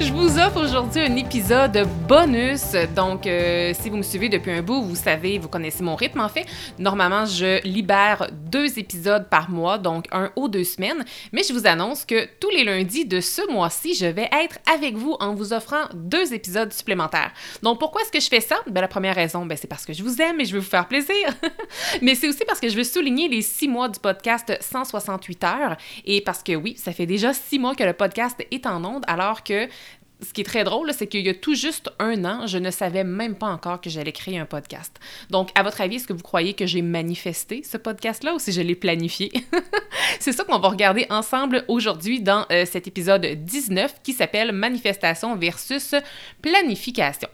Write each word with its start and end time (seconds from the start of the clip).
je 0.00 0.12
vous 0.12 0.38
offre 0.38 0.62
aujourd'hui 0.62 1.02
un 1.02 1.16
épisode 1.16 1.86
bonus. 2.08 2.72
Donc, 2.94 3.26
euh, 3.26 3.72
si 3.74 3.90
vous 3.90 3.96
me 3.96 4.02
suivez 4.02 4.28
depuis 4.28 4.50
un 4.50 4.62
bout, 4.62 4.82
vous 4.82 4.96
savez, 4.96 5.38
vous 5.38 5.48
connaissez 5.48 5.82
mon 5.82 5.94
rythme 5.94 6.20
en 6.20 6.28
fait. 6.28 6.46
Normalement, 6.78 7.26
je 7.26 7.62
libère 7.64 8.28
deux 8.32 8.78
épisodes 8.78 9.28
par 9.28 9.50
mois, 9.50 9.78
donc 9.78 10.06
un 10.12 10.30
ou 10.36 10.48
deux 10.48 10.64
semaines. 10.64 11.04
Mais 11.32 11.42
je 11.42 11.52
vous 11.52 11.66
annonce 11.66 12.04
que 12.04 12.28
tous 12.40 12.50
les 12.50 12.64
lundis 12.64 13.04
de 13.04 13.20
ce 13.20 13.50
mois-ci, 13.50 13.94
je 13.94 14.06
vais 14.06 14.28
être 14.32 14.58
avec 14.72 14.96
vous 14.96 15.16
en 15.20 15.34
vous 15.34 15.52
offrant 15.52 15.84
deux 15.94 16.34
épisodes 16.34 16.72
supplémentaires. 16.72 17.32
Donc, 17.62 17.78
pourquoi 17.78 18.02
est-ce 18.02 18.12
que 18.12 18.20
je 18.20 18.28
fais 18.28 18.40
ça? 18.40 18.56
Ben, 18.66 18.80
la 18.80 18.88
première 18.88 19.14
raison, 19.14 19.46
ben, 19.46 19.56
c'est 19.56 19.68
parce 19.68 19.84
que 19.84 19.92
je 19.92 20.02
vous 20.02 20.20
aime 20.20 20.40
et 20.40 20.44
je 20.44 20.54
veux 20.54 20.60
vous 20.60 20.68
faire 20.68 20.88
plaisir. 20.88 21.14
Mais 22.02 22.14
c'est 22.14 22.28
aussi 22.28 22.44
parce 22.46 22.60
que 22.60 22.68
je 22.68 22.76
veux 22.76 22.84
souligner 22.84 23.28
les 23.28 23.42
six 23.42 23.68
mois 23.68 23.88
du 23.88 24.00
podcast 24.00 24.56
168 24.60 25.44
heures 25.44 25.76
et 26.04 26.20
parce 26.20 26.42
que 26.42 26.54
oui, 26.54 26.76
ça 26.76 26.92
fait 26.92 27.06
déjà 27.06 27.32
six 27.32 27.58
mois 27.58 27.74
que 27.74 27.84
le 27.84 27.92
podcast 27.92 28.44
est 28.50 28.66
en 28.66 28.84
onde, 28.84 29.04
alors 29.06 29.44
que 29.44 29.68
ce 30.22 30.32
qui 30.32 30.40
est 30.40 30.44
très 30.44 30.64
drôle, 30.64 30.90
c'est 30.92 31.06
qu'il 31.06 31.24
y 31.24 31.28
a 31.28 31.34
tout 31.34 31.54
juste 31.54 31.90
un 31.98 32.24
an, 32.24 32.46
je 32.46 32.58
ne 32.58 32.70
savais 32.70 33.04
même 33.04 33.34
pas 33.34 33.48
encore 33.48 33.80
que 33.80 33.90
j'allais 33.90 34.12
créer 34.12 34.38
un 34.38 34.46
podcast. 34.46 34.98
Donc, 35.30 35.50
à 35.54 35.62
votre 35.62 35.80
avis, 35.80 35.96
est-ce 35.96 36.06
que 36.06 36.12
vous 36.12 36.22
croyez 36.22 36.54
que 36.54 36.66
j'ai 36.66 36.82
manifesté 36.82 37.62
ce 37.62 37.76
podcast-là 37.76 38.34
ou 38.34 38.38
si 38.38 38.52
je 38.52 38.60
l'ai 38.60 38.74
planifié? 38.74 39.32
c'est 40.20 40.32
ça 40.32 40.44
qu'on 40.44 40.58
va 40.58 40.68
regarder 40.68 41.06
ensemble 41.10 41.64
aujourd'hui 41.68 42.20
dans 42.20 42.46
euh, 42.50 42.64
cet 42.64 42.86
épisode 42.86 43.26
19 43.26 44.02
qui 44.02 44.12
s'appelle 44.12 44.52
Manifestation 44.52 45.36
versus 45.36 45.94
planification. 46.42 47.28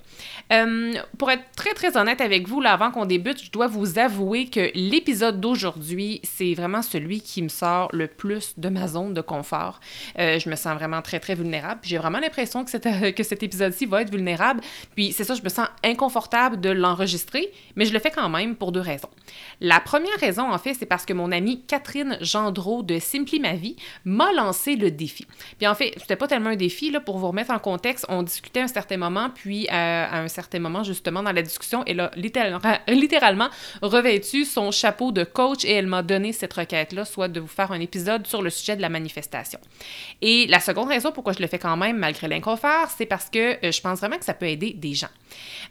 Euh, 0.52 0.94
pour 1.18 1.30
être 1.30 1.44
très, 1.56 1.74
très 1.74 1.96
honnête 1.96 2.20
avec 2.20 2.48
vous, 2.48 2.60
là, 2.60 2.72
avant 2.72 2.90
qu'on 2.90 3.06
débute, 3.06 3.42
je 3.44 3.50
dois 3.50 3.66
vous 3.66 3.98
avouer 3.98 4.46
que 4.46 4.70
l'épisode 4.74 5.40
d'aujourd'hui, 5.40 6.20
c'est 6.24 6.54
vraiment 6.54 6.82
celui 6.82 7.20
qui 7.20 7.42
me 7.42 7.48
sort 7.48 7.88
le 7.92 8.06
plus 8.08 8.58
de 8.58 8.68
ma 8.68 8.88
zone 8.88 9.14
de 9.14 9.20
confort. 9.20 9.80
Euh, 10.18 10.38
je 10.38 10.48
me 10.48 10.56
sens 10.56 10.74
vraiment 10.74 11.02
très, 11.02 11.20
très 11.20 11.34
vulnérable. 11.34 11.80
J'ai 11.84 11.98
vraiment 11.98 12.18
l'impression 12.18 12.64
que, 12.64 12.69
que 12.78 13.22
cet 13.22 13.42
épisode-ci 13.42 13.86
va 13.86 14.02
être 14.02 14.10
vulnérable. 14.10 14.60
Puis 14.94 15.12
c'est 15.12 15.24
ça, 15.24 15.34
je 15.34 15.42
me 15.42 15.48
sens 15.48 15.68
inconfortable 15.82 16.60
de 16.60 16.70
l'enregistrer, 16.70 17.50
mais 17.76 17.84
je 17.84 17.92
le 17.92 17.98
fais 17.98 18.10
quand 18.10 18.28
même 18.28 18.56
pour 18.56 18.72
deux 18.72 18.80
raisons. 18.80 19.08
La 19.60 19.80
première 19.80 20.18
raison, 20.18 20.50
en 20.50 20.58
fait, 20.58 20.74
c'est 20.74 20.86
parce 20.86 21.04
que 21.04 21.12
mon 21.12 21.32
amie 21.32 21.62
Catherine 21.66 22.18
Gendreau 22.20 22.82
de 22.82 22.98
Simpli 22.98 23.40
Ma 23.40 23.54
Vie 23.54 23.76
m'a 24.04 24.32
lancé 24.32 24.76
le 24.76 24.90
défi. 24.90 25.26
Puis 25.58 25.66
en 25.66 25.74
fait, 25.74 25.94
c'était 25.96 26.16
pas 26.16 26.28
tellement 26.28 26.50
un 26.50 26.56
défi, 26.56 26.90
là, 26.90 27.00
pour 27.00 27.18
vous 27.18 27.28
remettre 27.28 27.50
en 27.50 27.58
contexte, 27.58 28.06
on 28.08 28.22
discutait 28.22 28.60
un 28.60 28.68
certain 28.68 28.96
moment, 28.96 29.30
puis 29.34 29.66
euh, 29.66 29.70
à 29.72 30.20
un 30.20 30.28
certain 30.28 30.58
moment, 30.58 30.82
justement, 30.82 31.22
dans 31.22 31.32
la 31.32 31.42
discussion, 31.42 31.82
elle 31.86 32.00
a 32.00 32.10
littéralement 32.16 33.48
revêtu 33.82 34.44
son 34.44 34.70
chapeau 34.70 35.12
de 35.12 35.24
coach 35.24 35.64
et 35.64 35.72
elle 35.72 35.86
m'a 35.86 36.02
donné 36.02 36.32
cette 36.32 36.52
requête-là, 36.52 37.04
soit 37.04 37.28
de 37.28 37.40
vous 37.40 37.46
faire 37.46 37.72
un 37.72 37.80
épisode 37.80 38.26
sur 38.26 38.42
le 38.42 38.50
sujet 38.50 38.76
de 38.76 38.82
la 38.82 38.88
manifestation. 38.88 39.58
Et 40.22 40.46
la 40.46 40.60
seconde 40.60 40.88
raison 40.88 41.12
pourquoi 41.12 41.32
je 41.32 41.40
le 41.40 41.46
fais 41.46 41.58
quand 41.58 41.76
même, 41.76 41.96
malgré 41.98 42.28
l'inconfort, 42.28 42.59
c'est 42.96 43.06
parce 43.06 43.30
que 43.30 43.64
euh, 43.64 43.72
je 43.72 43.80
pense 43.80 43.98
vraiment 43.98 44.18
que 44.18 44.24
ça 44.24 44.34
peut 44.34 44.46
aider 44.46 44.72
des 44.72 44.94
gens. 44.94 45.08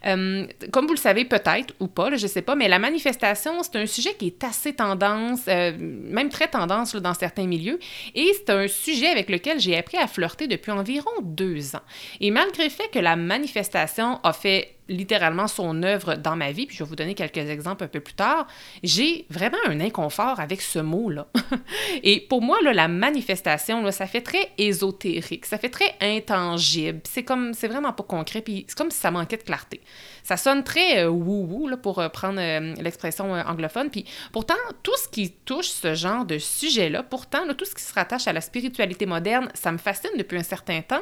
Euh, 0.05 0.45
comme 0.71 0.85
vous 0.85 0.93
le 0.93 0.99
savez 0.99 1.25
peut-être 1.25 1.73
ou 1.79 1.87
pas, 1.87 2.15
je 2.15 2.27
sais 2.27 2.41
pas, 2.41 2.55
mais 2.55 2.67
la 2.67 2.79
manifestation, 2.79 3.63
c'est 3.63 3.75
un 3.75 3.85
sujet 3.85 4.13
qui 4.13 4.27
est 4.27 4.43
assez 4.43 4.73
tendance, 4.73 5.41
euh, 5.47 5.71
même 5.79 6.29
très 6.29 6.47
tendance 6.47 6.95
dans 6.95 7.13
certains 7.13 7.47
milieux, 7.47 7.79
et 8.15 8.31
c'est 8.35 8.49
un 8.49 8.67
sujet 8.67 9.07
avec 9.07 9.29
lequel 9.29 9.59
j'ai 9.59 9.77
appris 9.77 9.97
à 9.97 10.07
flirter 10.07 10.47
depuis 10.47 10.71
environ 10.71 11.11
deux 11.21 11.75
ans. 11.75 11.81
Et 12.19 12.31
malgré 12.31 12.65
le 12.65 12.69
fait 12.69 12.89
que 12.91 12.99
la 12.99 13.15
manifestation 13.15 14.19
a 14.23 14.33
fait 14.33 14.75
littéralement 14.89 15.47
son 15.47 15.83
œuvre 15.83 16.15
dans 16.15 16.35
ma 16.35 16.51
vie, 16.51 16.65
puis 16.65 16.75
je 16.75 16.83
vais 16.83 16.89
vous 16.89 16.95
donner 16.95 17.13
quelques 17.13 17.37
exemples 17.37 17.83
un 17.83 17.87
peu 17.87 17.99
plus 17.99 18.15
tard, 18.15 18.47
j'ai 18.83 19.25
vraiment 19.29 19.57
un 19.67 19.79
inconfort 19.79 20.39
avec 20.39 20.61
ce 20.61 20.79
mot-là. 20.79 21.27
Et 22.03 22.21
pour 22.21 22.41
moi, 22.41 22.57
la 22.61 22.87
manifestation, 22.87 23.89
ça 23.91 24.07
fait 24.07 24.21
très 24.21 24.49
ésotérique, 24.57 25.45
ça 25.45 25.57
fait 25.57 25.69
très 25.69 25.95
intangible, 26.01 27.01
c'est 27.03 27.23
comme, 27.23 27.53
c'est 27.53 27.67
vraiment 27.67 27.93
pas 27.93 28.03
concret, 28.03 28.41
puis 28.41 28.65
c'est 28.67 28.77
comme 28.77 28.91
si 28.91 28.99
ça 28.99 29.11
manquait 29.11 29.37
de 29.37 29.43
clarté. 29.49 29.81
Ça 30.29 30.37
sonne 30.37 30.63
très 30.63 31.05
euh, 31.05 31.09
wou-wou, 31.09 31.75
pour 31.77 31.97
euh, 31.97 32.07
prendre 32.07 32.39
euh, 32.39 32.75
l'expression 32.79 33.31
anglophone, 33.31 33.89
puis 33.89 34.05
pourtant, 34.31 34.53
tout 34.83 34.95
ce 35.03 35.09
qui 35.09 35.31
touche 35.31 35.69
ce 35.69 35.95
genre 35.95 36.23
de 36.23 36.37
sujet-là, 36.37 37.01
pourtant, 37.01 37.39
tout 37.57 37.65
ce 37.65 37.73
qui 37.73 37.81
se 37.81 37.91
rattache 37.91 38.27
à 38.27 38.33
la 38.33 38.39
spiritualité 38.39 39.07
moderne, 39.07 39.49
ça 39.55 39.71
me 39.71 39.79
fascine 39.79 40.11
depuis 40.19 40.37
un 40.37 40.43
certain 40.43 40.81
temps, 40.81 41.01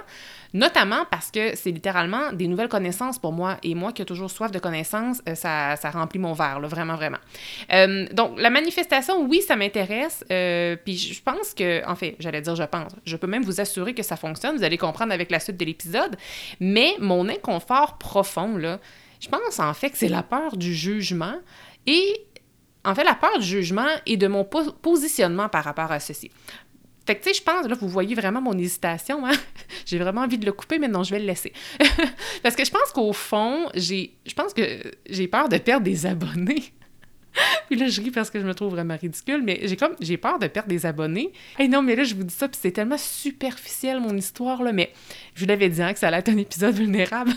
notamment 0.53 1.03
parce 1.11 1.29
que 1.29 1.57
c'est 1.57 1.71
littéralement 1.71 2.31
des 2.31 2.47
nouvelles 2.47 2.69
connaissances 2.69 3.19
pour 3.19 3.33
moi, 3.33 3.57
et 3.63 3.75
moi 3.75 3.91
qui 3.91 4.01
ai 4.01 4.05
toujours 4.05 4.31
soif 4.31 4.49
de 4.49 4.59
connaissances, 4.59 5.21
ça, 5.35 5.75
ça, 5.75 5.89
remplit 5.89 6.19
mon 6.19 6.31
verre, 6.31 6.61
là, 6.61 6.69
vraiment, 6.69 6.95
vraiment. 6.95 7.19
Donc, 8.13 8.39
la 8.39 8.49
manifestation, 8.49 9.25
oui, 9.25 9.41
ça 9.41 9.57
m'intéresse. 9.57 10.23
Puis 10.85 10.97
je 10.97 11.21
pense 11.21 11.53
que, 11.53 11.85
en 11.85 11.95
fait, 11.95 12.15
j'allais 12.19 12.39
dire 12.39 12.55
je 12.55 12.63
pense, 12.63 12.93
je 13.05 13.17
peux 13.17 13.27
même 13.27 13.43
vous 13.43 13.59
assurer 13.59 13.93
que 13.93 14.03
ça 14.03 14.15
fonctionne. 14.15 14.55
Vous 14.55 14.63
allez 14.63 14.77
comprendre 14.77 15.11
avec 15.11 15.31
la 15.31 15.41
suite 15.41 15.57
de 15.57 15.65
l'épisode. 15.65 16.15
Mais 16.61 16.95
mon 16.99 17.27
inconfort 17.27 17.97
profond, 17.97 18.55
là, 18.55 18.79
je 19.19 19.29
pense 19.29 19.59
en 19.59 19.73
fait 19.73 19.89
que 19.89 19.97
c'est 19.97 20.09
la 20.09 20.23
peur 20.23 20.57
du 20.57 20.73
jugement 20.73 21.35
et 21.85 22.27
en 22.87 22.95
fait, 22.95 23.03
la 23.03 23.15
peur 23.15 23.37
du 23.39 23.45
jugement 23.45 23.87
et 24.05 24.15
de 24.15 24.27
mon 24.27 24.45
positionnement 24.45 25.49
par 25.49 25.65
rapport 25.65 25.91
à 25.91 25.99
ceci. 25.99 26.31
Fait 27.05 27.15
que, 27.15 27.23
tu 27.23 27.29
sais, 27.29 27.35
je 27.35 27.43
pense, 27.43 27.67
là, 27.67 27.75
vous 27.79 27.87
voyez 27.87 28.15
vraiment 28.15 28.41
mon 28.41 28.57
hésitation, 28.57 29.25
hein? 29.25 29.33
j'ai 29.85 29.97
vraiment 29.97 30.21
envie 30.21 30.37
de 30.37 30.45
le 30.45 30.51
couper, 30.51 30.79
mais 30.79 30.87
non, 30.87 31.03
je 31.03 31.11
vais 31.11 31.19
le 31.19 31.25
laisser. 31.25 31.53
Parce 32.43 32.55
que 32.55 32.65
je 32.65 32.71
pense 32.71 32.91
qu'au 32.93 33.13
fond, 33.13 33.69
j'ai, 33.75 34.13
je 34.25 34.33
pense 34.33 34.53
que 34.53 34.61
j'ai 35.09 35.27
peur 35.27 35.49
de 35.49 35.57
perdre 35.57 35.85
des 35.85 36.05
abonnés. 36.05 36.63
puis 37.69 37.77
là, 37.77 37.87
je 37.87 38.01
ris 38.01 38.09
parce 38.09 38.31
que 38.31 38.39
je 38.39 38.45
me 38.45 38.53
trouve 38.55 38.71
vraiment 38.71 38.97
ridicule, 38.97 39.43
mais 39.43 39.59
j'ai 39.63 39.77
comme, 39.77 39.95
j'ai 39.99 40.17
peur 40.17 40.39
de 40.39 40.47
perdre 40.47 40.69
des 40.69 40.85
abonnés. 40.85 41.31
Et 41.59 41.67
non, 41.67 41.81
mais 41.81 41.95
là, 41.95 42.03
je 42.03 42.15
vous 42.15 42.23
dis 42.23 42.33
ça, 42.33 42.47
puis 42.47 42.57
c'est 42.59 42.71
tellement 42.71 42.97
superficiel, 42.97 43.99
mon 43.99 44.15
histoire, 44.17 44.63
là, 44.63 44.71
mais 44.73 44.91
je 45.35 45.41
vous 45.41 45.47
l'avais 45.47 45.69
dit, 45.69 45.81
hein, 45.81 45.93
que 45.93 45.99
ça 45.99 46.07
allait 46.07 46.17
être 46.17 46.29
un 46.29 46.37
épisode 46.37 46.73
vulnérable. 46.73 47.31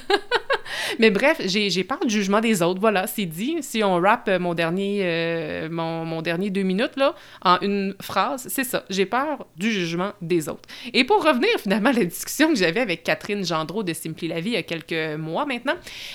Mais 0.99 1.11
bref, 1.11 1.41
j'ai 1.45 1.85
peur 1.85 2.01
du 2.05 2.11
jugement 2.11 2.41
des 2.41 2.63
autres. 2.63 2.81
Voilà, 2.81 3.07
c'est 3.07 3.27
dit. 3.27 3.59
Si 3.61 3.83
on 3.83 4.01
rappe 4.01 4.29
euh, 4.29 4.39
mon 4.39 4.55
dernier, 4.55 5.01
euh, 5.05 5.69
mon, 5.71 6.23
dernier 6.23 6.51
deux 6.51 6.63
minutes 6.63 6.97
là, 6.97 7.15
en 7.43 7.59
une 7.61 7.95
phrase, 8.01 8.47
c'est 8.49 8.65
ça. 8.65 8.85
J'ai 8.91 9.07
peur 9.07 9.47
du 9.57 9.71
jugement 9.71 10.13
des 10.21 10.49
autres. 10.49 10.69
Et 10.93 11.05
pour 11.05 11.25
revenir 11.25 11.51
finalement 11.59 11.91
à 11.91 11.95
la 11.95 12.05
discussion 12.05 12.49
que 12.49 12.57
j'avais 12.57 12.81
avec 12.81 13.03
Catherine 13.03 13.45
Gendreau 13.45 13.83
de 13.83 13.93
Simpli 13.93 14.29
la 14.29 14.41
vie 14.41 14.51
il 14.51 14.55
y 14.55 14.57
a 14.57 14.63
quelques 14.63 15.19
mois 15.19 15.47
maintenant, 15.47 15.75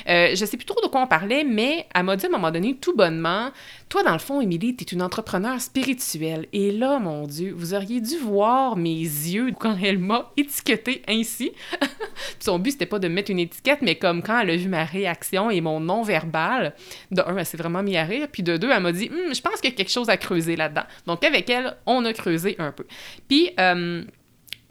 euh, 0.10 0.36
je 0.36 0.46
sais 0.46 0.58
plus 0.58 0.66
trop 0.66 0.82
de 0.82 0.88
quoi 0.88 1.02
on 1.02 1.08
parlait, 1.08 1.44
mais 1.44 1.86
elle 1.94 2.04
m'a 2.04 2.16
dit 2.16 2.26
à 2.26 2.30
un 2.30 2.32
moment 2.32 2.52
donné, 2.52 2.76
tout 2.76 2.96
bonnement, 2.96 3.52
toi, 3.90 4.04
dans 4.04 4.14
le 4.14 4.20
fond, 4.20 4.42
Émilie, 4.42 4.76
tu 4.76 4.84
es 4.84 4.88
une 4.88 5.02
entrepreneur 5.02 5.62
spirituelle. 5.62 6.48
Et 6.54 6.72
là, 6.72 6.98
mon 6.98 7.28
Dieu, 7.28 7.54
vous 7.56 7.74
auriez 7.74 8.02
dû 8.02 8.18
voir 8.18 8.76
mes 8.78 8.90
yeux 8.90 9.52
quand 9.60 9.78
elle 9.82 10.00
m'a 10.00 10.32
étiqueté 10.38 11.04
ainsi. 11.08 11.52
Son 12.40 12.58
but, 12.58 12.72
c'était 12.72 12.88
pas 12.88 13.00
de 13.00 13.08
mettre 13.08 13.30
une 13.30 13.40
étiquette, 13.40 13.82
mais 13.82 13.96
comme 13.96 14.24
quand 14.24 14.40
elle 14.40 14.50
a 14.50 14.56
vu 14.56 14.68
ma 14.70 14.86
réaction 14.86 15.52
et 15.52 15.62
mon 15.62 15.80
non-verbal, 15.80 16.74
de 17.12 17.22
un, 17.22 17.38
elle 17.38 17.46
s'est 17.46 17.58
vraiment 17.58 17.84
mis 17.84 17.96
à 17.96 18.04
rire, 18.04 18.28
puis 18.32 18.42
de 18.42 18.58
deux, 18.58 18.72
elle 18.72 18.82
m'a 18.82 18.92
dit 18.92 19.10
hum, 19.10 19.36
Je 19.36 19.42
pense 19.42 19.62
qu'il 19.62 19.70
y 19.70 19.74
a 19.74 19.76
quelque 19.76 19.92
chose 19.92 20.10
à 20.10 20.18
creuser 20.18 20.56
là-dedans. 20.56 20.86
Donc, 21.06 21.24
avec 21.24 21.50
elle, 21.50 21.78
on 21.86 22.04
a 22.06 22.14
creusé 22.14 22.56
un 22.58 22.72
peu. 22.72 22.86
Puis, 23.28 23.52
euh, 23.60 24.04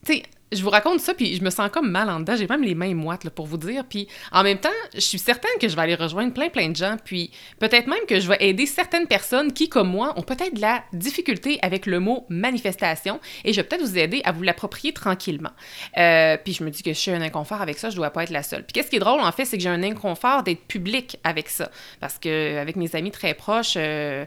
tu 0.04 0.14
sais, 0.14 0.22
je 0.54 0.62
vous 0.62 0.70
raconte 0.70 1.00
ça, 1.00 1.14
puis 1.14 1.36
je 1.36 1.42
me 1.42 1.50
sens 1.50 1.70
comme 1.70 1.90
mal 1.90 2.08
en 2.10 2.20
dedans. 2.20 2.36
J'ai 2.36 2.46
même 2.46 2.62
les 2.62 2.74
mains 2.74 2.94
moites, 2.94 3.24
pour 3.30 3.46
vous 3.46 3.56
dire. 3.56 3.84
Puis 3.88 4.08
en 4.32 4.42
même 4.42 4.58
temps, 4.58 4.68
je 4.94 5.00
suis 5.00 5.18
certaine 5.18 5.50
que 5.60 5.68
je 5.68 5.76
vais 5.76 5.82
aller 5.82 5.94
rejoindre 5.94 6.32
plein, 6.32 6.48
plein 6.48 6.68
de 6.68 6.76
gens. 6.76 6.96
Puis 7.04 7.30
peut-être 7.58 7.86
même 7.86 8.04
que 8.08 8.20
je 8.20 8.28
vais 8.28 8.36
aider 8.40 8.66
certaines 8.66 9.06
personnes 9.06 9.52
qui, 9.52 9.68
comme 9.68 9.88
moi, 9.88 10.14
ont 10.16 10.22
peut-être 10.22 10.54
de 10.54 10.60
la 10.60 10.82
difficulté 10.92 11.58
avec 11.62 11.86
le 11.86 12.00
mot 12.00 12.26
manifestation. 12.28 13.20
Et 13.44 13.52
je 13.52 13.60
vais 13.60 13.66
peut-être 13.66 13.82
vous 13.82 13.98
aider 13.98 14.22
à 14.24 14.32
vous 14.32 14.42
l'approprier 14.42 14.92
tranquillement. 14.92 15.52
Euh, 15.96 16.36
puis 16.42 16.52
je 16.52 16.64
me 16.64 16.70
dis 16.70 16.82
que 16.82 16.92
je 16.92 16.98
suis 16.98 17.10
un 17.10 17.22
inconfort 17.22 17.62
avec 17.62 17.78
ça, 17.78 17.90
je 17.90 17.96
dois 17.96 18.10
pas 18.10 18.24
être 18.24 18.30
la 18.30 18.42
seule. 18.42 18.64
Puis 18.64 18.72
qu'est-ce 18.72 18.90
qui 18.90 18.96
est 18.96 19.00
drôle, 19.00 19.20
en 19.20 19.32
fait, 19.32 19.44
c'est 19.44 19.56
que 19.56 19.62
j'ai 19.62 19.68
un 19.68 19.82
inconfort 19.82 20.42
d'être 20.42 20.64
public 20.66 21.18
avec 21.24 21.48
ça. 21.48 21.70
Parce 22.00 22.18
que 22.18 22.58
avec 22.58 22.76
mes 22.76 22.94
amis 22.96 23.10
très 23.10 23.34
proches, 23.34 23.74
euh, 23.76 24.24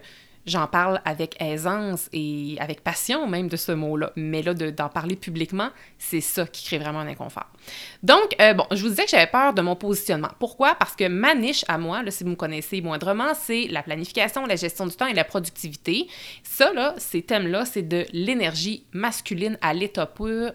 j'en 0.48 0.66
parle 0.66 1.00
avec 1.04 1.40
aisance 1.40 2.08
et 2.12 2.56
avec 2.60 2.82
passion 2.82 3.26
même 3.26 3.48
de 3.48 3.56
ce 3.56 3.72
mot-là. 3.72 4.12
Mais 4.16 4.42
là, 4.42 4.54
d'en 4.54 4.88
parler 4.88 5.16
publiquement, 5.16 5.70
c'est 5.98 6.20
ça 6.20 6.46
qui 6.46 6.64
crée 6.64 6.78
vraiment 6.78 7.00
un 7.00 7.06
inconfort. 7.08 7.46
Donc, 8.02 8.34
euh, 8.40 8.54
bon, 8.54 8.64
je 8.70 8.82
vous 8.82 8.88
disais 8.88 9.04
que 9.04 9.10
j'avais 9.10 9.26
peur 9.26 9.54
de 9.54 9.62
mon 9.62 9.76
positionnement. 9.76 10.30
Pourquoi? 10.38 10.74
Parce 10.74 10.94
que 10.94 11.08
ma 11.08 11.34
niche 11.34 11.64
à 11.68 11.78
moi, 11.78 12.02
là, 12.02 12.10
si 12.10 12.24
vous 12.24 12.30
me 12.30 12.36
connaissez 12.36 12.80
moindrement, 12.80 13.34
c'est 13.34 13.66
la 13.68 13.82
planification, 13.82 14.46
la 14.46 14.56
gestion 14.56 14.86
du 14.86 14.94
temps 14.94 15.06
et 15.06 15.14
la 15.14 15.24
productivité. 15.24 16.08
Ça, 16.42 16.72
là, 16.72 16.94
ces 16.98 17.22
thèmes-là, 17.22 17.64
c'est 17.64 17.82
de 17.82 18.06
l'énergie 18.12 18.84
masculine 18.92 19.58
à 19.60 19.74
l'état 19.74 20.06
pur, 20.06 20.52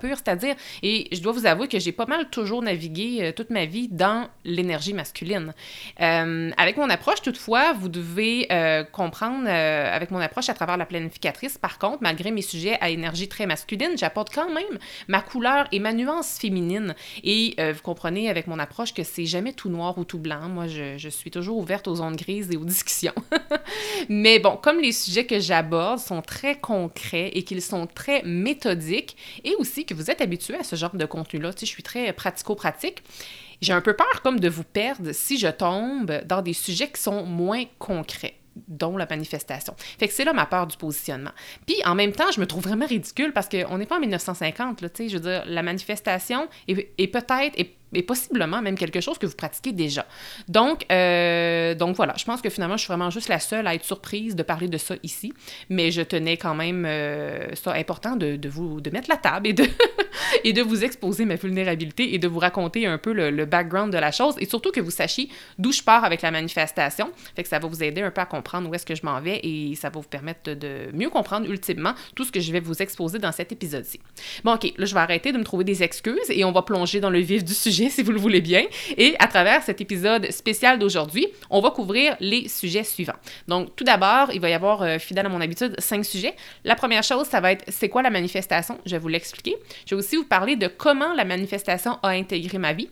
pur, 0.00 0.16
c'est-à-dire, 0.16 0.54
et 0.82 1.08
je 1.12 1.20
dois 1.20 1.32
vous 1.32 1.46
avouer 1.46 1.68
que 1.68 1.78
j'ai 1.78 1.92
pas 1.92 2.06
mal 2.06 2.28
toujours 2.30 2.62
navigué 2.62 3.18
euh, 3.20 3.32
toute 3.32 3.50
ma 3.50 3.66
vie 3.66 3.88
dans 3.88 4.28
l'énergie 4.44 4.94
masculine. 4.94 5.52
Euh, 6.00 6.50
avec 6.56 6.76
mon 6.76 6.88
approche, 6.90 7.22
toutefois, 7.22 7.72
vous 7.72 7.88
devez 7.88 8.48
comprendre 8.92 9.35
euh, 9.46 9.94
avec 9.94 10.10
mon 10.10 10.18
approche 10.18 10.48
à 10.48 10.54
travers 10.54 10.76
la 10.76 10.86
planificatrice. 10.86 11.58
Par 11.58 11.78
contre, 11.78 11.98
malgré 12.00 12.30
mes 12.30 12.42
sujets 12.42 12.78
à 12.80 12.90
énergie 12.90 13.28
très 13.28 13.46
masculine, 13.46 13.96
j'apporte 13.96 14.32
quand 14.34 14.52
même 14.52 14.78
ma 15.08 15.20
couleur 15.20 15.66
et 15.72 15.78
ma 15.78 15.92
nuance 15.92 16.38
féminine. 16.38 16.94
Et 17.24 17.54
euh, 17.58 17.72
vous 17.72 17.82
comprenez 17.82 18.30
avec 18.30 18.46
mon 18.46 18.58
approche 18.58 18.94
que 18.94 19.02
c'est 19.02 19.26
jamais 19.26 19.52
tout 19.52 19.68
noir 19.68 19.98
ou 19.98 20.04
tout 20.04 20.18
blanc. 20.18 20.48
Moi, 20.48 20.66
je, 20.68 21.08
suis 21.08 21.30
toujours 21.30 21.58
ouverte 21.58 21.88
aux 21.88 22.00
ondes 22.00 22.16
grises 22.16 22.50
et 22.50 22.56
aux 22.56 22.64
discussions. 22.64 23.14
Mais 24.08 24.38
bon, 24.38 24.56
comme 24.56 24.80
les 24.80 24.92
sujets 24.92 25.26
que 25.26 25.40
j'aborde 25.40 25.98
sont 25.98 26.22
très 26.22 26.58
concrets 26.58 27.28
et 27.34 27.42
qu'ils 27.42 27.62
sont 27.62 27.86
très 27.86 28.22
méthodiques, 28.22 29.16
et 29.44 29.54
aussi 29.58 29.84
que 29.84 29.94
vous 29.94 30.10
êtes 30.10 30.20
habitué 30.20 30.56
à 30.56 30.64
ce 30.64 30.76
genre 30.76 30.94
de 30.94 31.04
contenu-là, 31.04 31.52
tu 31.52 31.66
je 31.66 31.70
suis 31.70 31.82
très 31.82 32.12
pratico-pratique, 32.12 33.02
j'ai 33.60 33.72
un 33.72 33.80
peu 33.80 33.94
peur 33.94 34.22
comme 34.22 34.40
de 34.40 34.48
vous 34.48 34.64
perdre 34.64 35.12
si 35.12 35.38
je 35.38 35.48
tombe 35.48 36.20
dans 36.26 36.42
des 36.42 36.52
sujets 36.52 36.88
qui 36.88 37.00
sont 37.00 37.24
moins 37.24 37.64
concrets 37.78 38.34
dont 38.68 38.96
la 38.96 39.06
manifestation. 39.08 39.74
Fait 39.98 40.08
que 40.08 40.14
c'est 40.14 40.24
là 40.24 40.32
ma 40.32 40.46
peur 40.46 40.66
du 40.66 40.76
positionnement. 40.76 41.32
Puis 41.66 41.76
en 41.84 41.94
même 41.94 42.12
temps, 42.12 42.30
je 42.34 42.40
me 42.40 42.46
trouve 42.46 42.62
vraiment 42.62 42.86
ridicule 42.86 43.32
parce 43.32 43.48
qu'on 43.48 43.78
n'est 43.78 43.86
pas 43.86 43.96
en 43.96 44.00
1950, 44.00 44.80
là, 44.80 44.88
tu 44.88 45.04
sais, 45.04 45.08
je 45.08 45.16
veux 45.16 45.22
dire, 45.22 45.44
la 45.46 45.62
manifestation 45.62 46.48
est, 46.68 46.88
est 46.98 47.06
peut-être, 47.08 47.58
et 47.96 48.02
possiblement 48.02 48.62
même 48.62 48.76
quelque 48.76 49.00
chose 49.00 49.18
que 49.18 49.26
vous 49.26 49.34
pratiquez 49.34 49.72
déjà. 49.72 50.06
Donc, 50.48 50.84
euh, 50.92 51.74
donc 51.74 51.96
voilà, 51.96 52.14
je 52.16 52.24
pense 52.24 52.42
que 52.42 52.50
finalement, 52.50 52.76
je 52.76 52.82
suis 52.82 52.88
vraiment 52.88 53.10
juste 53.10 53.28
la 53.28 53.40
seule 53.40 53.66
à 53.66 53.74
être 53.74 53.84
surprise 53.84 54.36
de 54.36 54.42
parler 54.42 54.68
de 54.68 54.78
ça 54.78 54.94
ici, 55.02 55.32
mais 55.70 55.90
je 55.90 56.02
tenais 56.02 56.36
quand 56.36 56.54
même 56.54 56.84
euh, 56.86 57.54
ça 57.54 57.72
important 57.72 58.16
de, 58.16 58.36
de, 58.36 58.48
vous 58.48 58.80
de 58.80 58.90
mettre 58.90 59.08
la 59.08 59.16
table 59.16 59.48
et 59.48 59.52
de, 59.52 59.64
et 60.44 60.52
de 60.52 60.62
vous 60.62 60.84
exposer 60.84 61.24
ma 61.24 61.36
vulnérabilité 61.36 62.14
et 62.14 62.18
de 62.18 62.28
vous 62.28 62.38
raconter 62.38 62.86
un 62.86 62.98
peu 62.98 63.12
le, 63.12 63.46
background 63.46 63.92
de 63.92 63.98
la 63.98 64.12
chose 64.12 64.34
et 64.38 64.46
surtout 64.46 64.72
que 64.72 64.80
vous 64.80 64.90
sachiez 64.90 65.28
d'où 65.58 65.72
je 65.72 65.82
pars 65.82 66.04
avec 66.04 66.22
la 66.22 66.30
manifestation. 66.30 67.10
Fait 67.34 67.42
que 67.42 67.48
ça 67.48 67.58
va 67.58 67.68
vous 67.68 67.82
aider 67.82 68.02
un 68.02 68.10
peu 68.10 68.20
à 68.20 68.26
comprendre 68.26 68.68
où 68.68 68.74
est-ce 68.74 68.86
que 68.86 68.94
je 68.94 69.04
m'en 69.04 69.20
vais 69.20 69.40
et 69.42 69.74
ça 69.76 69.88
va 69.88 70.00
vous 70.00 70.08
permettre 70.08 70.40
de, 70.44 70.54
de, 70.54 70.90
mieux 70.92 71.10
comprendre 71.10 71.48
ultimement 71.48 71.94
tout 72.14 72.24
ce 72.24 72.32
que 72.32 72.40
je 72.40 72.52
vais 72.52 72.60
vous 72.60 72.82
exposer 72.82 73.18
dans 73.18 73.32
cet 73.32 73.52
épisode-ci. 73.52 74.00
Bon, 74.44 74.54
ok, 74.54 74.72
là, 74.76 74.84
je 74.84 74.94
vais 74.94 75.00
arrêter 75.00 75.32
de 75.32 75.38
me 75.38 75.44
trouver 75.44 75.64
des 75.64 75.82
excuses 75.82 76.30
et 76.30 76.44
on 76.44 76.52
va 76.52 76.62
plonger 76.62 77.00
dans 77.00 77.10
le 77.10 77.20
vif 77.20 77.44
du 77.44 77.54
sujet 77.54 77.85
si 77.90 78.02
vous 78.02 78.12
le 78.12 78.18
voulez 78.18 78.40
bien. 78.40 78.64
Et 78.96 79.14
à 79.18 79.26
travers 79.26 79.62
cet 79.62 79.80
épisode 79.80 80.30
spécial 80.30 80.78
d'aujourd'hui, 80.78 81.28
on 81.50 81.60
va 81.60 81.70
couvrir 81.70 82.16
les 82.20 82.48
sujets 82.48 82.84
suivants. 82.84 83.16
Donc, 83.48 83.74
tout 83.76 83.84
d'abord, 83.84 84.30
il 84.32 84.40
va 84.40 84.50
y 84.50 84.54
avoir, 84.54 84.82
euh, 84.82 84.98
fidèle 84.98 85.26
à 85.26 85.28
mon 85.28 85.40
habitude, 85.40 85.74
cinq 85.78 86.04
sujets. 86.04 86.34
La 86.64 86.74
première 86.74 87.02
chose, 87.02 87.26
ça 87.26 87.40
va 87.40 87.52
être 87.52 87.64
c'est 87.68 87.88
quoi 87.88 88.02
la 88.02 88.10
manifestation? 88.10 88.78
Je 88.86 88.92
vais 88.92 88.98
vous 88.98 89.08
l'expliquer. 89.08 89.56
Je 89.86 89.94
vais 89.94 89.98
aussi 89.98 90.16
vous 90.16 90.24
parler 90.24 90.56
de 90.56 90.68
comment 90.68 91.12
la 91.14 91.24
manifestation 91.24 91.98
a 92.02 92.08
intégré 92.08 92.58
ma 92.58 92.72
vie. 92.72 92.88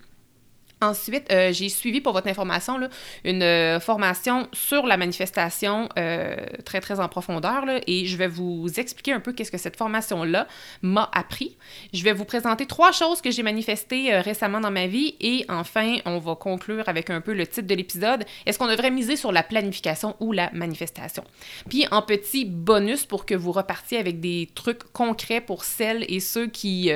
Ensuite, 0.80 1.30
euh, 1.32 1.52
j'ai 1.52 1.68
suivi 1.68 2.00
pour 2.00 2.12
votre 2.12 2.28
information 2.28 2.76
là, 2.76 2.88
une 3.24 3.42
euh, 3.42 3.80
formation 3.80 4.48
sur 4.52 4.86
la 4.86 4.96
manifestation 4.96 5.88
euh, 5.98 6.36
très 6.64 6.80
très 6.80 7.00
en 7.00 7.08
profondeur 7.08 7.64
là, 7.64 7.80
et 7.86 8.06
je 8.06 8.16
vais 8.16 8.26
vous 8.26 8.68
expliquer 8.76 9.12
un 9.12 9.20
peu 9.20 9.32
qu'est-ce 9.32 9.50
que 9.50 9.58
cette 9.58 9.76
formation-là 9.76 10.46
m'a 10.82 11.08
appris. 11.14 11.56
Je 11.94 12.02
vais 12.02 12.12
vous 12.12 12.24
présenter 12.24 12.66
trois 12.66 12.92
choses 12.92 13.22
que 13.22 13.30
j'ai 13.30 13.42
manifestées 13.42 14.14
récemment 14.18 14.60
dans 14.60 14.70
ma 14.70 14.86
vie 14.86 15.14
et 15.20 15.46
enfin, 15.48 15.96
on 16.04 16.18
va 16.18 16.34
conclure 16.34 16.88
avec 16.88 17.08
un 17.08 17.20
peu 17.20 17.32
le 17.32 17.46
titre 17.46 17.66
de 17.66 17.74
l'épisode. 17.74 18.24
Est-ce 18.44 18.58
qu'on 18.58 18.68
devrait 18.68 18.90
miser 18.90 19.16
sur 19.16 19.32
la 19.32 19.42
planification 19.42 20.16
ou 20.20 20.32
la 20.32 20.50
manifestation? 20.52 21.24
Puis 21.68 21.86
en 21.92 22.02
petit 22.02 22.44
bonus 22.44 23.06
pour 23.06 23.26
que 23.26 23.34
vous 23.34 23.52
repartiez 23.52 23.98
avec 23.98 24.20
des 24.20 24.50
trucs 24.54 24.82
concrets 24.92 25.40
pour 25.40 25.64
celles 25.64 26.04
et 26.08 26.20
ceux 26.20 26.48
qui 26.48 26.90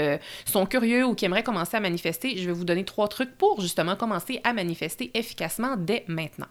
sont 0.45 0.67
curieux 0.67 1.05
ou 1.05 1.15
qui 1.15 1.25
aimeraient 1.25 1.43
commencer 1.43 1.77
à 1.77 1.81
manifester, 1.81 2.37
je 2.37 2.45
vais 2.45 2.53
vous 2.53 2.65
donner 2.65 2.85
trois 2.85 3.09
trucs 3.09 3.37
pour 3.37 3.61
justement 3.61 3.78
commencer 3.97 4.41
à 4.45 4.53
manifester 4.53 5.11
efficacement 5.15 5.77
dès 5.77 6.05
maintenant. 6.09 6.49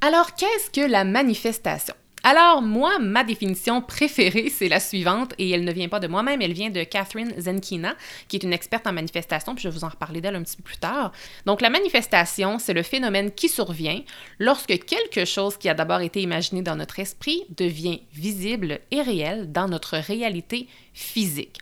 Alors, 0.00 0.34
qu'est-ce 0.34 0.70
que 0.70 0.88
la 0.88 1.04
manifestation? 1.04 1.94
Alors, 2.24 2.62
moi, 2.62 2.98
ma 2.98 3.22
définition 3.22 3.80
préférée, 3.80 4.50
c'est 4.50 4.68
la 4.68 4.80
suivante, 4.80 5.34
et 5.38 5.50
elle 5.50 5.64
ne 5.64 5.72
vient 5.72 5.88
pas 5.88 6.00
de 6.00 6.08
moi-même, 6.08 6.42
elle 6.42 6.52
vient 6.52 6.70
de 6.70 6.82
Catherine 6.82 7.32
Zenkina, 7.38 7.94
qui 8.26 8.36
est 8.36 8.42
une 8.42 8.52
experte 8.52 8.86
en 8.86 8.92
manifestation, 8.92 9.54
puis 9.54 9.62
je 9.62 9.68
vais 9.68 9.74
vous 9.74 9.84
en 9.84 9.88
reparler 9.88 10.20
d'elle 10.20 10.36
un 10.36 10.42
petit 10.42 10.56
peu 10.56 10.62
plus 10.62 10.78
tard. 10.78 11.12
Donc, 11.46 11.60
la 11.60 11.70
manifestation, 11.70 12.58
c'est 12.58 12.74
le 12.74 12.82
phénomène 12.82 13.30
qui 13.30 13.48
survient 13.48 14.02
lorsque 14.38 14.84
quelque 14.84 15.24
chose 15.24 15.56
qui 15.56 15.68
a 15.68 15.74
d'abord 15.74 16.00
été 16.00 16.20
imaginé 16.20 16.62
dans 16.62 16.76
notre 16.76 16.98
esprit 16.98 17.44
devient 17.56 18.02
visible 18.12 18.80
et 18.90 19.02
réel 19.02 19.52
dans 19.52 19.68
notre 19.68 19.96
réalité 19.96 20.68
physique. 20.92 21.58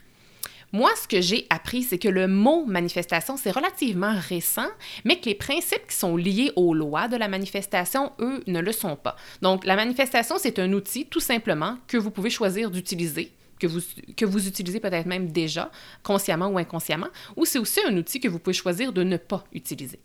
Moi, 0.73 0.89
ce 1.01 1.07
que 1.07 1.21
j'ai 1.21 1.47
appris, 1.49 1.83
c'est 1.83 1.97
que 1.97 2.09
le 2.09 2.27
mot 2.27 2.65
manifestation, 2.65 3.37
c'est 3.37 3.51
relativement 3.51 4.13
récent, 4.17 4.67
mais 5.05 5.19
que 5.19 5.25
les 5.25 5.35
principes 5.35 5.87
qui 5.87 5.95
sont 5.95 6.17
liés 6.17 6.51
aux 6.55 6.73
lois 6.73 7.07
de 7.07 7.15
la 7.15 7.29
manifestation, 7.29 8.11
eux, 8.19 8.43
ne 8.47 8.59
le 8.59 8.71
sont 8.73 8.97
pas. 8.97 9.15
Donc, 9.41 9.65
la 9.65 9.77
manifestation, 9.77 10.35
c'est 10.37 10.59
un 10.59 10.73
outil, 10.73 11.05
tout 11.05 11.21
simplement, 11.21 11.77
que 11.87 11.97
vous 11.97 12.11
pouvez 12.11 12.29
choisir 12.29 12.69
d'utiliser 12.69 13.31
que 13.59 13.67
vous, 13.67 13.79
que 14.15 14.25
vous 14.25 14.47
utilisez 14.47 14.79
peut-être 14.79 15.05
même 15.05 15.31
déjà, 15.31 15.71
consciemment 16.03 16.47
ou 16.47 16.57
inconsciemment, 16.57 17.07
ou 17.35 17.45
c'est 17.45 17.59
aussi 17.59 17.79
un 17.87 17.95
outil 17.97 18.19
que 18.19 18.27
vous 18.27 18.39
pouvez 18.39 18.53
choisir 18.53 18.93
de 18.93 19.03
ne 19.03 19.17
pas 19.17 19.43
utiliser. 19.53 19.99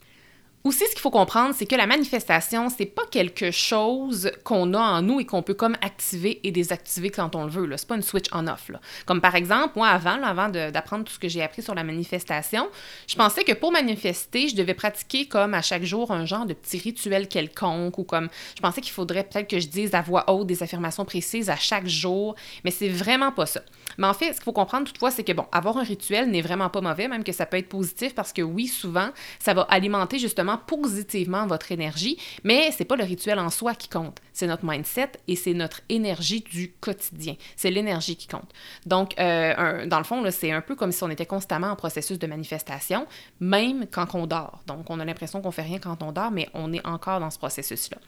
Aussi, 0.65 0.85
ce 0.87 0.91
qu'il 0.91 1.01
faut 1.01 1.11
comprendre, 1.11 1.53
c'est 1.57 1.67
que 1.67 1.75
la 1.75 1.89
manifestation, 1.89 2.69
c'est 2.69 2.87
pas 2.87 3.03
quelque 3.11 3.51
chose 3.51 4.31
qu'on 4.45 4.75
a 4.75 4.79
en 4.79 5.03
nous 5.03 5.19
et 5.19 5.25
qu'on 5.25 5.43
peut 5.43 5.55
comme 5.55 5.77
activer 5.81 6.39
et 6.45 6.53
désactiver 6.53 7.11
quand 7.11 7.35
on 7.35 7.45
le 7.45 7.51
veut. 7.51 7.77
C'est 7.77 7.89
pas 7.89 7.97
une 7.97 8.03
switch 8.03 8.27
on-off. 8.31 8.71
Comme 9.05 9.21
par 9.21 9.35
exemple, 9.35 9.73
moi, 9.75 9.89
avant, 9.89 10.23
avant 10.23 10.49
d'apprendre 10.49 11.05
tout 11.05 11.15
ce 11.15 11.19
que 11.19 11.27
j'ai 11.27 11.43
appris 11.43 11.63
sur 11.63 11.75
la 11.75 11.83
manifestation, 11.83 12.69
je 13.09 13.17
pensais 13.17 13.43
que 13.43 13.53
pour 13.55 13.73
manifester, 13.73 14.47
je 14.47 14.55
devais 14.55 14.75
pratiquer 14.75 15.27
comme 15.27 15.55
à 15.55 15.63
chaque 15.63 15.83
jour 15.83 16.13
un 16.13 16.27
genre 16.27 16.47
de 16.47 16.55
petit 16.55 16.79
rituel 16.79 17.27
quelconque 17.27 17.99
ou 17.99 18.05
comme 18.05 18.29
je 18.55 18.61
pensais 18.61 18.81
qu'il 18.81 18.93
faudrait 18.93 19.25
peut-être 19.25 19.49
que 19.49 19.59
je 19.59 19.67
dise 19.67 19.95
à 19.95 20.01
voix 20.01 20.31
haute 20.31 20.47
des 20.47 20.63
affirmations 20.63 21.05
précises 21.05 21.51
à 21.51 21.57
chaque 21.57 21.89
jour, 21.89 22.37
mais 22.65 22.71
c'est 22.71 22.89
vraiment 22.89 23.33
pas 23.33 23.47
ça. 23.47 23.63
Mais 23.99 24.07
en 24.07 24.15
fait, 24.15 24.27
ce 24.27 24.33
qu'il 24.35 24.45
faut 24.45 24.53
comprendre 24.53 24.87
toutefois, 24.87 25.11
c'est 25.11 25.25
que 25.25 25.33
bon, 25.33 25.47
avoir 25.51 25.77
un 25.77 25.83
rituel 25.83 26.31
n'est 26.31 26.41
vraiment 26.41 26.71
pas 26.71 26.81
mauvais, 26.81 27.09
même 27.09 27.25
que 27.25 27.33
ça 27.33 27.47
peut 27.47 27.57
être 27.57 27.69
positif 27.69 28.15
parce 28.15 28.33
que 28.33 28.43
oui, 28.43 28.69
souvent, 28.69 29.09
ça 29.41 29.55
va 29.55 29.63
alimenter 29.63 30.19
justement 30.19 30.52
positivement 30.57 31.47
votre 31.47 31.73
énergie, 31.73 32.19
mais 32.45 32.71
c'est 32.73 32.85
pas 32.85 32.97
le 32.97 33.05
rituel 33.05 33.39
en 33.39 33.51
soi 33.51 33.75
qui 33.75 33.89
compte, 33.89 34.19
c'est 34.33 34.47
notre 34.47 34.65
mindset 34.65 35.13
et 35.29 35.37
c'est 35.37 35.55
notre 35.55 35.81
énergie 35.89 36.41
du 36.41 36.73
quotidien. 36.81 37.35
C'est 37.57 37.71
l'énergie 37.71 38.17
qui 38.17 38.27
compte. 38.27 38.51
Donc, 38.87 39.19
euh, 39.19 39.87
dans 39.87 39.99
le 39.99 40.05
fond, 40.05 40.25
c'est 40.31 40.53
un 40.53 40.61
peu 40.61 40.75
comme 40.75 40.93
si 40.93 41.03
on 41.03 41.11
était 41.11 41.27
constamment 41.27 41.69
en 41.69 41.77
processus 41.77 42.19
de 42.19 42.27
manifestation, 42.27 43.07
même 43.41 43.87
quand 43.91 44.15
on 44.15 44.27
dort. 44.27 44.61
Donc, 44.67 44.89
on 44.89 45.01
a 45.01 45.05
l'impression 45.05 45.41
qu'on 45.41 45.51
fait 45.51 45.63
rien 45.63 45.79
quand 45.79 46.03
on 46.03 46.13
dort, 46.13 46.31
mais 46.31 46.49
on 46.55 46.73
est 46.73 46.85
encore 46.87 47.21
dans 47.21 47.31
ce 47.31 47.39
processus-là. 47.39 47.99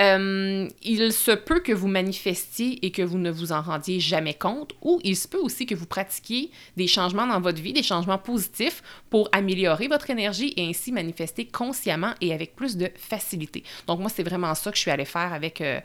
Euh, 0.00 0.68
il 0.82 1.12
se 1.12 1.30
peut 1.30 1.60
que 1.60 1.72
vous 1.72 1.88
manifestiez 1.88 2.84
et 2.84 2.90
que 2.90 3.02
vous 3.02 3.18
ne 3.18 3.30
vous 3.30 3.52
en 3.52 3.62
rendiez 3.62 4.00
jamais 4.00 4.34
compte, 4.34 4.72
ou 4.82 5.00
il 5.04 5.16
se 5.16 5.28
peut 5.28 5.38
aussi 5.38 5.66
que 5.66 5.74
vous 5.74 5.86
pratiquiez 5.86 6.50
des 6.76 6.86
changements 6.86 7.26
dans 7.26 7.40
votre 7.40 7.60
vie, 7.60 7.72
des 7.72 7.82
changements 7.82 8.18
positifs 8.18 8.82
pour 9.10 9.28
améliorer 9.32 9.88
votre 9.88 10.10
énergie 10.10 10.52
et 10.56 10.66
ainsi 10.68 10.92
manifester 10.92 11.46
consciemment 11.74 12.14
et 12.20 12.32
avec 12.32 12.54
plus 12.54 12.76
de 12.76 12.90
facilité. 12.96 13.64
Donc 13.86 14.00
moi, 14.00 14.08
c'est 14.08 14.22
vraiment 14.22 14.54
ça 14.54 14.70
que 14.70 14.76
je 14.76 14.82
suis 14.82 14.90
allée 14.90 15.04
faire 15.04 15.32
avec, 15.32 15.60
euh, 15.60 15.80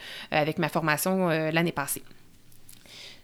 ma 0.57 0.69
formation 0.69 1.29
euh, 1.29 1.51
l'année 1.51 1.71
passée. 1.71 2.03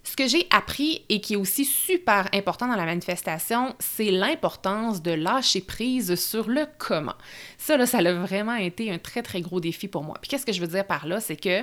Ce 0.03 0.15
que 0.15 0.27
j'ai 0.27 0.47
appris 0.51 1.03
et 1.09 1.19
qui 1.19 1.33
est 1.33 1.37
aussi 1.37 1.65
super 1.65 2.29
important 2.31 2.67
dans 2.67 2.75
la 2.75 2.85
manifestation, 2.85 3.75
c'est 3.79 4.11
l'importance 4.11 5.01
de 5.01 5.11
lâcher 5.11 5.61
prise 5.61 6.13
sur 6.13 6.47
le 6.47 6.67
comment. 6.77 7.15
Ça, 7.57 7.75
là, 7.75 7.87
ça 7.87 7.97
a 7.97 8.13
vraiment 8.13 8.55
été 8.55 8.91
un 8.91 8.99
très, 8.99 9.23
très 9.23 9.41
gros 9.41 9.59
défi 9.59 9.87
pour 9.87 10.03
moi. 10.03 10.15
Puis 10.21 10.29
qu'est-ce 10.29 10.45
que 10.45 10.53
je 10.53 10.61
veux 10.61 10.67
dire 10.67 10.85
par 10.85 11.07
là? 11.07 11.19
C'est 11.19 11.35
que, 11.35 11.61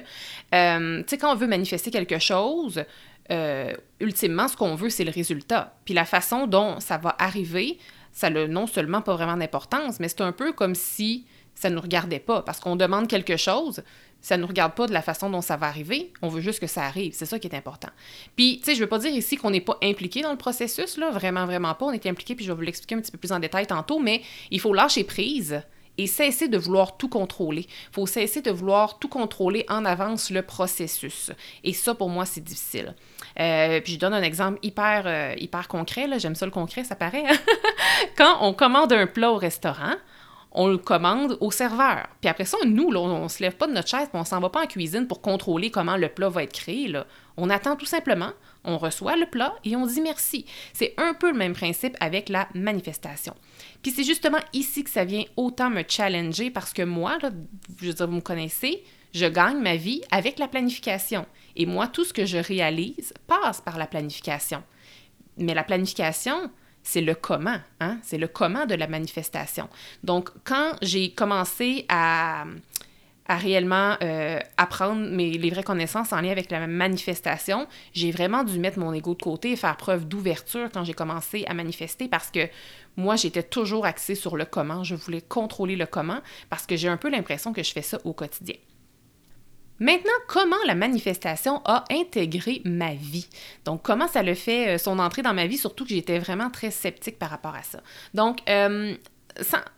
euh, 0.55 1.03
tu 1.03 1.05
sais, 1.07 1.19
quand 1.19 1.33
on 1.33 1.37
veut 1.37 1.47
manifester 1.47 1.93
quelque 1.93 2.19
chose, 2.19 2.85
ultimement, 4.01 4.47
ce 4.47 4.57
qu'on 4.57 4.75
veut, 4.75 4.91
c'est 4.91 5.05
le 5.05 5.13
résultat. 5.13 5.75
Puis 5.87 5.95
la 5.95 6.05
façon 6.05 6.47
dont 6.47 6.81
ça 6.81 6.99
va 6.99 7.15
arriver, 7.19 7.79
ça 8.13 8.31
n'a 8.31 8.47
non 8.47 8.67
seulement 8.67 9.03
pas 9.03 9.15
vraiment 9.15 9.37
d'importance, 9.37 10.01
mais 10.01 10.09
c'est 10.09 10.21
un 10.21 10.33
peu 10.33 10.53
comme 10.53 10.75
si 10.75 11.25
ça 11.55 11.71
ne 11.71 11.75
nous 11.75 11.81
regardait 11.81 12.21
pas. 12.21 12.43
Parce 12.43 12.61
qu'on 12.61 12.77
demande 12.77 13.09
quelque 13.09 13.37
chose, 13.37 13.83
ça 14.21 14.37
ne 14.37 14.43
nous 14.43 14.49
regarde 14.49 14.75
pas 14.75 14.87
de 14.87 14.93
la 14.93 15.03
façon 15.03 15.29
dont 15.31 15.41
ça 15.41 15.57
va 15.57 15.67
arriver, 15.67 16.13
on 16.23 16.29
veut 16.29 16.41
juste 16.41 16.61
que 16.61 16.67
ça 16.67 16.85
arrive. 16.85 17.13
C'est 17.15 17.27
ça 17.27 17.39
qui 17.39 17.49
est 17.49 17.57
important. 17.57 17.89
Puis, 18.37 18.59
tu 18.59 18.67
sais, 18.67 18.75
je 18.75 18.81
veux 18.81 18.89
pas 18.89 18.99
dire 18.99 19.11
ici 19.11 19.37
qu'on 19.37 19.51
n'est 19.51 19.61
pas 19.61 19.79
impliqué 19.83 20.23
dans 20.23 20.31
le 20.31 20.39
processus, 20.39 20.97
là, 20.97 21.11
vraiment, 21.11 21.45
vraiment 21.45 21.75
pas. 21.75 21.87
On 21.87 21.93
est 21.93 22.07
impliqué, 22.07 22.35
puis 22.35 22.45
je 22.45 22.53
vais 22.53 22.57
vous 22.57 22.63
l'expliquer 22.63 22.95
un 22.95 23.01
petit 23.01 23.11
peu 23.11 23.19
plus 23.19 23.33
en 23.33 23.41
détail 23.41 23.67
tantôt, 23.67 23.99
mais 23.99 24.23
il 24.51 24.61
faut 24.61 24.73
lâcher 24.73 25.05
prise 25.05 25.63
et 25.99 26.07
cesser 26.07 26.49
de 26.49 26.59
vouloir 26.59 26.97
tout 26.97 27.09
contrôler. 27.09 27.67
Il 27.69 27.95
faut 27.95 28.07
cesser 28.07 28.41
de 28.41 28.51
vouloir 28.51 28.99
tout 28.99 29.09
contrôler 29.09 29.65
en 29.69 29.85
avance 29.85 30.31
le 30.31 30.43
processus. 30.43 31.31
Et 31.65 31.73
ça, 31.73 31.95
pour 31.95 32.09
moi, 32.09 32.25
c'est 32.25 32.43
difficile. 32.43 32.95
Euh, 33.39 33.81
puis 33.81 33.95
je 33.95 33.99
donne 33.99 34.15
un 34.15 34.23
exemple 34.23 34.59
hyper, 34.63 35.03
euh, 35.07 35.35
hyper 35.39 35.69
concret. 35.69 36.09
J'aime 36.19 36.35
ça 36.35 36.47
le 36.47 36.53
concret, 36.53 36.85
ça 36.85 36.97
paraît. 36.97 37.25
Hein? 37.27 37.37
Quand 38.17 38.39
on 38.41 38.55
commande 38.55 38.93
un 38.93 39.07
plat 39.07 39.31
au 39.31 39.37
restaurant, 39.37 39.95
on 40.55 40.69
le 40.69 40.79
commande 40.79 41.37
au 41.41 41.51
serveur. 41.51 42.07
Puis 42.21 42.29
après 42.29 42.45
ça, 42.45 42.59
nous, 42.67 42.91
là, 42.91 43.01
on 43.01 43.25
ne 43.25 43.29
se 43.29 43.43
lève 43.43 43.57
pas 43.57 43.67
de 43.67 43.73
notre 43.73 43.89
chaise, 43.89 44.09
on 44.13 44.25
s'en 44.25 44.41
va 44.41 44.51
pas 44.51 44.63
en 44.63 44.67
cuisine 44.67 45.07
pour 45.07 45.23
contrôler 45.23 45.71
comment 45.71 45.97
le 45.97 46.09
plat 46.09 46.29
va 46.29 46.43
être 46.43 46.53
créé. 46.53 46.93
On 47.37 47.49
attend 47.51 47.77
tout 47.77 47.87
simplement, 47.87 48.31
on 48.65 48.79
reçoit 48.79 49.17
le 49.17 49.27
plat 49.27 49.55
et 49.65 49.77
on 49.77 49.87
dit 49.87 50.01
merci. 50.01 50.45
C'est 50.73 50.95
un 50.97 51.15
peu 51.15 51.31
le 51.31 51.39
même 51.39 51.55
principe 51.55 51.97
avec 52.01 52.29
la 52.29 52.49
manifestation. 52.55 53.35
Puis 53.83 53.91
c'est 53.93 54.05
justement 54.05 54.39
ici 54.53 54.85
que 54.85 54.91
ça 54.91 55.05
vient 55.05 55.25
autant 55.37 55.71
me 55.71 55.83
challenger 55.87 56.51
parce 56.51 56.73
que 56.73 56.83
moi, 56.83 57.19
je 57.81 58.05
vous 58.05 58.13
me 58.13 58.21
connaissez, 58.21 58.85
je 59.13 59.27
gagne 59.27 59.61
ma 59.61 59.77
vie 59.77 60.03
avec 60.11 60.39
la 60.39 60.49
planification. 60.49 61.27
Et 61.57 61.67
moi, 61.67 61.89
tout 61.89 62.05
ce 62.05 62.13
que 62.13 62.25
je 62.25 62.39
réalise 62.39 63.13
passe 63.27 63.61
par 63.61 63.79
la 63.79 63.87
planification. 63.87 64.63
Mais 65.37 65.55
la 65.55 65.65
planification, 65.65 66.51
c'est 66.83 67.01
le 67.01 67.15
comment, 67.15 67.59
hein? 67.81 67.99
c'est 68.03 68.19
le 68.19 68.29
comment 68.29 68.67
de 68.67 68.75
la 68.75 68.87
manifestation. 68.87 69.69
Donc, 70.03 70.31
quand 70.45 70.77
j'ai 70.83 71.13
commencé 71.13 71.85
à, 71.89 72.45
à 73.33 73.37
réellement 73.37 73.97
euh, 74.03 74.39
apprendre 74.59 75.09
mes, 75.09 75.31
les 75.31 75.49
vraies 75.49 75.63
connaissances 75.63 76.13
en 76.13 76.21
lien 76.21 76.31
avec 76.31 76.51
la 76.51 76.67
manifestation, 76.67 77.67
j'ai 77.95 78.11
vraiment 78.11 78.45
dû 78.45 78.59
mettre 78.59 78.79
mon 78.79 78.93
ego 78.93 79.15
de 79.15 79.23
côté 79.23 79.53
et 79.53 79.57
faire 79.57 79.79
preuve 79.79 80.07
d'ouverture 80.07 80.69
quand 80.71 80.85
j'ai 80.85 80.93
commencé 80.93 81.47
à 81.49 81.55
manifester 81.55 82.09
parce 82.09 82.31
que 82.31 82.47
moi, 82.99 83.17
j'étais 83.17 83.43
toujours 83.43 83.87
axée 83.87 84.17
sur 84.17 84.37
le 84.37 84.45
comment. 84.45 84.85
Je 84.85 84.95
voulais 84.95 85.23
contrôler 85.23 85.77
le 85.77 85.87
comment 85.87 86.19
parce 86.51 86.67
que 86.67 86.77
j'ai 86.77 86.89
un 86.89 86.99
peu 86.99 87.09
l'impression 87.09 87.55
que 87.55 87.63
je 87.63 87.73
fais 87.73 87.81
ça 87.81 87.99
au 88.05 88.13
quotidien. 88.13 88.57
Maintenant, 89.81 90.13
comment 90.29 90.63
la 90.67 90.75
manifestation 90.75 91.63
a 91.65 91.85
intégré 91.91 92.61
ma 92.67 92.93
vie? 92.93 93.29
Donc, 93.65 93.81
comment 93.81 94.09
ça 94.09 94.23
le 94.23 94.35
fait 94.35 94.75
euh, 94.75 94.79
son 94.79 94.99
entrée 94.99 95.23
dans 95.23 95.33
ma 95.33 95.47
vie, 95.47 95.57
surtout 95.57 95.85
que 95.85 95.91
j'étais 95.91 96.19
vraiment 96.19 96.51
très 96.51 96.71
sceptique 96.71 97.19
par 97.19 97.31
rapport 97.31 97.55
à 97.55 97.63
ça. 97.63 97.81
Donc, 98.13 98.41
euh, 98.51 98.95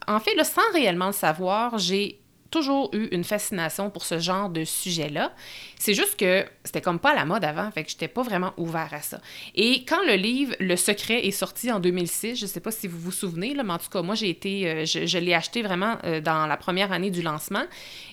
en 0.08 0.18
fait, 0.18 0.34
là, 0.34 0.42
sans 0.42 0.73
réellement 0.73 1.06
le 1.06 1.12
savoir, 1.12 1.78
j'ai 1.78 2.18
toujours 2.54 2.88
eu 2.92 3.08
une 3.11 3.25
fascination 3.25 3.90
pour 3.90 4.04
ce 4.04 4.20
genre 4.20 4.49
de 4.49 4.62
sujet-là. 4.62 5.32
C'est 5.76 5.92
juste 5.92 6.14
que 6.16 6.46
c'était 6.62 6.80
comme 6.80 7.00
pas 7.00 7.11
à 7.11 7.14
la 7.16 7.25
mode 7.25 7.44
avant, 7.44 7.68
fait 7.73 7.82
que 7.82 7.90
j'étais 7.90 8.06
pas 8.06 8.23
vraiment 8.23 8.52
ouvert 8.56 8.94
à 8.94 9.00
ça. 9.00 9.20
Et 9.56 9.84
quand 9.84 10.04
le 10.06 10.14
livre 10.14 10.54
Le 10.61 10.76
Secret 10.76 11.26
est 11.26 11.32
sorti 11.32 11.73
en 11.73 11.80
2006, 11.80 12.37
je 12.37 12.46
sais 12.46 12.61
pas 12.61 12.70
si 12.70 12.87
vous 12.87 12.99
vous 12.99 13.11
souvenez, 13.11 13.54
là, 13.54 13.64
mais 13.64 13.73
en 13.73 13.78
tout 13.78 13.90
cas, 13.90 14.02
moi, 14.02 14.14
j'ai 14.14 14.30
été, 14.30 14.70
euh, 14.70 14.84
je, 14.87 15.18
l'ai 15.18 15.34
acheté 15.34 15.62
vraiment 15.62 15.99
euh, 16.04 16.20
dans 16.20 16.46
la 16.46 16.56
première 16.56 16.92
année 16.92 17.11
du 17.11 17.23
lancement. 17.23 17.64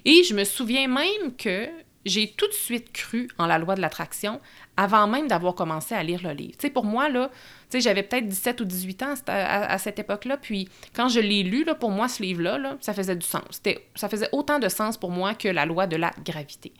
Et 0.06 0.24
je 0.24 0.34
me 0.34 0.44
souviens 0.44 0.88
même 0.88 1.36
que 1.38 1.70
j'ai 2.04 2.32
tout 2.32 2.48
de 2.48 2.54
suite 2.54 2.92
cru 2.92 3.30
en 3.38 3.46
la 3.46 3.60
loi 3.60 3.76
de 3.76 3.82
l'attraction 3.82 4.42
avant 4.78 5.08
même 5.08 5.28
d'avoir 5.28 5.54
commencé 5.54 5.94
à 5.94 6.04
lire 6.04 6.22
le 6.24 6.32
livre. 6.32 6.54
Tu 6.54 6.68
sais, 6.68 6.70
pour 6.70 6.86
moi, 6.86 7.10
là, 7.10 7.30
tu 7.70 7.78
sais, 7.78 7.82
j'avais 7.82 8.04
peut-être 8.04 8.28
17 8.28 8.62
ou 8.62 8.66
18 8.66 9.04
ans 9.04 9.14
à, 9.28 9.78
cette 9.78 10.00
époque-là, 10.00 10.38
puis 10.38 10.70
quand 10.96 11.10
je 11.10 11.20
l'ai 11.20 11.44
lu, 11.44 11.64
là, 11.64 11.76
pour 11.76 11.92
moi, 11.92 12.08
ce 12.08 12.24
livre-là, 12.24 12.58
là, 12.58 12.78
ça 12.80 12.94
faisait 12.94 13.16
du 13.16 13.26
sens. 13.26 13.62
Ça 13.96 14.10
faisait 14.10 14.30
autant 14.32 14.60
de 14.60 14.70
sens 14.70 14.98
pour 14.98 15.12
moi 15.12 15.34
que 15.34 15.48
la 15.48 15.66
loi 15.66 15.88
de 15.88 15.98
la 15.98 16.12
gravité. 16.26 16.72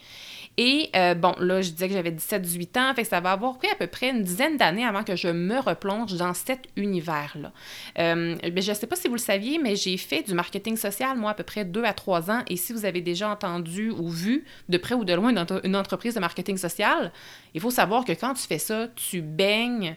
Et 0.58 0.90
euh, 0.96 1.16
bon, 1.16 1.34
là, 1.40 1.62
je 1.62 1.72
disais 1.72 1.88
que 1.88 1.94
j'avais 1.94 2.12
17-18 2.12 2.80
ans, 2.80 2.94
fait 2.94 3.04
que 3.04 3.08
ça 3.08 3.20
va 3.22 3.32
avoir 3.32 3.58
pris 3.58 3.70
à 3.70 3.76
peu 3.76 3.88
près 3.88 4.10
une 4.10 4.22
dizaine 4.22 4.58
d'années 4.58 4.86
avant 4.86 5.04
que 5.04 5.16
je 5.16 5.30
me 5.30 5.60
replonge 5.60 6.14
dans 6.16 6.34
cet 6.34 6.68
univers-là. 6.76 7.52
Euh, 8.00 8.36
ben, 8.36 8.62
je 8.62 8.70
ne 8.70 8.76
sais 8.76 8.88
pas 8.88 8.96
si 8.96 9.08
vous 9.08 9.16
le 9.16 9.20
saviez, 9.20 9.60
mais 9.60 9.76
j'ai 9.76 9.96
fait 9.98 10.24
du 10.24 10.34
marketing 10.34 10.76
social, 10.76 11.18
moi, 11.18 11.32
à 11.32 11.34
peu 11.34 11.44
près 11.44 11.64
2 11.64 11.84
à 11.84 11.94
3 11.94 12.30
ans. 12.30 12.42
Et 12.48 12.58
si 12.58 12.74
vous 12.74 12.86
avez 12.86 13.02
déjà 13.02 13.30
entendu 13.30 13.92
ou 13.92 14.10
vu 14.10 14.44
de 14.68 14.78
près 14.78 14.94
ou 14.94 15.06
de 15.06 15.14
loin 15.14 15.34
une 15.64 15.76
entreprise 15.76 16.16
de 16.16 16.20
marketing 16.20 16.58
social, 16.58 17.12
il 17.54 17.62
faut 17.62 17.72
savoir 17.72 18.04
que 18.04 18.12
quand 18.12 18.34
tu 18.34 18.46
fais 18.46 18.60
ça, 18.60 18.88
tu 18.96 19.22
baignes 19.22 19.96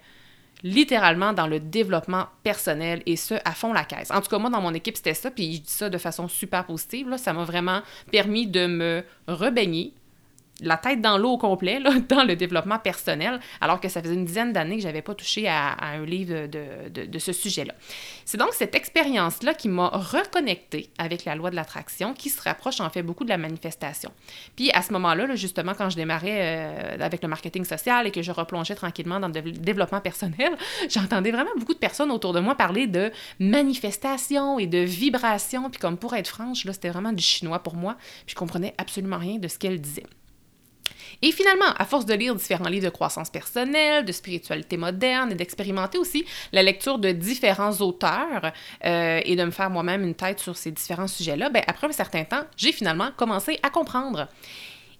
littéralement 0.63 1.35
dans 1.35 1.47
le 1.47 1.61
développement 1.61 2.27
personnel 2.43 3.03
et 3.05 3.17
ce, 3.17 3.35
à 3.45 3.53
fond 3.53 3.73
la 3.73 3.85
caisse. 3.85 4.11
En 4.11 4.21
tout 4.23 4.31
cas, 4.31 4.39
moi, 4.39 4.51
dans 4.51 4.63
mon 4.63 4.73
équipe, 4.73 4.97
c'était 4.97 5.15
ça, 5.15 5.31
puis 5.31 5.57
je 5.57 5.61
dis 5.61 5.71
ça 5.71 5.91
de 5.91 5.99
façon 5.99 6.27
super 6.27 6.65
positive. 6.65 7.09
Là, 7.09 7.19
ça 7.19 7.33
m'a 7.35 7.45
vraiment 7.45 7.83
permis 8.11 8.47
de 8.47 8.67
me 8.67 9.05
rebaigner 9.29 9.93
la 10.61 10.77
tête 10.77 11.01
dans 11.01 11.19
l'eau 11.19 11.33
au 11.33 11.39
complet, 11.39 11.81
là, 11.81 11.91
dans 12.09 12.25
le 12.25 12.37
développement 12.37 12.79
personnel, 12.79 13.41
alors 13.61 13.81
que 13.81 13.89
ça 13.89 14.03
faisait 14.03 14.15
une 14.15 14.25
dizaine 14.25 14.53
d'années 14.53 14.77
que 14.77 14.83
je 14.83 14.87
n'avais 14.87 15.03
pas 15.03 15.15
touché 15.15 15.49
à, 15.49 15.77
un 15.81 16.05
livre 16.05 16.47
de, 16.47 17.07
de, 17.07 17.19
ce 17.19 17.33
sujet-là. 17.33 17.75
C'est 18.25 18.39
donc 18.39 18.51
cette 18.53 18.75
expérience-là 18.75 19.55
qui 19.55 19.69
m'a 19.69 19.89
reconnecté 19.89 20.91
avec 20.99 21.25
la 21.25 21.35
loi 21.35 21.51
de 21.51 21.57
l'attraction, 21.57 22.15
qui 22.15 22.31
se 22.31 22.41
rapproche 22.43 22.81
en 22.81 22.91
fait 22.91 23.03
beaucoup 23.03 23.25
de 23.25 23.29
la 23.29 23.39
manifestation. 23.39 24.11
Puis 24.57 24.71
à 24.73 24.83
ce 24.83 24.93
moment-là, 24.93 25.35
justement, 25.35 25.75
quand 25.75 25.91
je 25.91 25.97
démarrais 25.97 26.39
euh, 26.41 26.97
avec 27.01 27.23
le 27.23 27.29
marketing 27.29 27.65
social 27.65 28.07
et 28.07 28.11
que 28.11 28.23
je 28.23 28.31
replongeais 28.31 28.75
tranquillement 28.75 29.21
dans 29.21 29.29
le 29.29 29.43
développement 29.43 30.01
personnel, 30.01 30.53
j'entendais 30.89 31.31
vraiment 31.31 31.51
beaucoup 31.59 31.75
de 31.75 31.79
personnes 31.79 32.11
autour 32.11 32.33
de 32.33 32.41
moi 32.41 32.55
parler 32.55 32.87
de 32.87 33.11
manifestation 33.41 34.59
et 34.59 34.67
de 34.67 34.79
vibration. 34.79 35.71
Puis 35.71 35.81
comme 35.81 35.97
pour 35.97 36.15
être 36.15 36.29
franche, 36.29 36.65
là, 36.65 36.73
c'était 36.73 36.91
vraiment 36.91 37.13
du 37.13 37.23
chinois 37.23 37.59
pour 37.59 37.75
moi. 37.75 37.97
Puis 38.27 38.35
je 38.35 38.37
comprenais 38.37 38.75
absolument 38.79 39.19
rien 39.19 39.39
de 39.39 39.49
ce 39.49 39.59
qu'elle 39.59 39.81
disait. 39.81 40.05
Et 41.23 41.33
finalement, 41.33 41.73
à 41.79 41.85
force 41.85 42.07
de 42.07 42.15
lire 42.15 42.35
différents 42.35 42.69
livres 42.69 42.85
de 42.85 42.91
croissance 42.91 43.31
personnelle, 43.31 44.05
de 44.05 44.13
spiritualité 44.13 44.77
moderne 44.77 45.33
et 45.33 45.35
d'expérimenter 45.35 45.99
aussi 45.99 46.25
la 46.53 46.63
lecture 46.63 46.99
de 46.99 47.13
différents 47.13 47.73
auteurs 47.81 48.53
euh, 48.85 49.21
et 49.25 49.37
de 49.37 49.45
me 49.45 49.51
faire 49.51 49.71
moi-même 49.71 50.03
une 50.03 50.15
tête 50.15 50.41
sur 50.41 50.57
ces 50.57 50.71
différents 50.71 51.09
sujets-là, 51.09 51.51
ben, 51.51 51.63
après 51.67 51.87
un 51.87 51.93
certain 51.93 52.25
temps, 52.25 52.43
j'ai 52.57 52.73
finalement 52.73 53.11
commencé 53.17 53.59
à 53.63 53.71
comprendre. 53.71 54.29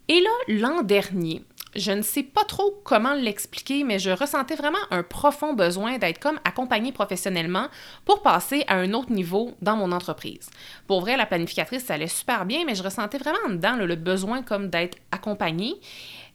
Et 0.09 0.21
là, 0.21 0.31
l'an 0.49 0.83
dernier, 0.83 1.43
je 1.77 1.93
ne 1.93 2.03
sais 2.03 2.23
pas 2.23 2.45
trop 2.45 2.81
comment 2.85 3.15
l'expliquer, 3.15 3.85
mais 3.85 3.99
je 3.99 4.11
ressentais 4.11 4.55
vraiment 4.55 4.79
un 4.91 5.03
profond 5.03 5.55
besoin 5.55 5.99
d'être 5.99 6.19
comme 6.19 6.39
accompagnée 6.45 6.93
professionnellement 6.93 7.69
pour 8.05 8.23
passer 8.23 8.65
à 8.69 8.77
un 8.77 8.93
autre 8.93 9.13
niveau 9.13 9.55
dans 9.63 9.77
mon 9.77 9.93
entreprise. 9.93 10.51
Pour 10.87 11.01
vrai, 11.01 11.17
la 11.17 11.27
planificatrice, 11.27 11.85
ça 11.85 11.95
allait 11.95 12.07
super 12.07 12.45
bien, 12.45 12.65
mais 12.67 12.75
je 12.75 12.83
ressentais 12.83 13.19
vraiment 13.19 13.49
dedans 13.49 13.77
le 13.77 13.95
besoin 13.97 14.43
comme 14.43 14.69
d'être 14.69 14.99
accompagnée. 15.13 15.75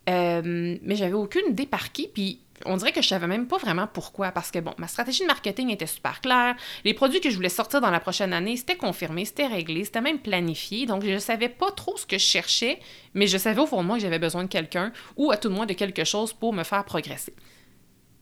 Euh, 0.10 0.78
mais 0.82 0.96
j'avais 0.96 1.14
aucune 1.14 1.50
idée 1.50 1.66
par 1.66 1.92
qui, 1.92 2.08
puis 2.08 2.40
on 2.66 2.78
dirait 2.78 2.92
que 2.92 3.02
je 3.02 3.08
savais 3.08 3.28
même 3.28 3.48
pas 3.48 3.58
vraiment 3.58 3.88
pourquoi, 3.88 4.32
parce 4.32 4.52
que 4.52 4.60
bon, 4.60 4.74
ma 4.78 4.88
stratégie 4.88 5.22
de 5.22 5.28
marketing 5.28 5.70
était 5.70 5.88
super 5.88 6.22
claire, 6.22 6.56
les 6.84 6.94
produits 6.94 7.22
que 7.22 7.30
je 7.30 7.36
voulais 7.36 7.50
sortir 7.50 7.82
dans 7.82 7.92
la 7.92 8.00
prochaine 8.00 8.34
année, 8.34 8.58
c'était 8.58 8.78
confirmé, 8.78 9.26
c'était 9.26 9.48
réglé, 9.48 9.86
c'était 9.86 10.02
même 10.02 10.20
planifié, 10.20 10.86
donc 10.86 11.04
je 11.04 11.12
ne 11.12 11.20
savais 11.20 11.50
pas 11.50 11.72
trop 11.72 11.98
ce 11.98 12.06
que 12.06 12.18
je 12.18 12.26
cherchais, 12.26 12.80
mais 13.14 13.28
je 13.28 13.38
savais 13.38 13.62
au 13.62 13.66
fond 13.66 13.82
de 13.82 13.88
moi 13.88 13.98
que 13.98 14.02
j'avais 14.02 14.20
besoin 14.20 14.44
de 14.44 14.50
quelqu'un, 14.50 14.92
ou 15.18 15.32
à 15.32 15.38
tout 15.38 15.50
le 15.50 15.56
moins 15.56 15.66
de 15.66 15.74
quelque 15.74 16.04
chose 16.04 16.34
pour 16.34 16.54
me 16.54 16.64
faire 16.64 16.84
progresser. 16.86 17.34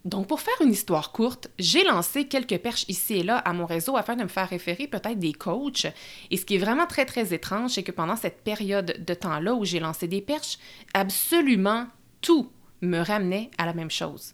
Donc, 0.07 0.27
pour 0.27 0.39
faire 0.39 0.53
une 0.61 0.71
histoire 0.71 1.11
courte, 1.11 1.49
j'ai 1.59 1.83
lancé 1.83 2.29
quelques 2.29 2.59
perches 2.59 2.85
ici 2.87 3.15
et 3.15 3.23
là 3.23 3.39
à 3.39 3.51
mon 3.51 3.65
réseau 3.65 3.97
afin 3.97 4.15
de 4.15 4.23
me 4.23 4.29
faire 4.29 4.47
référer 4.47 4.87
peut-être 4.87 5.19
des 5.19 5.33
coachs. 5.33 5.85
Et 6.31 6.37
ce 6.37 6.45
qui 6.45 6.55
est 6.55 6.59
vraiment 6.59 6.85
très, 6.85 7.03
très 7.03 7.33
étrange, 7.33 7.71
c'est 7.71 7.83
que 7.83 7.91
pendant 7.91 8.15
cette 8.15 8.41
période 8.41 9.03
de 9.05 9.13
temps-là 9.13 9.53
où 9.53 9.65
j'ai 9.65 9.81
lancé 9.81 10.07
des 10.07 10.21
perches, 10.21 10.59
absolument 10.93 11.87
tout 12.21 12.49
me 12.81 12.99
ramenait 12.99 13.49
à 13.57 13.65
la 13.65 13.73
même 13.73 13.91
chose. 13.91 14.33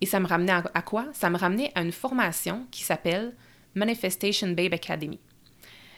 Et 0.00 0.06
ça 0.06 0.20
me 0.20 0.26
ramenait 0.26 0.52
à, 0.52 0.82
quoi? 0.82 1.06
Ça 1.12 1.30
me 1.30 1.38
ramenait 1.38 1.70
à 1.74 1.82
une 1.82 1.92
formation 1.92 2.66
qui 2.70 2.82
s'appelle 2.82 3.34
Manifestation 3.74 4.48
Babe 4.48 4.74
Academy. 4.74 5.20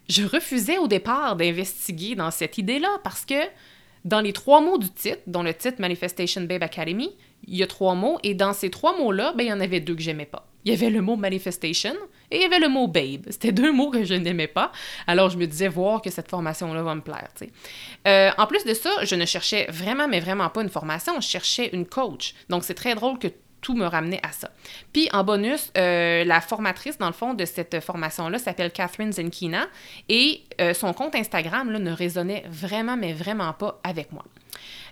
Je 0.08 0.26
refusais 0.26 0.76
au 0.76 0.86
départ 0.86 1.36
d'investiguer 1.36 2.14
dans 2.14 2.30
cette 2.30 2.58
idée-là 2.58 2.98
parce 3.02 3.24
que 3.24 3.42
dans 4.04 4.20
les 4.20 4.34
trois 4.34 4.60
mots 4.60 4.76
du 4.76 4.90
titre, 4.90 5.22
dont 5.26 5.42
le 5.42 5.54
titre 5.54 5.80
Manifestation 5.80 6.42
Babe 6.42 6.62
Academy, 6.62 7.16
il 7.46 7.56
y 7.56 7.62
a 7.62 7.66
trois 7.66 7.94
mots 7.94 8.18
et 8.22 8.34
dans 8.34 8.52
ces 8.52 8.68
trois 8.68 8.98
mots-là, 8.98 9.32
ben, 9.32 9.44
il 9.44 9.48
y 9.48 9.52
en 9.52 9.60
avait 9.60 9.80
deux 9.80 9.94
que 9.94 10.02
j'aimais 10.02 10.26
pas. 10.26 10.46
Il 10.64 10.72
y 10.72 10.76
avait 10.76 10.90
le 10.90 11.00
mot 11.00 11.16
manifestation 11.16 11.94
et 12.30 12.36
il 12.36 12.42
y 12.42 12.44
avait 12.44 12.58
le 12.58 12.68
mot 12.68 12.88
babe. 12.88 13.26
C'était 13.30 13.52
deux 13.52 13.72
mots 13.72 13.90
que 13.90 14.04
je 14.04 14.14
n'aimais 14.14 14.46
pas. 14.46 14.72
Alors 15.06 15.30
je 15.30 15.38
me 15.38 15.46
disais 15.46 15.68
voir 15.68 16.02
que 16.02 16.10
cette 16.10 16.28
formation-là 16.28 16.82
va 16.82 16.94
me 16.94 17.00
plaire. 17.00 17.28
Euh, 18.06 18.30
en 18.36 18.46
plus 18.46 18.64
de 18.64 18.74
ça, 18.74 18.90
je 19.02 19.14
ne 19.14 19.24
cherchais 19.24 19.66
vraiment, 19.70 20.08
mais 20.08 20.20
vraiment 20.20 20.48
pas 20.48 20.62
une 20.62 20.68
formation. 20.68 21.20
Je 21.20 21.28
cherchais 21.28 21.70
une 21.72 21.86
coach. 21.86 22.34
Donc 22.48 22.64
c'est 22.64 22.74
très 22.74 22.94
drôle 22.94 23.18
que 23.18 23.28
tout 23.60 23.74
me 23.74 23.86
ramenait 23.86 24.20
à 24.22 24.30
ça. 24.30 24.50
Puis 24.92 25.08
en 25.12 25.24
bonus, 25.24 25.72
euh, 25.78 26.24
la 26.24 26.42
formatrice, 26.42 26.98
dans 26.98 27.06
le 27.06 27.14
fond, 27.14 27.32
de 27.32 27.46
cette 27.46 27.80
formation-là 27.80 28.38
s'appelle 28.38 28.70
Catherine 28.70 29.10
Zenkina 29.10 29.66
et 30.10 30.42
euh, 30.60 30.74
son 30.74 30.92
compte 30.92 31.14
Instagram 31.14 31.70
là, 31.70 31.78
ne 31.78 31.90
résonnait 31.90 32.44
vraiment, 32.50 32.96
mais 32.96 33.14
vraiment 33.14 33.52
pas 33.54 33.80
avec 33.82 34.12
moi. 34.12 34.24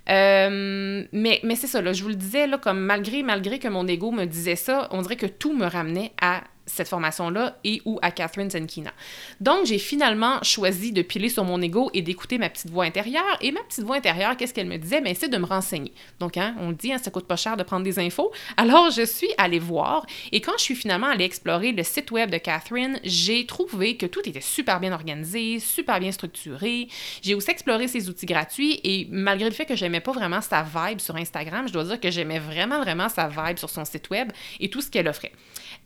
Mais 0.06 1.40
mais 1.42 1.54
c'est 1.54 1.66
ça, 1.66 1.82
là, 1.82 1.92
je 1.92 2.02
vous 2.02 2.08
le 2.08 2.14
disais, 2.14 2.46
là, 2.46 2.58
comme 2.58 2.80
malgré, 2.80 3.22
malgré 3.22 3.58
que 3.58 3.68
mon 3.68 3.86
ego 3.86 4.10
me 4.10 4.24
disait 4.24 4.56
ça, 4.56 4.88
on 4.90 5.02
dirait 5.02 5.16
que 5.16 5.26
tout 5.26 5.54
me 5.54 5.66
ramenait 5.66 6.12
à 6.20 6.42
cette 6.72 6.88
formation-là 6.88 7.58
et 7.64 7.82
ou 7.84 7.98
à 8.02 8.10
Catherine 8.10 8.50
Zenkina. 8.50 8.92
Donc, 9.40 9.66
j'ai 9.66 9.78
finalement 9.78 10.42
choisi 10.42 10.92
de 10.92 11.02
piler 11.02 11.28
sur 11.28 11.44
mon 11.44 11.60
ego 11.60 11.90
et 11.92 12.02
d'écouter 12.02 12.38
ma 12.38 12.48
petite 12.48 12.70
voix 12.70 12.84
intérieure. 12.84 13.38
Et 13.40 13.52
ma 13.52 13.60
petite 13.60 13.84
voix 13.84 13.96
intérieure, 13.96 14.36
qu'est-ce 14.36 14.54
qu'elle 14.54 14.66
me 14.66 14.78
disait? 14.78 15.00
Bien, 15.00 15.12
c'est 15.14 15.28
de 15.28 15.36
me 15.36 15.44
renseigner. 15.44 15.92
Donc, 16.18 16.36
hein, 16.36 16.54
on 16.58 16.72
dit, 16.72 16.92
hein, 16.92 16.98
ça 16.98 17.10
coûte 17.10 17.26
pas 17.26 17.36
cher 17.36 17.56
de 17.56 17.62
prendre 17.62 17.84
des 17.84 17.98
infos. 17.98 18.32
Alors, 18.56 18.90
je 18.90 19.02
suis 19.02 19.30
allée 19.36 19.58
voir. 19.58 20.06
Et 20.32 20.40
quand 20.40 20.52
je 20.56 20.62
suis 20.62 20.74
finalement 20.74 21.08
allée 21.08 21.24
explorer 21.24 21.72
le 21.72 21.82
site 21.82 22.10
web 22.10 22.30
de 22.30 22.38
Catherine, 22.38 22.98
j'ai 23.04 23.44
trouvé 23.46 23.96
que 23.96 24.06
tout 24.06 24.26
était 24.26 24.40
super 24.40 24.80
bien 24.80 24.92
organisé, 24.92 25.58
super 25.58 26.00
bien 26.00 26.12
structuré. 26.12 26.88
J'ai 27.22 27.34
aussi 27.34 27.50
exploré 27.50 27.88
ses 27.88 28.08
outils 28.08 28.26
gratuits 28.26 28.80
et 28.82 29.08
malgré 29.10 29.48
le 29.48 29.54
fait 29.54 29.66
que 29.66 29.76
j'aimais 29.76 30.00
pas 30.00 30.12
vraiment 30.12 30.40
sa 30.40 30.62
vibe 30.62 31.00
sur 31.00 31.16
Instagram, 31.16 31.68
je 31.68 31.72
dois 31.72 31.84
dire 31.84 32.00
que 32.00 32.10
j'aimais 32.10 32.38
vraiment, 32.38 32.80
vraiment 32.80 33.08
sa 33.08 33.28
vibe 33.28 33.58
sur 33.58 33.68
son 33.68 33.84
site 33.84 34.08
web 34.10 34.32
et 34.60 34.70
tout 34.70 34.80
ce 34.80 34.90
qu'elle 34.90 35.08
offrait. 35.08 35.32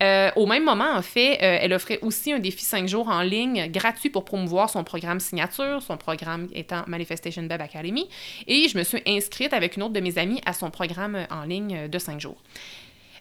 Euh, 0.03 0.31
au 0.37 0.47
même 0.47 0.65
moment, 0.65 0.76
en 0.85 1.03
fait, 1.03 1.35
euh, 1.43 1.59
elle 1.61 1.73
offrait 1.73 1.99
aussi 2.03 2.33
un 2.33 2.39
défi 2.39 2.65
5 2.65 2.89
jours 2.89 3.09
en 3.09 3.23
ligne 3.23 3.71
gratuit 3.71 4.11
pour 4.11 4.25
promouvoir 4.25 4.71
son 4.71 4.85
programme 4.85 5.21
signature, 5.21 5.83
son 5.83 5.97
programme 5.97 6.49
étant 6.55 6.83
Manifestation 6.87 7.43
Web 7.43 7.61
Academy. 7.61 8.09
Et 8.47 8.69
je 8.69 8.77
me 8.77 8.85
suis 8.85 9.03
inscrite 9.07 9.53
avec 9.53 9.77
une 9.77 9.85
autre 9.85 9.95
de 9.95 10.01
mes 10.01 10.19
amies 10.19 10.41
à 10.45 10.53
son 10.53 10.71
programme 10.71 11.27
en 11.31 11.45
ligne 11.45 11.89
de 11.89 11.99
5 11.99 12.21
jours. 12.21 12.37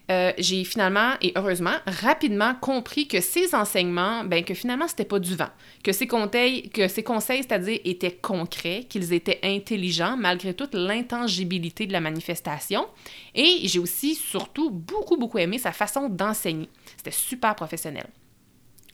Euh, 0.08 0.32
j'ai 0.38 0.62
finalement 0.62 1.14
et 1.20 1.32
heureusement 1.34 1.74
rapidement 1.84 2.54
compris 2.60 3.08
que 3.08 3.20
ces 3.20 3.56
enseignements, 3.56 4.22
ben 4.22 4.44
que 4.44 4.54
finalement 4.54 4.86
c'était 4.86 5.04
pas 5.04 5.18
du 5.18 5.34
vent, 5.34 5.48
que 5.82 5.90
ces 5.90 6.06
conseils, 6.06 6.70
conseils, 7.04 7.42
c'est-à-dire 7.42 7.80
étaient 7.84 8.12
concrets, 8.12 8.84
qu'ils 8.88 9.12
étaient 9.12 9.40
intelligents 9.42 10.16
malgré 10.16 10.54
toute 10.54 10.74
l'intangibilité 10.74 11.86
de 11.86 11.92
la 11.92 12.00
manifestation. 12.00 12.86
Et 13.34 13.62
j'ai 13.64 13.80
aussi 13.80 14.14
surtout 14.14 14.70
beaucoup 14.70 15.16
beaucoup 15.16 15.38
aimé 15.38 15.58
sa 15.58 15.72
façon 15.72 16.08
d'enseigner. 16.08 16.68
Super 17.10 17.54
professionnel. 17.54 18.06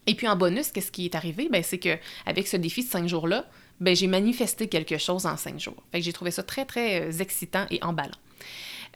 Et 0.07 0.15
puis 0.15 0.27
en 0.27 0.37
bonus, 0.37 0.73
qu'est-ce 0.73 0.91
qui 0.91 1.05
est 1.05 1.15
arrivé? 1.15 1.49
Ben 1.51 1.63
c'est 1.63 1.79
que 1.79 1.97
avec 2.27 2.49
ce 2.49 2.57
défi 2.57 2.85
de 2.85 2.91
cinq 2.91 3.07
jours 3.07 3.29
là, 3.29 3.47
ben 3.81 3.95
j'ai 3.95 4.09
manifesté 4.09 4.69
quelque 4.69 4.99
chose 4.99 5.27
en 5.27 5.37
cinq 5.37 5.61
jours. 5.61 5.83
Fait 5.93 5.99
que 6.01 6.05
j'ai 6.05 6.13
trouvé 6.13 6.31
ça 6.31 6.43
très 6.43 6.65
très 6.65 7.03
euh, 7.03 7.13
excitant 7.21 7.67
et 7.71 7.83
emballant. 7.83 8.11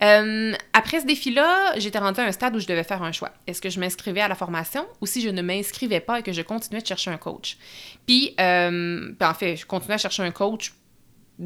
Euh, 0.03 0.53
après 0.73 1.01
ce 1.01 1.05
défi-là, 1.05 1.73
j'étais 1.77 1.97
rendue 1.97 2.19
à 2.19 2.25
un 2.25 2.31
stade 2.31 2.55
où 2.55 2.59
je 2.59 2.67
devais 2.67 2.83
faire 2.83 3.01
un 3.01 3.11
choix. 3.11 3.31
Est-ce 3.47 3.61
que 3.61 3.69
je 3.69 3.79
m'inscrivais 3.79 4.21
à 4.21 4.27
la 4.27 4.35
formation 4.35 4.85
ou 5.01 5.07
si 5.07 5.21
je 5.21 5.29
ne 5.29 5.41
m'inscrivais 5.41 6.01
pas 6.01 6.19
et 6.19 6.23
que 6.23 6.31
je 6.31 6.41
continuais 6.41 6.81
de 6.81 6.87
chercher 6.87 7.09
un 7.09 7.17
coach? 7.17 7.57
Puis, 8.05 8.35
euh, 8.39 9.11
en 9.19 9.33
fait, 9.33 9.55
je 9.55 9.65
continuais 9.65 9.95
à 9.95 9.97
chercher 9.97 10.23
un 10.23 10.31
coach 10.31 10.73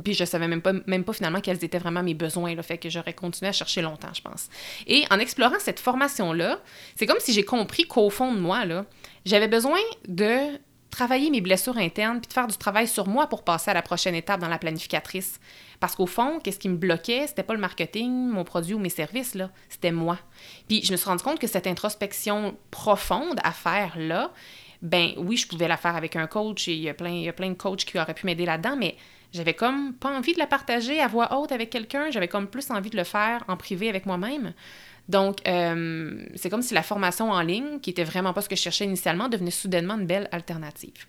puis 0.04 0.14
je 0.14 0.24
savais 0.24 0.48
même 0.48 0.62
pas, 0.62 0.74
même 0.88 1.04
pas 1.04 1.14
finalement 1.14 1.42
quels 1.42 1.64
étaient 1.64 1.80
vraiment 1.80 2.04
mes 2.04 2.14
besoins, 2.14 2.56
le 2.56 2.62
fait 2.62 2.78
que 2.78 2.90
j'aurais 2.90 3.14
continué 3.14 3.50
à 3.50 3.52
chercher 3.52 3.82
longtemps, 3.82 4.14
je 4.14 4.22
pense. 4.22 4.50
Et 4.88 5.06
en 5.12 5.20
explorant 5.20 5.60
cette 5.60 5.80
formation-là, 5.80 6.60
c'est 6.96 7.06
comme 7.06 7.20
si 7.20 7.34
j'ai 7.34 7.44
compris 7.44 7.84
qu'au 7.84 8.10
fond 8.10 8.34
de 8.34 8.40
moi, 8.40 8.66
là, 8.66 8.86
j'avais 9.26 9.48
besoin 9.48 9.80
de 10.08 10.60
travailler 10.92 11.30
mes 11.30 11.42
blessures 11.42 11.78
internes 11.78 12.20
puis 12.20 12.28
de 12.28 12.34
faire 12.34 12.48
du 12.48 12.58
travail 12.58 12.88
sur 12.88 13.08
moi 13.08 13.28
pour 13.28 13.44
passer 13.44 13.72
à 13.72 13.74
la 13.74 13.82
prochaine 13.82 14.14
étape 14.14 14.40
dans 14.40 14.50
la 14.50 14.60
planificatrice. 14.60 15.40
Parce 15.80 15.96
qu'au 15.96 16.06
fond, 16.06 16.40
qu'est-ce 16.44 16.60
qui 16.60 16.70
me 16.70 16.76
bloquait, 16.76 17.26
c'était 17.28 17.44
pas 17.44 17.54
le 17.54 17.60
marketing, 17.60 18.12
mon 18.28 18.44
produit 18.44 18.76
ou 18.76 18.80
mes 18.80 18.90
services, 18.90 19.36
c'était 19.70 19.92
moi. 19.92 20.20
Puis 20.68 20.84
je 20.84 20.92
me 20.92 20.98
suis 20.98 21.08
rendu 21.08 21.24
compte 21.24 21.40
que 21.40 21.48
cette 21.48 21.66
introspection 21.66 22.56
profonde 22.70 23.40
à 23.44 23.52
faire 23.52 23.94
là, 23.98 24.32
ben 24.82 25.12
oui, 25.18 25.38
je 25.38 25.48
pouvais 25.48 25.68
la 25.68 25.78
faire 25.78 25.96
avec 25.96 26.16
un 26.16 26.28
coach 26.28 26.68
et 26.68 26.74
il 26.74 26.82
y 26.82 26.90
a 26.90 26.94
plein, 26.94 27.12
il 27.12 27.24
y 27.24 27.30
a 27.30 27.34
plein 27.34 27.50
de 27.50 27.56
coachs 27.56 27.86
qui 27.86 27.98
auraient 27.98 28.14
pu 28.14 28.26
m'aider 28.26 28.46
là-dedans, 28.46 28.76
mais 28.78 28.96
j'avais 29.34 29.54
comme 29.54 29.94
pas 29.94 30.10
envie 30.10 30.34
de 30.34 30.40
la 30.40 30.48
partager 30.48 31.00
à 31.00 31.08
voix 31.08 31.38
haute 31.38 31.52
avec 31.52 31.70
quelqu'un, 31.70 32.12
j'avais 32.12 32.28
comme 32.28 32.48
plus 32.48 32.70
envie 32.72 32.90
de 32.90 32.98
le 32.98 33.04
faire 33.04 33.44
en 33.48 33.58
privé 33.58 33.90
avec 33.90 34.06
moi-même. 34.06 34.54
Donc, 35.10 35.40
euh, 35.48 36.24
c'est 36.36 36.50
comme 36.50 36.62
si 36.62 36.74
la 36.74 36.84
formation 36.84 37.32
en 37.32 37.42
ligne, 37.42 37.80
qui 37.82 37.90
était 37.90 38.04
vraiment 38.04 38.34
pas 38.34 38.42
ce 38.42 38.50
que 38.50 38.56
je 38.56 38.62
cherchais 38.62 38.86
initialement, 38.86 39.30
devenait 39.30 39.52
soudainement 39.52 39.96
une 39.96 40.06
belle 40.06 40.30
alternative. 40.32 41.06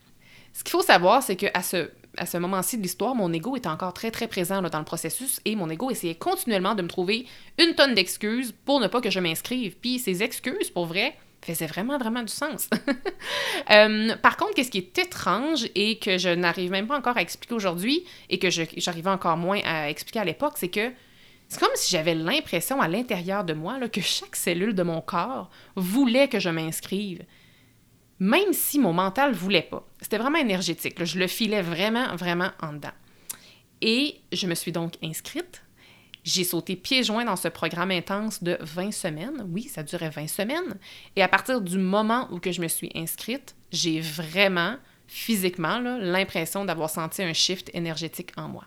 Ce 0.53 0.63
qu'il 0.65 0.71
faut 0.71 0.83
savoir, 0.83 1.23
c'est 1.23 1.37
qu'à 1.37 1.63
ce, 1.63 1.91
à 2.17 2.27
ce 2.27 2.37
moment-ci 2.37 2.77
de 2.77 2.83
l'histoire, 2.83 3.15
mon 3.15 3.33
ego 3.33 3.57
était 3.57 3.69
encore 3.69 3.95
très, 3.95 4.11
très 4.11 4.29
présent 4.29 4.61
dans 4.61 4.79
le 4.79 4.85
processus 4.85 5.41
et 5.45 5.57
mon 5.57 5.71
ego 5.71 5.91
essayait 5.91 6.15
continuellement 6.15 6.75
de 6.75 6.83
me 6.83 6.89
trouver 6.89 7.27
une 7.59 7.75
tonne 7.75 7.95
d'excuses 7.95 8.53
pour 8.65 8.81
ne 8.81 8.87
pas 8.87 9.01
que 9.01 9.11
je 9.11 9.21
m'inscrive. 9.21 9.77
Puis 9.81 9.99
ces 9.99 10.23
excuses, 10.23 10.71
pour 10.71 10.87
vrai, 10.87 11.15
faisaient 11.45 11.67
vraiment, 11.67 11.99
vraiment 11.99 12.23
du 12.23 12.33
sens. 12.33 12.69
Euh, 13.71 14.17
par 14.17 14.37
contre, 14.37 14.55
qu'est-ce 14.55 14.71
qui 14.71 14.79
est 14.79 14.99
étrange 14.99 15.69
et 15.77 15.99
que 15.99 16.19
je 16.19 16.29
n'arrive 16.29 16.73
même 16.73 16.89
pas 16.89 16.99
encore 16.99 17.17
à 17.17 17.23
expliquer 17.23 17.55
aujourd'hui 17.55 18.05
et 18.29 18.39
que 18.39 18.51
j'arrivais 18.51 19.09
encore 19.09 19.37
moins 19.37 19.61
à 19.65 19.89
expliquer 19.89 20.19
à 20.19 20.25
l'époque, 20.25 20.55
c'est 20.57 20.69
que 20.69 20.93
c'est 21.49 21.61
comme 21.61 21.71
si 21.75 21.91
j'avais 21.91 22.15
l'impression 22.15 22.81
à 22.81 22.89
l'intérieur 22.89 23.45
de 23.45 23.53
moi 23.53 23.79
là, 23.79 23.89
que 23.89 24.01
chaque 24.01 24.37
cellule 24.37 24.75
de 24.75 24.83
mon 24.83 25.01
corps 25.01 25.49
voulait 25.77 26.29
que 26.29 26.41
je 26.41 26.49
m'inscrive, 26.49 27.25
même 28.19 28.53
si 28.53 28.79
mon 28.79 28.93
mental 28.93 29.33
voulait 29.33 29.63
pas. 29.63 29.87
C'était 30.01 30.19
vraiment 30.19 30.39
énergétique. 30.39 31.03
Je 31.05 31.19
le 31.19 31.27
filais 31.27 31.63
vraiment, 31.63 32.17
vraiment 32.17 32.51
en 32.61 32.73
dedans. 32.73 32.93
Et 33.81 34.21
je 34.33 34.47
me 34.47 34.55
suis 34.55 34.73
donc 34.73 34.95
inscrite. 35.03 35.62
J'ai 36.25 36.45
sauté 36.45 36.77
pieds 36.77 37.03
joints 37.03 37.25
dans 37.25 37.37
ce 37.37 37.49
programme 37.49 37.91
intense 37.91 38.43
de 38.43 38.57
20 38.61 38.93
semaines. 38.93 39.47
Oui, 39.51 39.65
ça 39.65 39.83
durait 39.83 40.11
20 40.11 40.29
semaines. 40.29 40.79
Et 41.17 41.23
à 41.23 41.29
partir 41.29 41.61
du 41.61 41.79
moment 41.79 42.29
où 42.31 42.39
que 42.39 42.53
je 42.53 42.61
me 42.61 42.69
suis 42.69 42.91
inscrite, 42.95 43.57
j'ai 43.73 44.01
vraiment, 44.01 44.77
physiquement, 45.09 45.81
l'impression 45.81 46.65
d'avoir 46.65 46.91
senti 46.91 47.23
un 47.23 47.33
shift 47.33 47.71
énergétique 47.75 48.33
en 48.37 48.49
moi. 48.49 48.67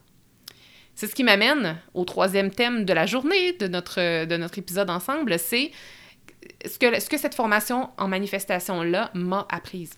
C'est 0.96 1.08
ce 1.08 1.16
qui 1.16 1.24
m'amène 1.24 1.78
au 1.94 2.04
troisième 2.06 2.52
thème 2.52 2.86
de 2.86 2.94
la 2.94 3.06
journée 3.06 3.54
de 3.54 3.68
notre, 3.68 4.26
de 4.26 4.38
notre 4.38 4.58
épisode 4.58 4.90
ensemble, 4.90 5.38
c'est 5.40 5.72
ce 6.66 6.78
que, 6.78 7.00
ce 7.00 7.10
que 7.10 7.18
cette 7.18 7.36
formation 7.36 7.90
en 7.98 8.08
manifestation-là 8.08 9.12
m'a 9.14 9.46
apprise. 9.50 9.94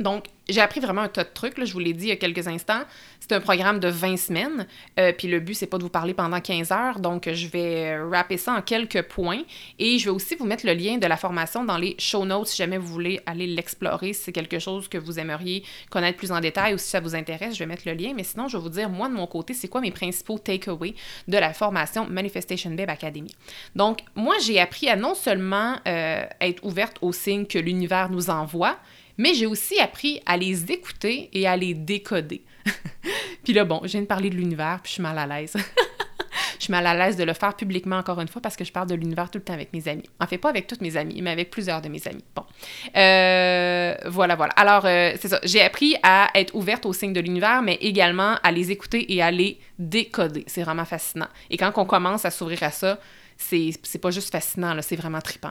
Donc, 0.00 0.26
j'ai 0.48 0.60
appris 0.60 0.80
vraiment 0.80 1.02
un 1.02 1.08
tas 1.08 1.24
de 1.24 1.30
trucs, 1.32 1.58
là, 1.58 1.64
je 1.64 1.72
vous 1.72 1.78
l'ai 1.78 1.92
dit 1.92 2.06
il 2.06 2.08
y 2.08 2.12
a 2.12 2.16
quelques 2.16 2.48
instants. 2.48 2.82
C'est 3.20 3.32
un 3.32 3.40
programme 3.40 3.80
de 3.80 3.88
20 3.88 4.16
semaines, 4.16 4.66
euh, 4.98 5.12
puis 5.12 5.28
le 5.28 5.40
but, 5.40 5.54
c'est 5.54 5.66
pas 5.66 5.76
de 5.76 5.82
vous 5.82 5.90
parler 5.90 6.14
pendant 6.14 6.40
15 6.40 6.72
heures, 6.72 7.00
donc 7.00 7.28
je 7.30 7.46
vais 7.48 7.98
rapper 7.98 8.38
ça 8.38 8.54
en 8.54 8.62
quelques 8.62 9.02
points. 9.02 9.42
Et 9.78 9.98
je 9.98 10.04
vais 10.04 10.10
aussi 10.10 10.36
vous 10.36 10.46
mettre 10.46 10.64
le 10.64 10.72
lien 10.72 10.96
de 10.96 11.06
la 11.06 11.16
formation 11.16 11.64
dans 11.64 11.76
les 11.76 11.96
show 11.98 12.24
notes 12.24 12.48
si 12.48 12.56
jamais 12.56 12.78
vous 12.78 12.86
voulez 12.86 13.20
aller 13.26 13.46
l'explorer, 13.46 14.12
si 14.12 14.22
c'est 14.24 14.32
quelque 14.32 14.58
chose 14.58 14.88
que 14.88 14.96
vous 14.96 15.18
aimeriez 15.18 15.64
connaître 15.90 16.16
plus 16.16 16.32
en 16.32 16.40
détail 16.40 16.74
ou 16.74 16.78
si 16.78 16.88
ça 16.88 17.00
vous 17.00 17.14
intéresse, 17.14 17.54
je 17.54 17.58
vais 17.58 17.66
mettre 17.66 17.82
le 17.86 17.92
lien. 17.92 18.12
Mais 18.14 18.24
sinon, 18.24 18.48
je 18.48 18.56
vais 18.56 18.62
vous 18.62 18.70
dire, 18.70 18.88
moi, 18.88 19.08
de 19.08 19.14
mon 19.14 19.26
côté, 19.26 19.52
c'est 19.52 19.68
quoi 19.68 19.80
mes 19.80 19.90
principaux 19.90 20.38
takeaways 20.38 20.94
de 21.26 21.36
la 21.36 21.52
formation 21.52 22.06
Manifestation 22.08 22.70
Babe 22.70 22.90
Academy? 22.90 23.34
Donc, 23.74 24.00
moi, 24.14 24.36
j'ai 24.42 24.60
appris 24.60 24.88
à 24.88 24.96
non 24.96 25.14
seulement 25.14 25.76
euh, 25.86 26.24
être 26.40 26.64
ouverte 26.64 26.96
aux 27.02 27.12
signes 27.12 27.46
que 27.46 27.58
l'univers 27.58 28.08
nous 28.10 28.30
envoie, 28.30 28.78
mais 29.18 29.34
j'ai 29.34 29.46
aussi 29.46 29.78
appris 29.80 30.22
à 30.24 30.36
les 30.36 30.70
écouter 30.72 31.28
et 31.32 31.46
à 31.46 31.56
les 31.56 31.74
décoder. 31.74 32.42
puis 33.44 33.52
là, 33.52 33.64
bon, 33.64 33.80
je 33.82 33.88
viens 33.88 34.02
de 34.02 34.06
parler 34.06 34.30
de 34.30 34.36
l'univers, 34.36 34.78
puis 34.82 34.90
je 34.90 34.94
suis 34.94 35.02
mal 35.02 35.18
à 35.18 35.26
l'aise. 35.26 35.54
je 36.58 36.64
suis 36.64 36.70
mal 36.70 36.86
à 36.86 36.94
l'aise 36.94 37.16
de 37.16 37.24
le 37.24 37.32
faire 37.32 37.54
publiquement 37.54 37.96
encore 37.96 38.20
une 38.20 38.28
fois 38.28 38.40
parce 38.40 38.56
que 38.56 38.64
je 38.64 38.72
parle 38.72 38.88
de 38.88 38.94
l'univers 38.94 39.30
tout 39.30 39.38
le 39.38 39.44
temps 39.44 39.54
avec 39.54 39.72
mes 39.72 39.86
amis. 39.88 40.08
En 40.20 40.26
fait, 40.26 40.38
pas 40.38 40.48
avec 40.48 40.66
toutes 40.66 40.80
mes 40.80 40.96
amies, 40.96 41.20
mais 41.20 41.30
avec 41.30 41.50
plusieurs 41.50 41.82
de 41.82 41.88
mes 41.88 42.06
amis. 42.06 42.24
Bon. 42.34 42.44
Euh, 42.96 43.94
voilà, 44.06 44.36
voilà. 44.36 44.52
Alors, 44.54 44.86
euh, 44.86 45.12
c'est 45.20 45.28
ça. 45.28 45.40
J'ai 45.42 45.62
appris 45.62 45.96
à 46.02 46.30
être 46.34 46.54
ouverte 46.54 46.86
aux 46.86 46.92
signes 46.92 47.12
de 47.12 47.20
l'univers, 47.20 47.62
mais 47.62 47.74
également 47.80 48.36
à 48.42 48.52
les 48.52 48.70
écouter 48.70 49.12
et 49.12 49.20
à 49.20 49.30
les 49.30 49.58
décoder. 49.78 50.44
C'est 50.46 50.62
vraiment 50.62 50.84
fascinant. 50.84 51.28
Et 51.50 51.56
quand 51.56 51.72
on 51.76 51.84
commence 51.84 52.24
à 52.24 52.30
s'ouvrir 52.30 52.62
à 52.62 52.70
ça, 52.70 52.98
c'est 53.38 53.98
pas 54.00 54.10
juste 54.10 54.32
fascinant, 54.32 54.76
c'est 54.82 54.96
vraiment 54.96 55.20
trippant. 55.20 55.50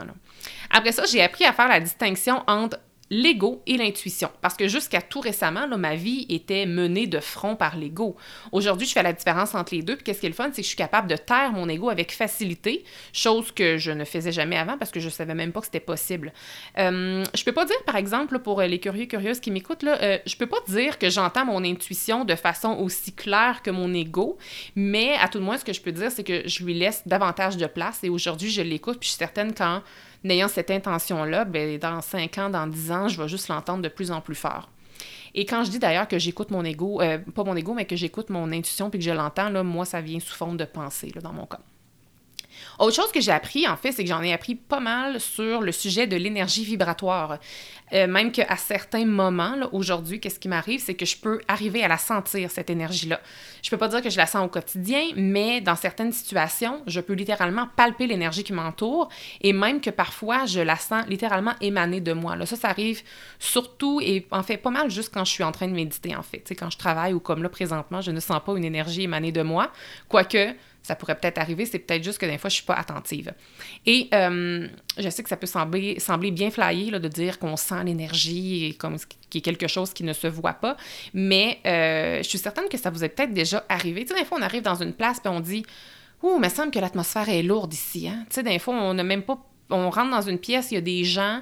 Après 0.70 0.92
ça, 0.92 1.06
j'ai 1.06 1.22
appris 1.22 1.46
à 1.46 1.54
faire 1.54 1.70
la 1.70 1.80
distinction 1.80 2.44
entre 2.48 2.78
l'ego 3.10 3.62
et 3.66 3.78
l'intuition. 3.78 4.30
Parce 4.42 4.56
que 4.56 4.68
jusqu'à 4.68 5.02
tout 5.02 5.20
récemment, 5.20 5.66
là, 5.66 5.78
ma 5.78 5.96
vie 5.96 6.26
était 6.30 6.66
menée 6.66 7.08
de 7.08 7.20
front 7.20 7.56
par 7.56 7.78
l'ego. 7.78 8.16
Aujourd'hui, 8.52 8.88
je 8.88 8.94
fais 8.94 9.04
la 9.04 9.14
différence 9.14 9.56
entre 9.56 9.74
les 9.74 9.82
deux. 9.82 9.96
Puis 9.96 10.04
qu'est-ce 10.04 10.20
qui 10.20 10.26
est 10.26 10.30
le 10.30 10.36
fun, 10.36 10.50
c'est 10.52 10.62
que 10.62 10.64
je 10.64 10.68
suis 10.68 10.78
capable 10.78 11.08
de 11.08 11.16
taire 11.16 11.52
mon 11.52 11.70
ego 11.70 11.90
avec 11.90 12.12
facilité, 12.12 12.84
chose 13.14 13.52
que 13.52 13.78
je 13.78 13.92
ne 13.92 14.04
faisais 14.06 14.32
jamais 14.32 14.58
avant 14.58 14.78
parce 14.78 14.92
que 14.92 15.00
je 15.00 15.10
savais 15.10 15.36
même 15.36 15.52
pas 15.52 15.62
que 15.62 15.68
c'était 15.68 15.80
possible. 15.80 16.34
Euh, 16.78 17.24
je 17.34 17.44
peux 17.44 17.54
pas 17.54 17.66
dire, 17.66 17.82
par 17.86 17.96
exemple, 17.96 18.40
pour 18.40 18.62
les 18.62 18.80
curieux 18.80 19.06
curieuses 19.06 19.40
qui 19.40 19.52
m'écoutent, 19.52 19.84
là, 19.84 20.02
euh, 20.02 20.18
je 20.26 20.36
peux 20.36 20.48
pas 20.48 20.60
dire 20.68 21.00
que 21.00 21.10
j'entends 21.10 21.46
mon 21.46 21.64
intuition 21.64 22.26
de 22.26 22.36
façon 22.36 22.78
aussi 22.80 23.14
claire 23.14 23.62
que 23.64 23.72
mon 23.72 23.94
ego, 23.94 24.38
mais 24.76 25.16
à 25.22 25.28
tout 25.28 25.40
le 25.40 25.46
moins, 25.46 25.58
ce 25.58 25.66
que 25.66 25.74
je 25.74 25.82
peux 25.82 25.92
dire, 25.92 26.12
c'est 26.12 26.24
que 26.24 26.48
je 26.48 26.64
lui 26.64 26.74
laisse 26.74 27.04
davantage 27.08 27.58
de 27.58 27.68
place 27.68 28.04
et 28.04 28.10
aujourd'hui, 28.10 28.50
je 28.50 28.62
l'écoute. 28.62 29.00
Puis 29.00 29.08
je 29.08 29.12
suis 29.12 29.18
certaine 29.18 29.54
quand 29.54 29.82
n'ayant 30.28 30.48
cette 30.48 30.72
intention-là, 30.72 31.46
ben, 31.46 31.78
dans 31.80 32.02
5 32.02 32.38
ans, 32.38 32.50
dans 32.50 32.68
10 32.68 32.92
ans, 32.92 33.08
je 33.08 33.22
vais 33.22 33.28
juste 33.28 33.48
l'entendre 33.48 33.82
de 33.82 33.90
plus 33.90 34.12
en 34.12 34.22
plus 34.22 34.36
fort. 34.36 34.70
Et 35.34 35.46
quand 35.46 35.64
je 35.64 35.70
dis 35.70 35.80
d'ailleurs 35.80 36.08
que 36.08 36.18
j'écoute 36.18 36.52
mon 36.52 36.64
ego, 36.64 37.02
euh, 37.02 37.20
pas 37.20 37.44
mon 37.44 37.56
ego, 37.56 37.74
mais 37.74 37.86
que 37.86 37.96
j'écoute 37.96 38.30
mon 38.30 38.52
intuition 38.52 38.90
puis 38.90 39.00
que 39.00 39.06
je 39.06 39.12
l'entends, 39.12 39.50
là, 39.50 39.64
moi, 39.64 39.86
ça 39.86 40.02
vient 40.02 40.20
sous 40.20 40.34
forme 40.34 40.58
de 40.58 40.66
pensée, 40.66 41.12
dans 41.22 41.34
mon 41.34 41.46
cas. 41.46 41.60
Autre 42.80 42.96
chose 42.96 43.12
que 43.12 43.22
j'ai 43.22 43.32
appris, 43.32 43.68
en 43.68 43.78
fait, 43.78 43.92
c'est 43.92 44.04
que 44.04 44.10
j'en 44.10 44.22
ai 44.22 44.34
appris 44.34 44.56
pas 44.56 44.80
mal 44.80 45.20
sur 45.20 45.62
le 45.62 45.72
sujet 45.72 46.08
de 46.08 46.16
l'énergie 46.16 46.64
vibratoire. 46.64 47.40
Euh, 47.94 48.06
même 48.08 48.32
qu'à 48.32 48.58
certains 48.58 49.06
moments, 49.06 49.56
aujourd'hui, 49.72 50.20
qu'est-ce 50.20 50.40
qui 50.40 50.50
m'arrive, 50.50 50.82
c'est 50.82 50.96
que 50.96 51.06
je 51.06 51.18
peux 51.18 51.40
arriver 51.48 51.84
à 51.84 51.88
la 51.88 51.98
sentir, 51.98 52.52
cette 52.52 52.70
énergie-là. 52.70 53.22
Je 53.64 53.70
peux 53.70 53.78
pas 53.78 53.88
dire 53.88 54.02
que 54.02 54.10
je 54.10 54.18
la 54.18 54.26
sens 54.26 54.46
au 54.46 54.50
quotidien, 54.50 55.08
mais 55.16 55.62
dans 55.62 55.76
certaines 55.76 56.12
situations, 56.12 56.82
je 56.86 57.00
peux 57.00 57.14
littéralement 57.14 57.68
palper 57.76 58.08
l'énergie 58.08 58.44
qui 58.44 58.54
m'entoure 58.54 59.10
et 59.42 59.54
même 59.54 59.80
que 59.80 59.90
parfois, 59.90 60.46
je 60.46 60.60
la 60.60 60.76
sens 60.76 61.06
littéralement 61.08 61.54
émaner 61.62 62.02
de 62.02 62.12
moi. 62.12 62.36
Là, 62.36 62.46
ça, 62.46 62.58
ça 62.58 62.70
arrive 62.70 63.02
surtout 63.40 64.02
et 64.02 64.28
en 64.32 64.44
fait 64.44 64.58
pas 64.58 64.70
mal 64.70 64.90
juste 64.90 65.14
quand 65.14 65.24
je 65.24 65.32
suis 65.32 65.44
en 65.44 65.52
train 65.52 65.68
de 65.68 65.74
méditer, 65.74 66.16
en 66.16 66.24
fait. 66.24 66.44
quand 66.58 66.70
je 66.70 66.78
travaille 66.78 67.14
ou 67.14 67.20
comme 67.20 67.42
là, 67.42 67.50
présentement, 67.50 68.02
je 68.02 68.12
ne 68.12 68.20
sens 68.20 68.42
pas 68.46 68.54
une 68.58 68.66
énergie 68.66 69.04
émaner 69.04 69.32
de 69.32 69.42
moi, 69.42 69.72
quoique 70.10 70.54
ça 70.88 70.96
pourrait 70.96 71.16
peut-être 71.16 71.38
arriver, 71.38 71.66
c'est 71.66 71.80
peut-être 71.80 72.04
juste 72.04 72.18
que 72.18 72.26
des 72.26 72.38
fois, 72.38 72.50
je 72.50 72.56
suis 72.56 72.66
pas 72.66 72.76
attentive. 72.76 73.34
Et 73.86 74.08
euh, 74.14 74.68
je 74.98 75.10
sais 75.10 75.22
que 75.22 75.30
ça 75.30 75.36
peut 75.36 75.46
sembler, 75.48 76.00
sembler 76.00 76.32
bien 76.32 76.50
flyé 76.50 76.90
là, 76.92 77.00
de 77.00 77.10
dire 77.10 77.40
qu'on 77.40 77.58
sent 77.58 77.84
l'énergie 77.84 78.76
comme 78.80 78.96
qui 79.30 79.40
est 79.40 79.42
quelque 79.42 79.68
chose 79.68 79.94
qui 79.94 80.04
ne 80.04 80.14
se 80.14 80.28
voit 80.28 80.54
pas, 80.54 80.78
mais 81.14 81.60
euh, 81.66 82.18
je 82.24 82.30
suis 82.30 82.38
certaine 82.38 82.70
que 82.70 82.78
ça 82.78 82.90
vous 82.90 83.04
est 83.04 83.10
peut-être 83.10 83.34
déjà 83.34 83.66
arrivé. 83.68 84.06
Tu 84.06 84.14
sais, 84.14 84.20
des 84.20 84.26
fois, 84.26 84.38
on 84.40 84.42
arrive 84.42 84.64
dans 84.64 84.82
une 84.82 84.94
place 84.94 85.20
et 85.26 85.28
on 85.28 85.42
dit 85.42 85.66
«Ouh, 86.24 86.36
il 86.38 86.42
me 86.42 86.50
semble 86.50 86.72
que 86.72 86.80
l'atmosphère 86.80 87.28
est 87.28 87.44
lourde 87.44 87.74
ici. 87.74 88.08
Hein? 88.08 88.26
Tu 88.30 88.36
sais, 88.36 88.44
des 88.44 88.60
fois, 88.60 88.74
on 88.76 88.94
n'a 88.94 89.04
même 89.04 89.24
pas... 89.24 89.38
On 89.70 89.90
rentre 89.90 90.12
dans 90.12 90.22
une 90.22 90.40
pièce, 90.40 90.72
il 90.72 90.76
y 90.76 90.78
a 90.78 90.82
des 90.82 91.04
gens 91.04 91.42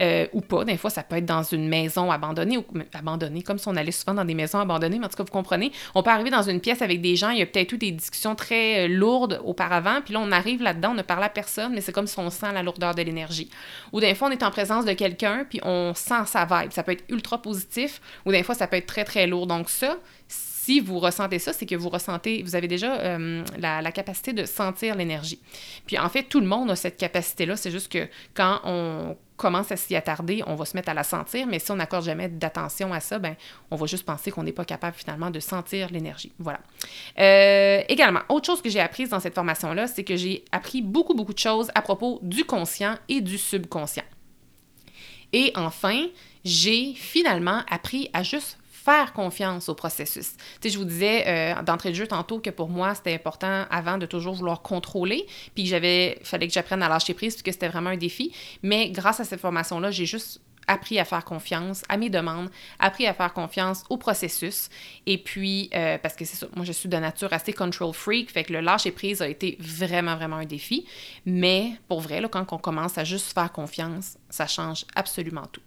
euh, 0.00 0.26
ou 0.32 0.40
pas. 0.40 0.64
Des 0.64 0.76
fois, 0.76 0.90
ça 0.90 1.02
peut 1.02 1.16
être 1.16 1.26
dans 1.26 1.42
une 1.42 1.68
maison 1.68 2.10
abandonnée, 2.10 2.58
ou 2.58 2.64
abandonnée, 2.92 3.42
comme 3.42 3.58
si 3.58 3.68
on 3.68 3.76
allait 3.76 3.92
souvent 3.92 4.14
dans 4.14 4.24
des 4.24 4.34
maisons 4.34 4.58
abandonnées, 4.58 4.98
mais 4.98 5.06
en 5.06 5.08
tout 5.08 5.16
cas, 5.16 5.24
vous 5.24 5.30
comprenez, 5.30 5.72
on 5.94 6.02
peut 6.02 6.10
arriver 6.10 6.30
dans 6.30 6.42
une 6.42 6.60
pièce 6.60 6.82
avec 6.82 7.00
des 7.00 7.16
gens, 7.16 7.30
il 7.30 7.38
y 7.38 7.42
a 7.42 7.46
peut-être 7.46 7.72
eu 7.72 7.78
des 7.78 7.92
discussions 7.92 8.34
très 8.34 8.84
euh, 8.84 8.88
lourdes 8.88 9.40
auparavant, 9.44 10.00
puis 10.04 10.14
là, 10.14 10.20
on 10.22 10.32
arrive 10.32 10.62
là-dedans, 10.62 10.90
on 10.90 10.94
ne 10.94 11.02
parle 11.02 11.24
à 11.24 11.28
personne, 11.28 11.72
mais 11.74 11.80
c'est 11.80 11.92
comme 11.92 12.06
si 12.06 12.18
on 12.18 12.30
sent 12.30 12.52
la 12.52 12.62
lourdeur 12.62 12.94
de 12.94 13.02
l'énergie. 13.02 13.50
Ou 13.92 14.00
des 14.00 14.14
fois, 14.14 14.28
on 14.28 14.30
est 14.30 14.42
en 14.42 14.50
présence 14.50 14.84
de 14.84 14.92
quelqu'un, 14.92 15.46
puis 15.48 15.60
on 15.64 15.92
sent 15.94 16.26
sa 16.26 16.44
vibe. 16.44 16.72
Ça 16.72 16.82
peut 16.82 16.92
être 16.92 17.04
ultra 17.08 17.40
positif, 17.40 18.00
ou 18.24 18.32
des 18.32 18.42
fois, 18.42 18.54
ça 18.54 18.66
peut 18.66 18.76
être 18.76 18.86
très, 18.86 19.04
très 19.04 19.26
lourd. 19.26 19.46
Donc 19.46 19.70
ça, 19.70 19.96
si 20.66 20.80
vous 20.80 20.98
ressentez 20.98 21.38
ça, 21.38 21.52
c'est 21.52 21.64
que 21.64 21.76
vous 21.76 21.88
ressentez, 21.88 22.42
vous 22.42 22.56
avez 22.56 22.66
déjà 22.66 22.96
euh, 22.96 23.44
la, 23.56 23.92
capacité 23.92 24.32
de 24.32 24.44
sentir 24.44 24.96
l'énergie. 24.96 25.38
Puis 25.86 25.96
en 25.96 26.08
fait, 26.08 26.24
tout 26.24 26.40
le 26.40 26.46
monde 26.48 26.72
a 26.72 26.74
cette 26.74 26.96
capacité-là, 26.96 27.56
c'est 27.56 27.70
juste 27.70 27.90
que 27.90 28.08
quand 28.34 28.58
on 28.64 29.16
commence 29.36 29.70
à 29.70 29.76
s'y 29.76 29.94
attarder, 29.94 30.42
on 30.44 30.56
va 30.56 30.64
se 30.64 30.76
mettre 30.76 30.88
à 30.88 30.94
la 30.94 31.04
sentir, 31.04 31.46
mais 31.46 31.60
si 31.60 31.70
on 31.70 31.76
n'accorde 31.76 32.04
jamais 32.04 32.28
d'attention 32.28 32.92
à 32.92 32.98
ça, 32.98 33.20
ben, 33.20 33.36
on 33.70 33.76
va 33.76 33.86
juste 33.86 34.04
penser 34.04 34.32
qu'on 34.32 34.42
n'est 34.42 34.50
pas 34.50 34.64
capable 34.64 34.96
finalement 34.96 35.30
de 35.30 35.38
sentir 35.38 35.88
l'énergie. 35.92 36.32
Voilà. 36.40 36.58
Euh, 37.20 37.84
également, 37.88 38.22
autre 38.28 38.46
chose 38.46 38.60
que 38.60 38.68
j'ai 38.68 38.80
apprise 38.80 39.10
dans 39.10 39.20
cette 39.20 39.36
formation-là, 39.36 39.86
c'est 39.86 40.02
que 40.02 40.16
j'ai 40.16 40.44
appris 40.50 40.82
beaucoup, 40.82 41.14
beaucoup 41.14 41.34
de 41.34 41.38
choses 41.38 41.70
à 41.76 41.82
propos 41.82 42.18
du 42.22 42.44
conscient 42.44 42.96
et 43.08 43.20
du 43.20 43.38
subconscient. 43.38 44.02
Et 45.32 45.52
enfin, 45.54 46.06
j'ai 46.44 46.92
finalement 46.94 47.62
appris 47.70 48.10
à 48.12 48.24
juste 48.24 48.58
faire 48.86 49.12
confiance 49.12 49.68
au 49.68 49.74
processus. 49.74 50.36
Tu 50.60 50.68
sais, 50.68 50.70
je 50.70 50.78
vous 50.78 50.84
disais 50.84 51.24
euh, 51.26 51.62
d'entrée 51.62 51.90
de 51.90 51.96
jeu 51.96 52.06
tantôt 52.06 52.38
que 52.38 52.50
pour 52.50 52.68
moi, 52.68 52.94
c'était 52.94 53.14
important 53.14 53.64
avant 53.68 53.98
de 53.98 54.06
toujours 54.06 54.34
vouloir 54.34 54.62
contrôler, 54.62 55.26
puis 55.54 55.64
que 55.64 55.70
j'avais, 55.70 56.20
fallait 56.22 56.46
que 56.46 56.52
j'apprenne 56.52 56.84
à 56.84 56.88
lâcher 56.88 57.12
prise, 57.12 57.34
puis 57.34 57.42
que 57.42 57.50
c'était 57.50 57.68
vraiment 57.68 57.90
un 57.90 57.96
défi. 57.96 58.32
Mais 58.62 58.90
grâce 58.90 59.18
à 59.18 59.24
cette 59.24 59.40
formation-là, 59.40 59.90
j'ai 59.90 60.06
juste 60.06 60.40
appris 60.68 61.00
à 61.00 61.04
faire 61.04 61.24
confiance 61.24 61.82
à 61.88 61.96
mes 61.96 62.10
demandes, 62.10 62.48
appris 62.78 63.06
à 63.08 63.14
faire 63.14 63.32
confiance 63.32 63.82
au 63.90 63.96
processus. 63.96 64.68
Et 65.06 65.18
puis, 65.18 65.68
euh, 65.74 65.98
parce 65.98 66.14
que 66.14 66.24
c'est 66.24 66.36
ça, 66.36 66.46
moi 66.54 66.64
je 66.64 66.72
suis 66.72 66.88
de 66.88 66.96
nature 66.96 67.32
assez 67.32 67.52
control 67.52 67.92
freak, 67.92 68.30
fait 68.30 68.44
que 68.44 68.52
le 68.52 68.60
lâcher 68.60 68.92
prise 68.92 69.20
a 69.20 69.28
été 69.28 69.56
vraiment, 69.60 70.14
vraiment 70.16 70.36
un 70.36 70.44
défi. 70.44 70.86
Mais 71.24 71.72
pour 71.88 72.00
vrai, 72.00 72.20
là, 72.20 72.28
quand 72.28 72.52
on 72.52 72.58
commence 72.58 72.98
à 72.98 73.04
juste 73.04 73.32
faire 73.32 73.50
confiance, 73.50 74.16
ça 74.30 74.46
change 74.46 74.84
absolument 74.94 75.46
tout. 75.50 75.65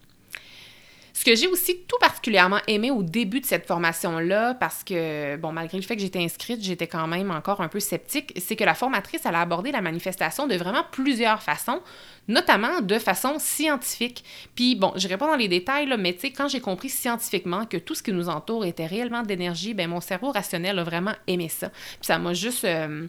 Ce 1.19 1.25
que 1.25 1.35
j'ai 1.35 1.47
aussi 1.47 1.81
tout 1.85 1.97
particulièrement 1.99 2.59
aimé 2.65 2.91
au 2.91 3.03
début 3.03 3.41
de 3.41 3.45
cette 3.45 3.67
formation-là, 3.67 4.53
parce 4.53 4.85
que, 4.85 5.35
bon, 5.35 5.51
malgré 5.51 5.77
le 5.77 5.83
fait 5.83 5.97
que 5.97 6.01
j'étais 6.01 6.23
inscrite, 6.23 6.63
j'étais 6.63 6.87
quand 6.87 7.07
même 7.07 7.29
encore 7.29 7.59
un 7.59 7.67
peu 7.67 7.81
sceptique, 7.81 8.31
c'est 8.37 8.55
que 8.55 8.63
la 8.63 8.73
formatrice, 8.73 9.23
elle 9.25 9.35
a 9.35 9.41
abordé 9.41 9.73
la 9.73 9.81
manifestation 9.81 10.47
de 10.47 10.55
vraiment 10.55 10.85
plusieurs 10.93 11.43
façons, 11.43 11.81
notamment 12.29 12.79
de 12.79 12.97
façon 12.97 13.37
scientifique. 13.37 14.23
Puis, 14.55 14.75
bon, 14.77 14.93
je 14.95 15.09
pas 15.09 15.27
dans 15.27 15.35
les 15.35 15.49
détails, 15.49 15.87
là, 15.87 15.97
mais 15.97 16.13
tu 16.13 16.21
sais, 16.21 16.31
quand 16.31 16.47
j'ai 16.47 16.61
compris 16.61 16.87
scientifiquement 16.87 17.65
que 17.65 17.75
tout 17.75 17.95
ce 17.95 18.01
qui 18.01 18.13
nous 18.13 18.29
entoure 18.29 18.63
était 18.63 18.85
réellement 18.85 19.23
d'énergie, 19.23 19.73
ben 19.73 19.89
mon 19.89 19.99
cerveau 19.99 20.31
rationnel 20.31 20.79
a 20.79 20.85
vraiment 20.85 21.15
aimé 21.27 21.49
ça. 21.49 21.67
Puis 21.67 22.03
ça 22.03 22.17
m'a 22.17 22.33
juste... 22.33 22.63
Euh, 22.63 23.07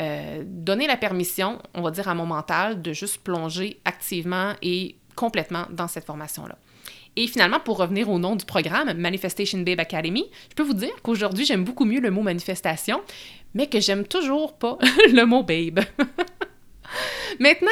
euh, 0.00 0.44
donné 0.46 0.86
la 0.86 0.96
permission, 0.96 1.58
on 1.74 1.82
va 1.82 1.90
dire 1.90 2.08
à 2.08 2.14
mon 2.14 2.24
mental, 2.24 2.80
de 2.80 2.92
juste 2.92 3.18
plonger 3.18 3.80
activement 3.84 4.52
et 4.62 4.94
complètement 5.16 5.66
dans 5.70 5.88
cette 5.88 6.06
formation-là. 6.06 6.56
Et 7.16 7.26
finalement, 7.26 7.60
pour 7.60 7.76
revenir 7.76 8.08
au 8.08 8.18
nom 8.18 8.36
du 8.36 8.44
programme, 8.44 8.92
Manifestation 8.94 9.58
Babe 9.58 9.80
Academy, 9.80 10.24
je 10.50 10.54
peux 10.54 10.62
vous 10.62 10.74
dire 10.74 10.94
qu'aujourd'hui, 11.02 11.44
j'aime 11.44 11.64
beaucoup 11.64 11.84
mieux 11.84 12.00
le 12.00 12.10
mot 12.10 12.22
manifestation, 12.22 13.02
mais 13.54 13.66
que 13.66 13.80
j'aime 13.80 14.06
toujours 14.06 14.54
pas 14.54 14.78
le 15.12 15.24
mot 15.24 15.42
babe. 15.42 15.80
Maintenant, 17.40 17.70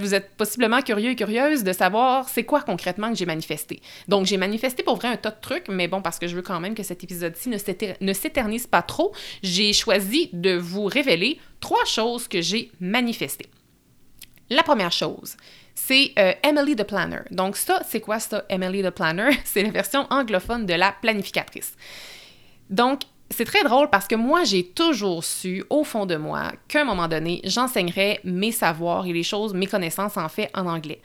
vous 0.00 0.14
êtes 0.14 0.30
possiblement 0.36 0.82
curieux 0.82 1.10
et 1.10 1.16
curieuse 1.16 1.62
de 1.62 1.72
savoir 1.72 2.28
c'est 2.28 2.44
quoi 2.44 2.62
concrètement 2.62 3.10
que 3.10 3.16
j'ai 3.16 3.26
manifesté. 3.26 3.80
Donc, 4.08 4.26
j'ai 4.26 4.36
manifesté 4.36 4.82
pour 4.82 4.96
vrai 4.96 5.08
un 5.08 5.16
tas 5.16 5.30
de 5.30 5.40
trucs, 5.40 5.68
mais 5.68 5.88
bon, 5.88 6.02
parce 6.02 6.18
que 6.18 6.26
je 6.26 6.34
veux 6.34 6.42
quand 6.42 6.60
même 6.60 6.74
que 6.74 6.82
cet 6.82 7.04
épisode-ci 7.04 7.48
ne 7.48 8.12
s'éternise 8.12 8.66
pas 8.66 8.82
trop, 8.82 9.12
j'ai 9.42 9.72
choisi 9.72 10.30
de 10.32 10.56
vous 10.56 10.84
révéler 10.84 11.38
trois 11.60 11.84
choses 11.84 12.26
que 12.28 12.40
j'ai 12.40 12.70
manifestées. 12.80 13.48
La 14.50 14.62
première 14.62 14.92
chose, 14.92 15.36
c'est 15.76 16.12
euh, 16.18 16.32
Emily 16.42 16.74
the 16.74 16.82
Planner. 16.82 17.20
Donc 17.30 17.56
ça, 17.56 17.80
c'est 17.88 18.00
quoi 18.00 18.18
ça, 18.18 18.44
Emily 18.48 18.82
the 18.82 18.90
Planner? 18.90 19.30
C'est 19.44 19.62
la 19.62 19.70
version 19.70 20.06
anglophone 20.10 20.66
de 20.66 20.74
la 20.74 20.90
planificatrice. 20.90 21.76
Donc, 22.70 23.02
c'est 23.30 23.44
très 23.44 23.62
drôle 23.62 23.90
parce 23.90 24.06
que 24.06 24.14
moi, 24.14 24.44
j'ai 24.44 24.64
toujours 24.64 25.24
su, 25.24 25.64
au 25.68 25.84
fond 25.84 26.06
de 26.06 26.16
moi, 26.16 26.52
qu'à 26.68 26.82
un 26.82 26.84
moment 26.84 27.08
donné, 27.08 27.40
j'enseignerais 27.44 28.20
mes 28.24 28.52
savoirs 28.52 29.06
et 29.06 29.12
les 29.12 29.22
choses, 29.22 29.52
mes 29.52 29.66
connaissances 29.66 30.16
en 30.16 30.28
fait 30.28 30.50
en 30.54 30.66
anglais. 30.66 31.00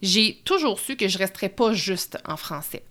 J'ai 0.00 0.40
toujours 0.44 0.78
su 0.78 0.96
que 0.96 1.08
je 1.08 1.18
resterais 1.18 1.48
pas 1.48 1.72
juste 1.72 2.18
en 2.26 2.36
français. 2.36 2.82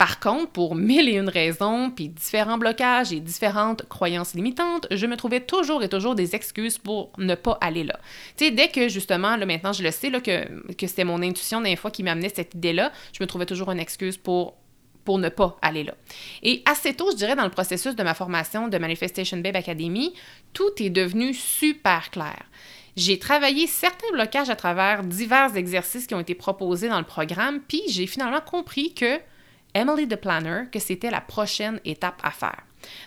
Par 0.00 0.18
contre, 0.18 0.52
pour 0.52 0.76
mille 0.76 1.10
et 1.10 1.16
une 1.16 1.28
raisons, 1.28 1.90
puis 1.90 2.08
différents 2.08 2.56
blocages 2.56 3.12
et 3.12 3.20
différentes 3.20 3.86
croyances 3.86 4.32
limitantes, 4.32 4.86
je 4.90 5.06
me 5.06 5.14
trouvais 5.14 5.40
toujours 5.40 5.82
et 5.82 5.90
toujours 5.90 6.14
des 6.14 6.34
excuses 6.34 6.78
pour 6.78 7.12
ne 7.18 7.34
pas 7.34 7.58
aller 7.60 7.84
là. 7.84 8.00
Tu 8.38 8.46
sais, 8.46 8.50
dès 8.50 8.68
que 8.68 8.88
justement, 8.88 9.36
là 9.36 9.44
maintenant 9.44 9.74
je 9.74 9.82
le 9.82 9.90
sais, 9.90 10.10
que, 10.10 10.72
que 10.72 10.86
c'était 10.86 11.04
mon 11.04 11.20
intuition 11.20 11.60
d'un 11.60 11.76
fois 11.76 11.90
qui 11.90 12.02
m'amenait 12.02 12.30
cette 12.30 12.54
idée-là, 12.54 12.92
je 13.12 13.22
me 13.22 13.26
trouvais 13.26 13.44
toujours 13.44 13.72
une 13.72 13.78
excuse 13.78 14.16
pour 14.16 14.54
pour 15.04 15.18
ne 15.18 15.28
pas 15.28 15.58
aller 15.60 15.84
là. 15.84 15.94
Et 16.42 16.62
assez 16.64 16.94
tôt, 16.94 17.10
je 17.10 17.16
dirais, 17.16 17.36
dans 17.36 17.44
le 17.44 17.50
processus 17.50 17.94
de 17.94 18.02
ma 18.02 18.14
formation 18.14 18.68
de 18.68 18.78
Manifestation 18.78 19.36
Babe 19.36 19.56
Academy, 19.56 20.14
tout 20.54 20.70
est 20.78 20.88
devenu 20.88 21.34
super 21.34 22.10
clair. 22.10 22.42
J'ai 22.96 23.18
travaillé 23.18 23.66
certains 23.66 24.12
blocages 24.14 24.48
à 24.48 24.56
travers 24.56 25.04
divers 25.04 25.56
exercices 25.56 26.06
qui 26.06 26.14
ont 26.14 26.20
été 26.20 26.34
proposés 26.34 26.88
dans 26.88 26.98
le 26.98 27.04
programme, 27.04 27.60
puis 27.68 27.82
j'ai 27.88 28.06
finalement 28.06 28.40
compris 28.40 28.94
que 28.94 29.20
Emily 29.74 30.08
the 30.08 30.16
Planner 30.16 30.64
que 30.70 30.78
c'était 30.78 31.10
la 31.10 31.20
prochaine 31.20 31.80
étape 31.84 32.20
à 32.22 32.30
faire. 32.30 32.62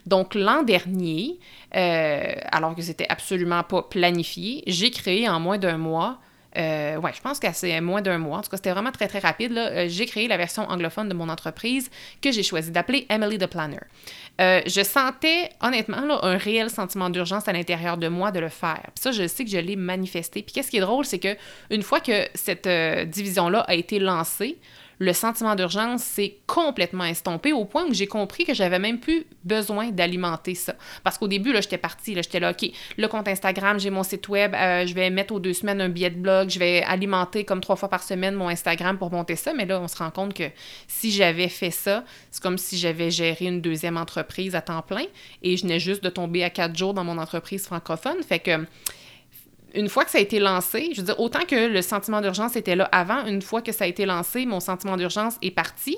Donc 0.05 0.35
l'an 0.35 0.63
dernier, 0.63 1.39
euh, 1.75 2.33
alors 2.51 2.75
que 2.75 2.81
c'était 2.81 3.07
absolument 3.09 3.63
pas 3.63 3.83
planifié, 3.83 4.63
j'ai 4.67 4.91
créé 4.91 5.27
en 5.27 5.39
moins 5.39 5.57
d'un 5.57 5.77
mois 5.77 6.19
euh, 6.55 6.97
ouais, 6.97 7.11
je 7.15 7.19
pense 7.19 7.39
que 7.39 7.47
c'est 7.51 7.81
moins 7.81 8.03
d'un 8.03 8.19
mois. 8.19 8.37
En 8.37 8.41
tout 8.43 8.51
cas, 8.51 8.57
c'était 8.57 8.69
vraiment 8.69 8.91
très, 8.91 9.07
très 9.07 9.17
rapide. 9.17 9.57
Euh, 9.57 9.87
j'ai 9.89 10.05
créé 10.05 10.27
la 10.27 10.37
version 10.37 10.69
anglophone 10.69 11.09
de 11.09 11.15
mon 11.15 11.27
entreprise 11.27 11.89
que 12.21 12.31
j'ai 12.31 12.43
choisi 12.43 12.69
d'appeler 12.69 13.07
Emily 13.09 13.39
the 13.39 13.47
Planner. 13.47 13.79
je 14.37 14.83
sentais, 14.83 15.49
honnêtement, 15.61 16.23
un 16.23 16.37
réel 16.37 16.69
sentiment 16.69 17.09
d'urgence 17.09 17.47
à 17.47 17.53
l'intérieur 17.53 17.97
de 17.97 18.07
moi 18.07 18.29
de 18.29 18.39
le 18.39 18.49
faire. 18.49 18.83
Puis 18.93 19.01
ça, 19.01 19.11
je 19.11 19.25
sais 19.25 19.45
que 19.45 19.49
je 19.49 19.57
l'ai 19.57 19.75
manifesté. 19.75 20.43
Puis 20.43 20.53
qu'est-ce 20.53 20.69
qui 20.69 20.77
est 20.77 20.81
drôle, 20.81 21.05
c'est 21.05 21.17
que 21.17 21.35
une 21.71 21.81
fois 21.81 21.99
que 21.99 22.27
cette 22.35 22.69
division-là 23.09 23.61
a 23.61 23.73
été 23.73 23.97
lancée, 23.97 24.59
le 24.99 25.13
sentiment 25.13 25.55
d'urgence 25.55 26.03
s'est 26.03 26.37
complètement 26.47 27.05
estompé 27.05 27.53
au 27.53 27.65
point 27.65 27.85
où 27.85 27.93
j'ai 27.93 28.07
compris 28.07 28.45
que 28.45 28.53
j'avais 28.53 28.79
même 28.79 28.99
plus 28.99 29.25
besoin 29.43 29.91
d'alimenter 29.91 30.55
ça. 30.55 30.75
Parce 31.03 31.17
qu'au 31.17 31.27
début, 31.27 31.51
là, 31.51 31.61
j'étais 31.61 31.77
partie, 31.77 32.15
là, 32.15 32.21
j'étais 32.21 32.39
là, 32.39 32.51
OK, 32.51 32.69
le 32.97 33.07
compte 33.07 33.27
Instagram, 33.27 33.79
j'ai 33.79 33.89
mon 33.89 34.03
site 34.03 34.27
web, 34.29 34.53
euh, 34.55 34.85
je 34.85 34.93
vais 34.93 35.09
mettre 35.09 35.33
aux 35.33 35.39
deux 35.39 35.53
semaines 35.53 35.81
un 35.81 35.89
billet 35.89 36.09
de 36.09 36.19
blog, 36.19 36.49
je 36.49 36.59
vais 36.59 36.83
alimenter 36.83 37.43
comme 37.43 37.61
trois 37.61 37.75
fois 37.75 37.89
par 37.89 38.03
semaine 38.03 38.35
mon 38.35 38.47
Instagram 38.47 38.97
pour 38.97 39.11
monter 39.11 39.35
ça. 39.35 39.53
Mais 39.53 39.65
là, 39.65 39.79
on 39.81 39.87
se 39.87 39.97
rend 39.97 40.11
compte 40.11 40.33
que 40.33 40.49
si 40.87 41.11
j'avais 41.11 41.49
fait 41.49 41.71
ça, 41.71 42.03
c'est 42.31 42.41
comme 42.41 42.57
si 42.57 42.77
j'avais 42.77 43.11
géré 43.11 43.45
une 43.45 43.61
deuxième 43.61 43.97
entreprise 43.97 44.55
à 44.55 44.61
temps 44.61 44.81
plein 44.81 45.05
et 45.41 45.57
je 45.57 45.63
venais 45.63 45.79
juste 45.79 46.03
de 46.03 46.09
tomber 46.09 46.43
à 46.43 46.49
quatre 46.49 46.77
jours 46.77 46.93
dans 46.93 47.03
mon 47.03 47.17
entreprise 47.17 47.65
francophone. 47.65 48.21
Fait 48.23 48.39
que 48.39 48.65
une 49.73 49.89
fois 49.89 50.05
que 50.05 50.11
ça 50.11 50.17
a 50.17 50.21
été 50.21 50.39
lancé, 50.39 50.89
je 50.93 51.01
veux 51.01 51.05
dire, 51.05 51.19
autant 51.19 51.45
que 51.45 51.67
le 51.67 51.81
sentiment 51.81 52.21
d'urgence 52.21 52.55
était 52.55 52.75
là 52.75 52.85
avant, 52.91 53.25
une 53.25 53.41
fois 53.41 53.61
que 53.61 53.71
ça 53.71 53.85
a 53.85 53.87
été 53.87 54.05
lancé, 54.05 54.45
mon 54.45 54.59
sentiment 54.59 54.97
d'urgence 54.97 55.35
est 55.41 55.51
parti. 55.51 55.97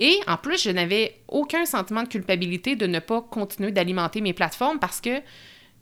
Et 0.00 0.18
en 0.26 0.36
plus, 0.36 0.62
je 0.62 0.70
n'avais 0.70 1.20
aucun 1.28 1.64
sentiment 1.64 2.02
de 2.02 2.08
culpabilité 2.08 2.74
de 2.74 2.86
ne 2.86 2.98
pas 2.98 3.20
continuer 3.20 3.70
d'alimenter 3.70 4.20
mes 4.20 4.32
plateformes 4.32 4.78
parce 4.78 5.00
que 5.00 5.20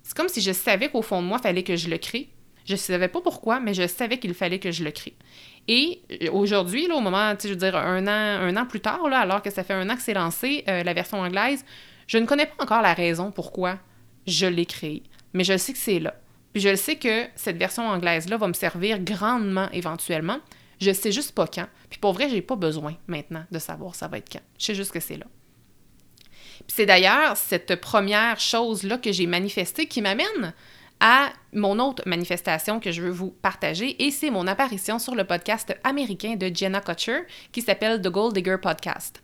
c'est 0.02 0.16
comme 0.16 0.28
si 0.28 0.40
je 0.40 0.52
savais 0.52 0.88
qu'au 0.88 1.02
fond 1.02 1.22
de 1.22 1.26
moi, 1.26 1.38
il 1.40 1.42
fallait 1.42 1.62
que 1.62 1.76
je 1.76 1.88
le 1.88 1.98
crée, 1.98 2.28
Je 2.66 2.72
ne 2.72 2.78
savais 2.78 3.08
pas 3.08 3.20
pourquoi, 3.20 3.60
mais 3.60 3.74
je 3.74 3.86
savais 3.86 4.18
qu'il 4.18 4.34
fallait 4.34 4.58
que 4.58 4.70
je 4.70 4.84
le 4.84 4.90
crée. 4.90 5.14
Et 5.68 6.02
euh, 6.22 6.30
aujourd'hui, 6.32 6.90
au 6.92 7.00
moment, 7.00 7.34
je 7.42 7.48
veux 7.48 7.56
dire, 7.56 7.76
un 7.76 8.06
an, 8.06 8.42
un 8.42 8.56
an 8.56 8.66
plus 8.66 8.80
tard, 8.80 9.08
là, 9.08 9.20
alors 9.20 9.42
que 9.42 9.50
ça 9.50 9.64
fait 9.64 9.74
un 9.74 9.88
an 9.88 9.96
que 9.96 10.02
c'est 10.02 10.14
lancé, 10.14 10.64
euh, 10.68 10.82
la 10.82 10.92
version 10.92 11.20
anglaise, 11.20 11.64
je 12.06 12.18
ne 12.18 12.26
connais 12.26 12.46
pas 12.46 12.64
encore 12.64 12.82
la 12.82 12.92
raison 12.92 13.30
pourquoi 13.30 13.78
je 14.26 14.46
l'ai 14.46 14.66
créé. 14.66 15.02
Mais 15.32 15.44
je 15.44 15.56
sais 15.56 15.72
que 15.72 15.78
c'est 15.78 16.00
là. 16.00 16.14
Puis 16.52 16.62
je 16.62 16.74
sais 16.74 16.96
que 16.96 17.26
cette 17.36 17.56
version 17.56 17.86
anglaise-là 17.88 18.36
va 18.36 18.48
me 18.48 18.52
servir 18.52 18.98
grandement 18.98 19.68
éventuellement. 19.72 20.38
Je 20.80 20.92
sais 20.92 21.12
juste 21.12 21.32
pas 21.32 21.46
quand. 21.46 21.66
Puis 21.88 21.98
pour 21.98 22.12
vrai, 22.12 22.28
j'ai 22.28 22.42
pas 22.42 22.56
besoin 22.56 22.96
maintenant 23.06 23.44
de 23.50 23.58
savoir 23.58 23.94
ça 23.94 24.08
va 24.08 24.18
être 24.18 24.30
quand. 24.32 24.42
Je 24.58 24.66
sais 24.66 24.74
juste 24.74 24.92
que 24.92 25.00
c'est 25.00 25.16
là. 25.16 25.26
Puis 26.66 26.74
c'est 26.74 26.86
d'ailleurs 26.86 27.36
cette 27.36 27.80
première 27.80 28.40
chose-là 28.40 28.98
que 28.98 29.12
j'ai 29.12 29.26
manifestée 29.26 29.86
qui 29.86 30.02
m'amène 30.02 30.54
à 31.00 31.32
mon 31.54 31.78
autre 31.78 32.02
manifestation 32.06 32.78
que 32.78 32.92
je 32.92 33.00
veux 33.00 33.10
vous 33.10 33.30
partager 33.30 34.04
et 34.04 34.10
c'est 34.10 34.30
mon 34.30 34.46
apparition 34.46 34.98
sur 34.98 35.14
le 35.14 35.24
podcast 35.24 35.74
américain 35.82 36.36
de 36.36 36.50
Jenna 36.54 36.80
Kutcher 36.80 37.20
qui 37.52 37.62
s'appelle 37.62 38.02
The 38.02 38.08
Gold 38.08 38.34
Digger 38.34 38.58
Podcast. 38.60 39.22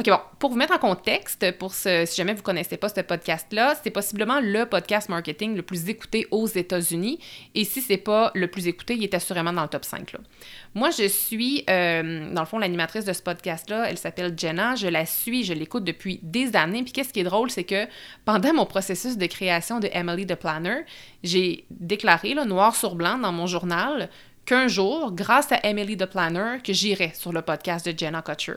OK, 0.00 0.08
bon, 0.08 0.18
pour 0.38 0.48
vous 0.48 0.56
mettre 0.56 0.72
en 0.72 0.78
contexte, 0.78 1.58
pour 1.58 1.74
ce, 1.74 2.06
si 2.06 2.16
jamais 2.16 2.32
vous 2.32 2.38
ne 2.38 2.42
connaissez 2.42 2.78
pas 2.78 2.88
ce 2.88 3.02
podcast-là, 3.02 3.74
c'est 3.82 3.90
possiblement 3.90 4.40
le 4.40 4.64
podcast 4.64 5.10
marketing 5.10 5.54
le 5.54 5.60
plus 5.60 5.90
écouté 5.90 6.26
aux 6.30 6.46
États-Unis. 6.46 7.18
Et 7.54 7.64
si 7.66 7.82
c'est 7.82 7.98
pas 7.98 8.30
le 8.34 8.48
plus 8.48 8.66
écouté, 8.66 8.94
il 8.94 9.04
est 9.04 9.12
assurément 9.12 9.52
dans 9.52 9.60
le 9.60 9.68
top 9.68 9.84
5. 9.84 10.12
Là. 10.12 10.20
Moi, 10.74 10.88
je 10.88 11.06
suis, 11.06 11.64
euh, 11.68 12.32
dans 12.32 12.40
le 12.40 12.46
fond, 12.46 12.56
l'animatrice 12.56 13.04
de 13.04 13.12
ce 13.12 13.20
podcast-là. 13.20 13.90
Elle 13.90 13.98
s'appelle 13.98 14.32
Jenna. 14.34 14.74
Je 14.74 14.86
la 14.86 15.04
suis, 15.04 15.44
je 15.44 15.52
l'écoute 15.52 15.84
depuis 15.84 16.18
des 16.22 16.56
années. 16.56 16.82
Puis 16.82 16.92
qu'est-ce 16.92 17.12
qui 17.12 17.20
est 17.20 17.24
drôle, 17.24 17.50
c'est 17.50 17.64
que 17.64 17.86
pendant 18.24 18.54
mon 18.54 18.64
processus 18.64 19.18
de 19.18 19.26
création 19.26 19.80
de 19.80 19.90
Emily 19.92 20.26
the 20.26 20.34
Planner, 20.34 20.86
j'ai 21.22 21.66
déclaré, 21.68 22.32
là, 22.32 22.46
noir 22.46 22.74
sur 22.74 22.94
blanc, 22.94 23.18
dans 23.18 23.32
mon 23.32 23.46
journal, 23.46 24.08
qu'un 24.46 24.66
jour, 24.66 25.12
grâce 25.12 25.52
à 25.52 25.60
Emily 25.62 25.98
the 25.98 26.06
Planner, 26.06 26.56
que 26.64 26.72
j'irai 26.72 27.12
sur 27.14 27.32
le 27.32 27.42
podcast 27.42 27.86
de 27.86 27.96
Jenna 27.96 28.22
Kutcher. 28.22 28.54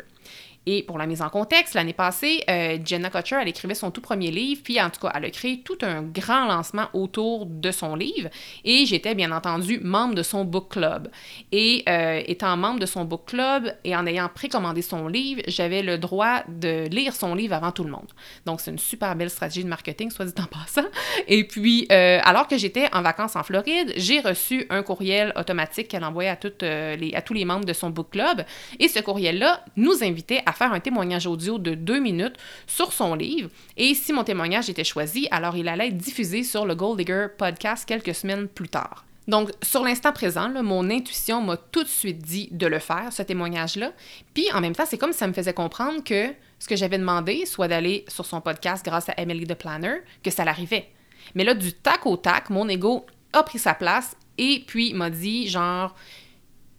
Et 0.65 0.83
pour 0.83 0.97
la 0.97 1.05
mise 1.05 1.21
en 1.21 1.29
contexte, 1.29 1.73
l'année 1.73 1.93
passée, 1.93 2.43
euh, 2.49 2.77
Jenna 2.83 3.09
Kutcher, 3.09 3.37
elle 3.41 3.49
écrivait 3.49 3.75
son 3.75 3.91
tout 3.91 4.01
premier 4.01 4.31
livre, 4.31 4.61
puis 4.63 4.79
en 4.81 4.89
tout 4.89 5.01
cas, 5.01 5.11
elle 5.13 5.25
a 5.25 5.29
créé 5.29 5.61
tout 5.61 5.77
un 5.81 6.01
grand 6.01 6.45
lancement 6.45 6.87
autour 6.93 7.45
de 7.45 7.71
son 7.71 7.95
livre. 7.95 8.29
Et 8.63 8.85
j'étais 8.85 9.13
bien 9.13 9.31
entendu 9.31 9.79
membre 9.81 10.15
de 10.15 10.23
son 10.23 10.45
book 10.45 10.69
club. 10.69 11.09
Et 11.51 11.83
euh, 11.89 12.21
étant 12.25 12.55
membre 12.55 12.79
de 12.79 12.85
son 12.85 13.03
book 13.03 13.25
club 13.25 13.75
et 13.83 13.95
en 13.95 14.07
ayant 14.07 14.29
précommandé 14.33 14.81
son 14.81 15.07
livre, 15.07 15.41
j'avais 15.47 15.81
le 15.81 15.97
droit 15.97 16.43
de 16.47 16.87
lire 16.87 17.13
son 17.13 17.35
livre 17.35 17.55
avant 17.55 17.71
tout 17.71 17.83
le 17.83 17.91
monde. 17.91 18.07
Donc, 18.45 18.61
c'est 18.61 18.71
une 18.71 18.79
super 18.79 19.15
belle 19.15 19.29
stratégie 19.29 19.65
de 19.65 19.69
marketing, 19.69 20.11
soit 20.11 20.25
dit 20.25 20.33
en 20.39 20.45
passant. 20.45 20.87
Et 21.27 21.45
puis, 21.45 21.87
euh, 21.91 22.19
alors 22.23 22.47
que 22.47 22.57
j'étais 22.57 22.87
en 22.93 23.01
vacances 23.01 23.35
en 23.35 23.43
Floride, 23.43 23.93
j'ai 23.97 24.21
reçu 24.21 24.65
un 24.69 24.81
courriel 24.81 25.33
automatique 25.35 25.89
qu'elle 25.89 26.05
envoyait 26.05 26.29
à, 26.29 26.37
toutes, 26.37 26.61
les, 26.61 27.11
à 27.15 27.21
tous 27.21 27.33
les 27.33 27.43
membres 27.43 27.65
de 27.65 27.73
son 27.73 27.89
book 27.89 28.11
club. 28.11 28.45
Et 28.79 28.87
ce 28.87 28.99
courriel-là 28.99 29.65
nous 29.75 30.03
invitait 30.03 30.41
à 30.45 30.52
faire 30.53 30.73
un 30.73 30.79
témoignage 30.79 31.27
audio 31.27 31.57
de 31.57 31.75
deux 31.75 31.99
minutes 31.99 32.35
sur 32.67 32.93
son 32.93 33.15
livre. 33.15 33.49
Et 33.77 33.93
si 33.95 34.13
mon 34.13 34.23
témoignage 34.23 34.69
était 34.69 34.83
choisi, 34.83 35.27
alors 35.31 35.55
il 35.57 35.67
allait 35.67 35.87
être 35.87 35.97
diffusé 35.97 36.43
sur 36.43 36.65
le 36.65 36.75
Gold 36.75 36.97
Digger 36.97 37.27
podcast 37.37 37.85
quelques 37.87 38.15
semaines 38.15 38.47
plus 38.47 38.69
tard. 38.69 39.05
Donc, 39.27 39.51
sur 39.61 39.83
l'instant 39.83 40.11
présent, 40.11 40.49
mon 40.63 40.89
intuition 40.89 41.41
m'a 41.41 41.55
tout 41.55 41.83
de 41.83 41.89
suite 41.89 42.19
dit 42.19 42.49
de 42.51 42.67
le 42.67 42.79
faire, 42.79 43.13
ce 43.13 43.23
témoignage-là. 43.23 43.93
Puis, 44.33 44.51
en 44.53 44.59
même 44.59 44.75
temps, 44.75 44.85
c'est 44.85 44.97
comme 44.97 45.13
si 45.13 45.19
ça 45.19 45.27
me 45.27 45.33
faisait 45.33 45.53
comprendre 45.53 46.03
que 46.03 46.33
ce 46.59 46.67
que 46.67 46.75
j'avais 46.75 46.97
demandé, 46.97 47.45
soit 47.45 47.69
d'aller 47.69 48.03
sur 48.07 48.25
son 48.25 48.41
podcast 48.41 48.83
grâce 48.83 49.07
à 49.09 49.13
Emily 49.17 49.47
the 49.47 49.55
Planner, 49.55 49.99
que 50.23 50.31
ça 50.31 50.43
l'arrivait. 50.43 50.89
Mais 51.35 51.45
là, 51.45 51.53
du 51.53 51.73
tac 51.73 52.05
au 52.05 52.17
tac, 52.17 52.49
mon 52.49 52.67
ego 52.67 53.05
a 53.31 53.43
pris 53.43 53.59
sa 53.59 53.73
place 53.73 54.15
et 54.37 54.63
puis 54.67 54.93
m'a 54.93 55.09
dit, 55.09 55.47
genre, 55.47 55.95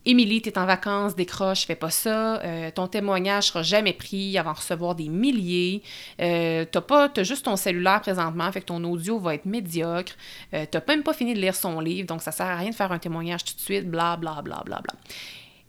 Émilie, 0.06 0.42
t'es 0.42 0.58
en 0.58 0.66
vacances, 0.66 1.16
décroche, 1.16 1.64
fais 1.66 1.76
pas 1.76 1.90
ça. 1.90 2.42
Euh, 2.42 2.70
ton 2.70 2.86
témoignage 2.88 3.44
sera 3.48 3.62
jamais 3.62 3.94
pris 3.94 4.36
avant 4.36 4.52
recevoir 4.52 4.94
des 4.94 5.08
milliers. 5.08 5.82
Euh, 6.20 6.66
t'as 6.70 6.82
pas, 6.82 7.08
t'as 7.08 7.22
juste 7.22 7.46
ton 7.46 7.56
cellulaire 7.56 8.02
présentement, 8.02 8.52
fait 8.52 8.60
que 8.60 8.66
ton 8.66 8.84
audio 8.84 9.18
va 9.18 9.34
être 9.34 9.46
médiocre. 9.46 10.12
Euh, 10.52 10.66
t'as 10.70 10.80
même 10.86 11.02
pas 11.02 11.14
fini 11.14 11.32
de 11.32 11.40
lire 11.40 11.54
son 11.54 11.80
livre, 11.80 12.06
donc 12.06 12.20
ça 12.20 12.32
sert 12.32 12.46
à 12.46 12.56
rien 12.56 12.70
de 12.70 12.74
faire 12.74 12.92
un 12.92 12.98
témoignage 12.98 13.44
tout 13.44 13.54
de 13.54 13.60
suite, 13.60 13.90
bla 13.90 14.16
bla 14.16 14.42
bla 14.42 14.62
bla 14.64 14.80
bla. 14.82 14.94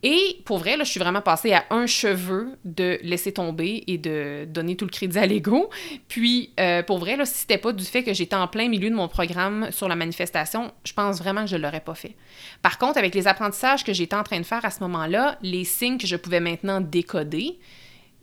Et 0.08 0.44
pour 0.46 0.60
vrai, 0.60 0.78
là, 0.78 0.84
je 0.84 0.92
suis 0.92 1.00
vraiment 1.00 1.24
passée 1.24 1.52
à 1.52 1.66
un 1.72 1.88
cheveu 1.88 2.60
de 2.64 3.00
laisser 3.02 3.32
tomber 3.32 3.84
et 3.88 3.98
de 3.98 4.46
donner 4.48 4.76
tout 4.76 4.86
le 4.86 4.92
crédit 4.92 5.18
à 5.18 5.26
l'ego. 5.26 5.72
Puis, 6.08 6.52
euh, 6.60 6.84
pour 6.84 7.00
vrai, 7.00 7.18
là, 7.18 7.26
si 7.26 7.40
c'était 7.40 7.58
pas 7.58 7.74
du 7.74 7.84
fait 7.84 8.04
que 8.04 8.14
j'étais 8.14 8.36
en 8.36 8.48
plein 8.48 8.70
milieu 8.70 8.92
de 8.92 8.96
mon 8.96 9.08
programme 9.08 9.72
sur 9.72 9.88
la 9.88 9.96
manifestation, 9.96 10.72
je 10.84 10.94
pense 10.94 11.18
vraiment 11.18 11.46
que 11.46 11.50
je 11.50 11.56
l'aurais 11.56 11.80
pas 11.80 11.96
fait. 11.96 12.16
Par 12.62 12.78
contre, 12.78 13.00
avec 13.00 13.16
les 13.16 13.26
apprentissages 13.28 13.84
que 13.84 13.94
j'étais 13.94 14.16
en 14.16 14.22
train 14.22 14.40
de 14.40 14.46
faire 14.46 14.64
à 14.64 14.70
ce 14.70 14.82
moment-là, 14.82 15.40
les 15.42 15.64
signes 15.64 15.98
que 15.98 16.06
je 16.06 16.18
pouvais 16.18 16.40
maintenant 16.40 16.82
décoder, 16.82 17.58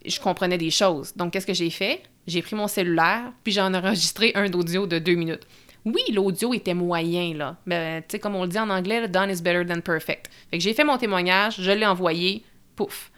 je 0.07 0.21
comprenais 0.21 0.59
des 0.59 0.71
choses. 0.71 1.13
Donc, 1.17 1.33
qu'est-ce 1.33 1.49
que 1.49 1.55
j'ai 1.55 1.71
fait? 1.71 2.01
J'ai 2.29 2.43
pris 2.43 2.55
mon 2.55 2.69
cellulaire, 2.69 3.33
puis 3.43 3.53
j'en 3.53 3.75
ai 3.75 3.79
enregistré 3.79 4.31
un 4.37 4.49
d'audio 4.49 4.87
de 4.87 5.01
deux 5.01 5.15
minutes. 5.15 5.49
Oui, 5.85 6.03
l'audio 6.13 6.55
était 6.55 6.75
moyen, 6.75 7.35
là. 7.35 7.57
Mais, 7.67 8.03
tu 8.03 8.09
sais, 8.13 8.19
comme 8.19 8.37
on 8.37 8.43
le 8.43 8.49
dit 8.49 8.59
en 8.59 8.71
anglais, 8.71 9.09
done 9.09 9.31
is 9.31 9.43
better 9.43 9.67
than 9.67 9.81
perfect. 9.81 10.31
J'ai 10.53 10.75
fait 10.75 10.85
mon 10.85 10.97
témoignage, 10.97 11.57
je 11.59 11.71
l'ai 11.73 11.87
envoyé, 11.87 12.45
pouf. 12.77 13.11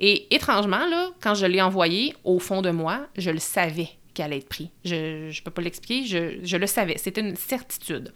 Et 0.00 0.32
étrangement, 0.34 0.86
là, 0.86 1.10
quand 1.20 1.34
je 1.34 1.46
l'ai 1.46 1.62
envoyé, 1.62 2.14
au 2.24 2.38
fond 2.38 2.62
de 2.62 2.70
moi, 2.70 3.06
je 3.16 3.30
le 3.30 3.38
savais 3.38 3.88
qu'elle 4.14 4.26
allait 4.26 4.38
être 4.38 4.48
pris. 4.48 4.70
Je 4.84 5.28
ne 5.28 5.42
peux 5.44 5.50
pas 5.50 5.62
l'expliquer, 5.62 6.06
je, 6.06 6.44
je 6.44 6.56
le 6.56 6.66
savais. 6.66 6.96
C'était 6.98 7.20
une 7.20 7.36
certitude. 7.36 8.12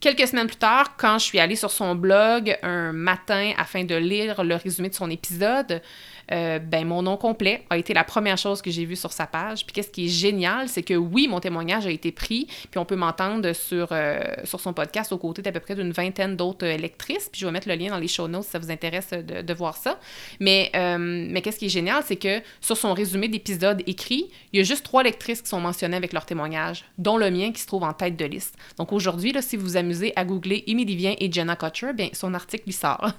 Quelques 0.00 0.28
semaines 0.28 0.46
plus 0.46 0.56
tard, 0.56 0.96
quand 0.96 1.18
je 1.18 1.24
suis 1.26 1.38
allée 1.38 1.56
sur 1.56 1.70
son 1.70 1.94
blog 1.94 2.56
un 2.62 2.92
matin 2.92 3.52
afin 3.58 3.84
de 3.84 3.94
lire 3.94 4.42
le 4.44 4.54
résumé 4.54 4.88
de 4.88 4.94
son 4.94 5.10
épisode, 5.10 5.82
euh, 6.32 6.58
ben, 6.58 6.86
mon 6.86 7.02
nom 7.02 7.16
complet 7.16 7.64
a 7.70 7.76
été 7.76 7.92
la 7.94 8.04
première 8.04 8.38
chose 8.38 8.62
que 8.62 8.70
j'ai 8.70 8.84
vue 8.84 8.96
sur 8.96 9.12
sa 9.12 9.26
page. 9.26 9.64
Puis 9.64 9.72
qu'est-ce 9.72 9.90
qui 9.90 10.06
est 10.06 10.08
génial, 10.08 10.68
c'est 10.68 10.82
que 10.82 10.94
oui, 10.94 11.28
mon 11.28 11.40
témoignage 11.40 11.86
a 11.86 11.90
été 11.90 12.12
pris, 12.12 12.46
puis 12.70 12.78
on 12.78 12.84
peut 12.84 12.96
m'entendre 12.96 13.52
sur, 13.52 13.88
euh, 13.90 14.20
sur 14.44 14.60
son 14.60 14.72
podcast 14.72 15.12
aux 15.12 15.18
côtés 15.18 15.42
d'à 15.42 15.52
peu 15.52 15.60
près 15.60 15.74
d'une 15.74 15.92
vingtaine 15.92 16.36
d'autres 16.36 16.66
lectrices. 16.66 17.28
Puis 17.30 17.40
je 17.40 17.46
vais 17.46 17.52
mettre 17.52 17.68
le 17.68 17.74
lien 17.74 17.90
dans 17.90 17.98
les 17.98 18.08
show 18.08 18.28
notes 18.28 18.44
si 18.44 18.50
ça 18.50 18.58
vous 18.58 18.70
intéresse 18.70 19.10
de, 19.10 19.54
voir 19.54 19.76
ça. 19.76 19.98
Mais, 20.38 20.70
euh, 20.76 20.96
mais 20.98 21.42
qu'est-ce 21.42 21.58
qui 21.58 21.66
est 21.66 21.70
génial, 21.70 22.02
c'est 22.06 22.16
que 22.16 22.40
sur 22.60 22.76
son 22.76 22.94
résumé 22.94 23.28
d'épisode 23.28 23.82
écrit, 23.86 24.30
il 24.52 24.58
y 24.58 24.60
a 24.60 24.64
juste 24.64 24.84
trois 24.84 25.02
lectrices 25.02 25.42
qui 25.42 25.48
sont 25.48 25.60
mentionnées 25.60 25.96
avec 25.96 26.12
leur 26.12 26.24
témoignage, 26.24 26.84
dont 26.98 27.16
le 27.16 27.30
mien 27.30 27.50
qui 27.52 27.60
se 27.60 27.66
trouve 27.66 27.82
en 27.82 27.92
tête 27.92 28.16
de 28.16 28.24
liste. 28.24 28.56
Donc 28.78 28.92
aujourd'hui, 28.92 29.34
si 29.40 29.56
vous 29.56 29.64
vous 29.64 29.76
amusez 29.76 30.12
à 30.16 30.24
googler 30.24 30.62
Émilie 30.66 30.96
Vien 30.96 31.14
et 31.18 31.30
Jenna 31.30 31.56
Kutcher, 31.56 31.92
bien, 31.92 32.08
son 32.12 32.32
article 32.34 32.64
lui 32.66 32.72
sort. 32.72 33.10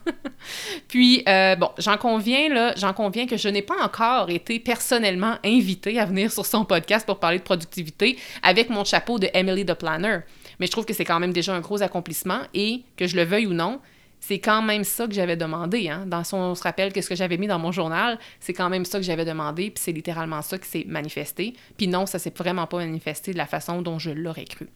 puis, 0.88 1.24
bon, 1.26 1.70
j'en 1.78 1.98
conviens, 1.98 2.50
là, 2.50 2.74
j'en 2.78 2.94
que 3.10 3.38
je 3.38 3.50
n'ai 3.50 3.62
pas 3.62 3.82
encore 3.84 4.30
été 4.30 4.60
personnellement 4.60 5.38
invitée 5.44 6.00
à 6.00 6.06
venir 6.06 6.32
sur 6.32 6.46
son 6.46 6.66
podcast 6.66 7.06
pour 7.06 7.20
parler 7.20 7.40
de 7.40 7.44
productivité 7.44 8.18
avec 8.44 8.70
mon 8.70 8.84
chapeau 8.84 9.18
de 9.18 9.30
Emily 9.34 9.66
the 9.66 9.74
Planner. 9.74 10.20
Mais 10.60 10.68
je 10.68 10.72
trouve 10.72 10.86
que 10.86 10.94
c'est 10.94 11.06
quand 11.06 11.20
même 11.20 11.34
déjà 11.34 11.56
un 11.56 11.62
gros 11.62 11.82
accomplissement 11.82 12.42
et 12.54 12.84
que 12.98 13.08
je 13.08 13.16
le 13.16 13.24
veuille 13.24 13.48
ou 13.48 13.54
non, 13.54 13.80
c'est 14.20 14.40
quand 14.40 14.62
même 14.62 14.84
ça 14.84 15.08
que 15.08 15.14
j'avais 15.14 15.36
demandé. 15.36 15.90
Hein. 15.90 16.06
Dans 16.06 16.24
son, 16.24 16.38
on 16.38 16.56
se 16.56 16.62
rappelle 16.62 16.94
que 16.94 17.02
ce 17.02 17.10
que 17.10 17.16
j'avais 17.16 17.38
mis 17.38 17.48
dans 17.48 17.58
mon 17.58 17.72
journal, 17.72 18.20
c'est 18.40 18.54
quand 18.54 18.70
même 18.70 18.86
ça 18.86 19.00
que 19.00 19.06
j'avais 19.06 19.26
demandé, 19.26 19.72
puis 19.72 19.82
c'est 19.84 19.92
littéralement 19.92 20.44
ça 20.44 20.60
qui 20.60 20.70
s'est 20.70 20.86
manifesté. 20.88 21.56
Puis 21.78 21.88
non, 21.88 22.06
ça 22.06 22.20
s'est 22.20 22.34
vraiment 22.36 22.68
pas 22.68 22.78
manifesté 22.78 23.34
de 23.34 23.38
la 23.38 23.48
façon 23.48 23.82
dont 23.82 23.98
je 23.98 24.12
l'aurais 24.12 24.46
cru. 24.46 24.68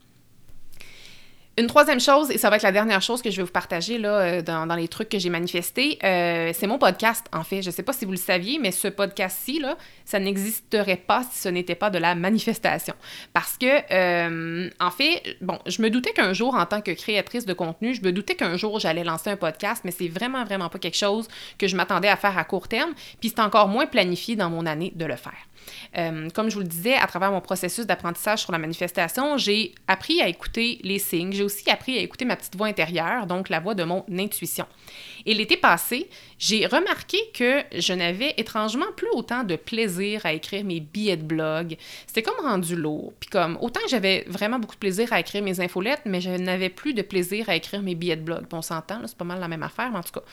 Une 1.58 1.68
troisième 1.68 2.02
chose, 2.02 2.32
et 2.32 2.38
ça 2.38 2.50
va 2.50 2.58
être 2.58 2.64
la 2.64 2.74
dernière 2.74 3.02
chose 3.02 3.22
que 3.22 3.32
je 3.32 3.38
vais 3.38 3.44
vous 3.44 3.52
partager 3.52 3.98
là, 3.98 4.20
euh, 4.20 4.42
dans, 4.42 4.76
les 4.76 4.90
trucs 4.90 5.08
que 5.08 5.18
j'ai 5.18 5.30
manifestés, 5.30 5.98
euh, 6.04 6.52
c'est 6.54 6.68
mon 6.68 6.78
podcast, 6.78 7.26
en 7.32 7.46
fait. 7.46 7.62
Je 7.62 7.70
ne 7.70 7.72
sais 7.72 7.82
pas 7.82 7.94
si 7.94 8.04
vous 8.04 8.12
le 8.12 8.18
saviez, 8.18 8.60
mais 8.60 8.72
ce 8.72 8.90
podcast-ci, 8.90 9.60
là, 9.60 9.78
ça 10.04 10.20
n'existerait 10.20 10.98
pas 10.98 11.24
si 11.32 11.40
ce 11.40 11.48
n'était 11.48 11.76
pas 11.76 11.90
de 11.90 11.98
la 11.98 12.14
manifestation. 12.14 12.94
Parce 13.32 13.58
que, 13.58 13.68
euh, 13.90 14.70
en 14.82 14.92
fait, 14.92 15.38
bon, 15.40 15.58
je 15.66 15.82
me 15.82 15.90
doutais 15.90 16.12
qu'un 16.12 16.34
jour, 16.34 16.56
en 16.56 16.66
tant 16.66 16.82
que 16.82 16.92
créatrice 16.92 17.46
de 17.46 17.54
contenu, 17.54 17.96
je 17.96 18.02
me 18.02 18.12
doutais 18.12 18.36
qu'un 18.36 18.58
jour, 18.58 18.82
j'allais 18.82 19.06
lancer 19.06 19.30
un 19.30 19.38
podcast, 19.38 19.84
mais 19.86 19.92
c'est 19.92 20.10
vraiment, 20.10 20.44
vraiment 20.44 20.68
pas 20.68 20.80
quelque 20.80 20.98
chose 20.98 21.30
que 21.58 21.70
je 21.70 21.78
m'attendais 21.78 22.10
à 22.10 22.18
faire 22.18 22.38
à 22.38 22.44
court 22.44 22.68
terme. 22.68 22.92
Puis 23.22 23.30
c'est 23.30 23.42
encore 23.42 23.70
moins 23.70 23.86
planifié 23.86 24.36
dans 24.36 24.50
mon 24.50 24.66
année 24.66 24.92
de 24.94 25.06
le 25.06 25.16
faire. 25.16 25.48
Euh, 25.98 26.30
comme 26.30 26.50
je 26.50 26.56
vous 26.56 26.62
le 26.62 26.68
disais, 26.68 26.96
à 26.96 27.08
travers 27.08 27.32
mon 27.32 27.42
processus 27.42 27.86
d'apprentissage 27.86 28.40
sur 28.40 28.52
la 28.52 28.58
manifestation, 28.58 29.38
j'ai 29.38 29.74
appris 29.88 30.22
à 30.22 30.28
écouter 30.28 30.80
les 30.84 31.00
signes. 31.00 31.32
J'ai 31.32 31.44
aussi 31.44 31.70
appris 31.70 31.98
à 31.98 32.02
écouter 32.02 32.26
ma 32.26 32.36
petite 32.36 32.56
voix 32.56 32.68
intérieure, 32.68 33.28
donc 33.28 33.50
la 33.50 33.60
voix 33.60 33.76
de 33.76 33.84
mon 33.84 34.04
intuition. 34.12 34.66
Et 35.26 35.34
l'été 35.34 35.58
passé, 35.58 36.10
j'ai 36.38 36.66
remarqué 36.66 37.18
que 37.34 37.64
je 37.76 37.94
n'avais 37.94 38.34
étrangement 38.38 38.86
plus 38.96 39.08
autant 39.14 39.44
de 39.44 39.56
plaisir 39.56 40.26
à 40.26 40.34
écrire 40.34 40.64
mes 40.64 40.80
billets 40.80 41.18
de 41.18 41.24
blog. 41.24 41.78
C'était 42.06 42.22
comme 42.22 42.46
rendu 42.46 42.76
lourd. 42.76 43.14
Puis 43.20 43.30
comme, 43.30 43.58
autant 43.62 43.80
que 43.82 43.90
j'avais 43.90 44.26
vraiment 44.28 44.60
beaucoup 44.60 44.76
de 44.76 44.80
plaisir 44.80 45.12
à 45.14 45.20
écrire 45.20 45.42
mes 45.42 45.60
infolettes, 45.60 46.02
mais 46.06 46.22
je 46.22 46.30
n'avais 46.30 46.70
plus 46.70 46.94
de 46.94 47.02
plaisir 47.02 47.50
à 47.50 47.56
écrire 47.56 47.82
mes 47.82 47.96
billets 47.96 48.18
de 48.18 48.22
blog. 48.22 48.46
Bon, 48.50 48.58
on 48.58 48.62
s'entend, 48.62 49.00
c'est 49.06 49.18
pas 49.18 49.26
mal 49.26 49.40
la 49.40 49.48
même 49.48 49.64
affaire, 49.64 49.92
mais 49.92 50.00
en 50.00 50.04
tout 50.04 50.12
cas. 50.12 50.24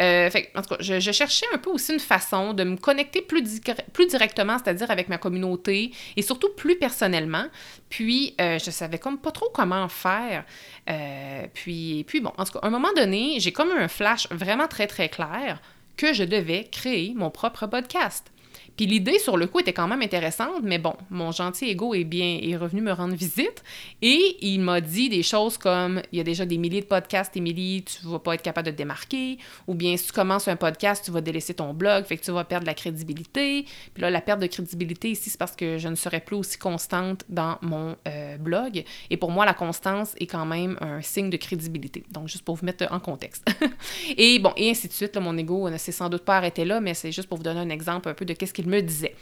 Euh, 0.00 0.30
en 0.54 0.62
tout 0.62 0.76
cas, 0.76 0.76
je, 0.80 1.10
cherchais 1.10 1.46
un 1.52 1.58
peu 1.58 1.70
aussi 1.70 1.92
une 1.92 2.00
façon 2.00 2.54
de 2.54 2.64
me 2.64 2.76
connecter 2.76 3.20
plus, 3.22 3.60
plus 3.92 4.06
directement, 4.06 4.56
c'est-à-dire 4.58 4.77
avec 4.86 5.08
ma 5.08 5.18
communauté 5.18 5.92
et 6.16 6.22
surtout 6.22 6.50
plus 6.56 6.78
personnellement. 6.78 7.46
Puis, 7.88 8.34
euh, 8.40 8.58
je 8.58 8.70
savais 8.70 8.98
comme 8.98 9.18
pas 9.18 9.30
trop 9.30 9.50
comment 9.52 9.88
faire. 9.88 10.44
Euh, 10.88 11.46
puis, 11.52 12.04
puis, 12.06 12.20
bon, 12.20 12.32
en 12.36 12.44
tout 12.44 12.52
cas, 12.52 12.60
à 12.62 12.66
un 12.66 12.70
moment 12.70 12.92
donné, 12.96 13.40
j'ai 13.40 13.52
comme 13.52 13.70
un 13.70 13.88
flash 13.88 14.28
vraiment 14.30 14.68
très, 14.68 14.86
très 14.86 15.08
clair 15.08 15.60
que 15.96 16.12
je 16.12 16.24
devais 16.24 16.64
créer 16.64 17.12
mon 17.14 17.30
propre 17.30 17.66
podcast. 17.66 18.30
Puis 18.78 18.86
l'idée 18.86 19.18
sur 19.18 19.36
le 19.36 19.48
coup 19.48 19.58
était 19.58 19.72
quand 19.72 19.88
même 19.88 20.02
intéressante, 20.02 20.62
mais 20.62 20.78
bon, 20.78 20.94
mon 21.10 21.32
gentil 21.32 21.64
ego 21.64 21.94
est 21.94 22.04
bien 22.04 22.38
est 22.40 22.56
revenu 22.56 22.80
me 22.80 22.92
rendre 22.92 23.16
visite 23.16 23.64
et 24.02 24.36
il 24.40 24.60
m'a 24.60 24.80
dit 24.80 25.08
des 25.08 25.24
choses 25.24 25.58
comme 25.58 26.00
il 26.12 26.18
y 26.18 26.20
a 26.20 26.24
déjà 26.24 26.46
des 26.46 26.58
milliers 26.58 26.82
de 26.82 26.86
podcasts, 26.86 27.36
Émilie, 27.36 27.82
tu 27.82 28.06
vas 28.06 28.20
pas 28.20 28.34
être 28.34 28.42
capable 28.42 28.66
de 28.66 28.70
te 28.70 28.76
démarquer, 28.76 29.38
ou 29.66 29.74
bien 29.74 29.96
si 29.96 30.06
tu 30.06 30.12
commences 30.12 30.46
un 30.46 30.54
podcast, 30.54 31.04
tu 31.04 31.10
vas 31.10 31.20
délaisser 31.20 31.54
ton 31.54 31.74
blog, 31.74 32.04
fait 32.04 32.18
que 32.18 32.24
tu 32.24 32.30
vas 32.30 32.44
perdre 32.44 32.66
la 32.66 32.74
crédibilité. 32.74 33.66
Puis 33.94 34.00
là, 34.00 34.10
la 34.10 34.20
perte 34.20 34.38
de 34.40 34.46
crédibilité 34.46 35.10
ici, 35.10 35.30
c'est 35.30 35.38
parce 35.38 35.56
que 35.56 35.76
je 35.78 35.88
ne 35.88 35.96
serai 35.96 36.20
plus 36.20 36.36
aussi 36.36 36.56
constante 36.56 37.24
dans 37.28 37.58
mon 37.62 37.96
euh, 38.06 38.36
blog. 38.36 38.84
Et 39.10 39.16
pour 39.16 39.32
moi, 39.32 39.44
la 39.44 39.54
constance 39.54 40.14
est 40.20 40.26
quand 40.26 40.46
même 40.46 40.78
un 40.80 41.02
signe 41.02 41.30
de 41.30 41.36
crédibilité. 41.36 42.04
Donc, 42.12 42.28
juste 42.28 42.44
pour 42.44 42.54
vous 42.54 42.64
mettre 42.64 42.86
en 42.92 43.00
contexte. 43.00 43.44
et 44.16 44.38
bon, 44.38 44.52
et 44.56 44.70
ainsi 44.70 44.86
de 44.86 44.92
suite, 44.92 45.16
mon 45.16 45.36
ego 45.36 45.68
ne 45.68 45.78
s'est 45.78 45.90
sans 45.90 46.08
doute 46.08 46.22
pas 46.22 46.36
arrêté 46.36 46.64
là, 46.64 46.80
mais 46.80 46.94
c'est 46.94 47.10
juste 47.10 47.28
pour 47.28 47.38
vous 47.38 47.44
donner 47.44 47.58
un 47.58 47.70
exemple 47.70 48.08
un 48.08 48.14
peu 48.14 48.24
de 48.24 48.34
qu'est-ce 48.34 48.54
qu'il 48.54 48.67
me 48.68 48.80
disait. 48.80 49.14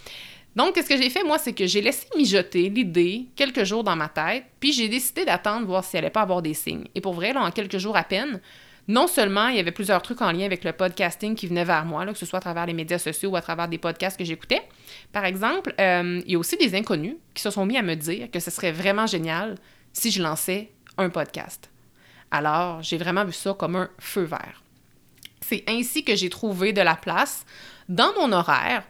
Donc, 0.54 0.76
ce 0.76 0.88
que 0.88 0.96
j'ai 0.96 1.10
fait, 1.10 1.22
moi, 1.22 1.38
c'est 1.38 1.52
que 1.52 1.66
j'ai 1.66 1.82
laissé 1.82 2.06
mijoter 2.16 2.70
l'idée 2.70 3.26
quelques 3.36 3.64
jours 3.64 3.84
dans 3.84 3.94
ma 3.94 4.08
tête, 4.08 4.44
puis 4.58 4.72
j'ai 4.72 4.88
décidé 4.88 5.26
d'attendre, 5.26 5.66
voir 5.66 5.84
si 5.84 5.96
elle 5.96 6.04
allait 6.04 6.10
pas 6.10 6.22
avoir 6.22 6.40
des 6.40 6.54
signes. 6.54 6.86
Et 6.94 7.02
pour 7.02 7.12
vrai, 7.12 7.34
là, 7.34 7.42
en 7.42 7.50
quelques 7.50 7.76
jours 7.76 7.96
à 7.96 8.04
peine, 8.04 8.40
non 8.88 9.06
seulement 9.06 9.48
il 9.48 9.56
y 9.56 9.58
avait 9.58 9.72
plusieurs 9.72 10.00
trucs 10.00 10.22
en 10.22 10.32
lien 10.32 10.46
avec 10.46 10.64
le 10.64 10.72
podcasting 10.72 11.34
qui 11.34 11.46
venaient 11.46 11.64
vers 11.64 11.84
moi, 11.84 12.06
que 12.06 12.14
ce 12.14 12.24
soit 12.24 12.38
à 12.38 12.40
travers 12.40 12.66
les 12.66 12.72
médias 12.72 12.98
sociaux 12.98 13.30
ou 13.30 13.36
à 13.36 13.42
travers 13.42 13.68
des 13.68 13.78
podcasts 13.78 14.16
que 14.16 14.24
j'écoutais. 14.24 14.62
Par 15.12 15.24
exemple, 15.24 15.74
euh, 15.80 16.22
il 16.24 16.32
y 16.32 16.36
a 16.36 16.38
aussi 16.38 16.56
des 16.56 16.74
inconnus 16.74 17.16
qui 17.34 17.42
se 17.42 17.50
sont 17.50 17.66
mis 17.66 17.76
à 17.76 17.82
me 17.82 17.94
dire 17.94 18.30
que 18.30 18.40
ce 18.40 18.50
serait 18.50 18.72
vraiment 18.72 19.06
génial 19.06 19.56
si 19.92 20.10
je 20.10 20.22
lançais 20.22 20.70
un 20.98 21.10
podcast. 21.10 21.70
Alors, 22.30 22.82
j'ai 22.82 22.96
vraiment 22.96 23.24
vu 23.24 23.32
ça 23.32 23.54
comme 23.54 23.76
un 23.76 23.90
feu 23.98 24.22
vert. 24.22 24.62
C'est 25.40 25.64
ainsi 25.68 26.04
que 26.04 26.16
j'ai 26.16 26.30
trouvé 26.30 26.72
de 26.72 26.80
la 26.80 26.96
place 26.96 27.44
dans 27.88 28.12
mon 28.14 28.32
horaire 28.32 28.84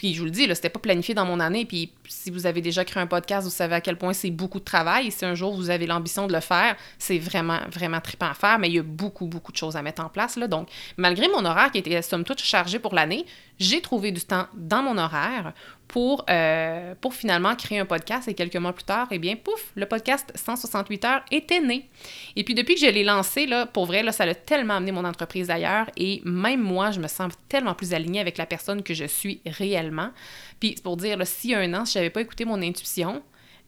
puis 0.00 0.14
je 0.14 0.20
vous 0.20 0.24
le 0.24 0.30
dis, 0.30 0.46
là, 0.46 0.54
c'était 0.54 0.70
pas 0.70 0.80
planifié 0.80 1.12
dans 1.12 1.26
mon 1.26 1.40
année. 1.40 1.66
Puis 1.66 1.92
si 2.08 2.30
vous 2.30 2.46
avez 2.46 2.62
déjà 2.62 2.86
créé 2.86 3.02
un 3.02 3.06
podcast, 3.06 3.44
vous 3.44 3.52
savez 3.52 3.74
à 3.74 3.82
quel 3.82 3.98
point 3.98 4.14
c'est 4.14 4.30
beaucoup 4.30 4.58
de 4.58 4.64
travail. 4.64 5.08
Et 5.08 5.10
si 5.10 5.26
un 5.26 5.34
jour 5.34 5.54
vous 5.54 5.68
avez 5.68 5.86
l'ambition 5.86 6.26
de 6.26 6.32
le 6.32 6.40
faire, 6.40 6.74
c'est 6.98 7.18
vraiment, 7.18 7.58
vraiment 7.70 8.00
trippant 8.00 8.30
à 8.30 8.32
faire. 8.32 8.58
Mais 8.58 8.68
il 8.68 8.76
y 8.76 8.78
a 8.78 8.82
beaucoup, 8.82 9.26
beaucoup 9.26 9.52
de 9.52 9.58
choses 9.58 9.76
à 9.76 9.82
mettre 9.82 10.02
en 10.02 10.08
place. 10.08 10.38
Donc, 10.38 10.70
malgré 10.96 11.28
mon 11.28 11.44
horaire 11.44 11.70
qui 11.70 11.76
était 11.76 12.00
somme 12.00 12.24
toute 12.24 12.40
chargé 12.40 12.78
pour 12.78 12.94
l'année, 12.94 13.26
j'ai 13.60 13.82
trouvé 13.82 14.10
du 14.10 14.22
temps 14.22 14.46
dans 14.54 14.82
mon 14.82 14.98
horaire 14.98 15.52
pour, 15.86 16.24
euh, 16.30 16.94
pour 17.00 17.14
finalement 17.14 17.54
créer 17.54 17.78
un 17.78 17.84
podcast. 17.84 18.26
Et 18.26 18.34
quelques 18.34 18.56
mois 18.56 18.72
plus 18.72 18.84
tard, 18.84 19.08
eh 19.10 19.18
bien, 19.18 19.36
pouf, 19.36 19.72
le 19.74 19.86
podcast 19.86 20.32
168 20.34 21.04
heures 21.04 21.24
était 21.30 21.60
né. 21.60 21.88
Et 22.36 22.44
puis 22.44 22.54
depuis 22.54 22.74
que 22.74 22.80
je 22.80 22.86
l'ai 22.86 23.04
lancé, 23.04 23.46
là, 23.46 23.66
pour 23.66 23.86
vrai, 23.86 24.02
là, 24.02 24.12
ça 24.12 24.24
a 24.24 24.34
tellement 24.34 24.74
amené 24.74 24.92
mon 24.92 25.04
entreprise 25.04 25.50
ailleurs. 25.50 25.90
Et 25.96 26.22
même 26.24 26.62
moi, 26.62 26.90
je 26.90 27.00
me 27.00 27.08
sens 27.08 27.32
tellement 27.48 27.74
plus 27.74 27.92
alignée 27.92 28.20
avec 28.20 28.38
la 28.38 28.46
personne 28.46 28.82
que 28.82 28.94
je 28.94 29.04
suis 29.04 29.40
réellement. 29.44 30.10
Puis 30.58 30.76
pour 30.82 30.96
dire, 30.96 31.18
là, 31.18 31.26
si 31.26 31.54
un 31.54 31.74
an, 31.74 31.84
si 31.84 31.94
je 31.94 31.98
n'avais 31.98 32.10
pas 32.10 32.22
écouté 32.22 32.46
mon 32.46 32.62
intuition, 32.62 33.22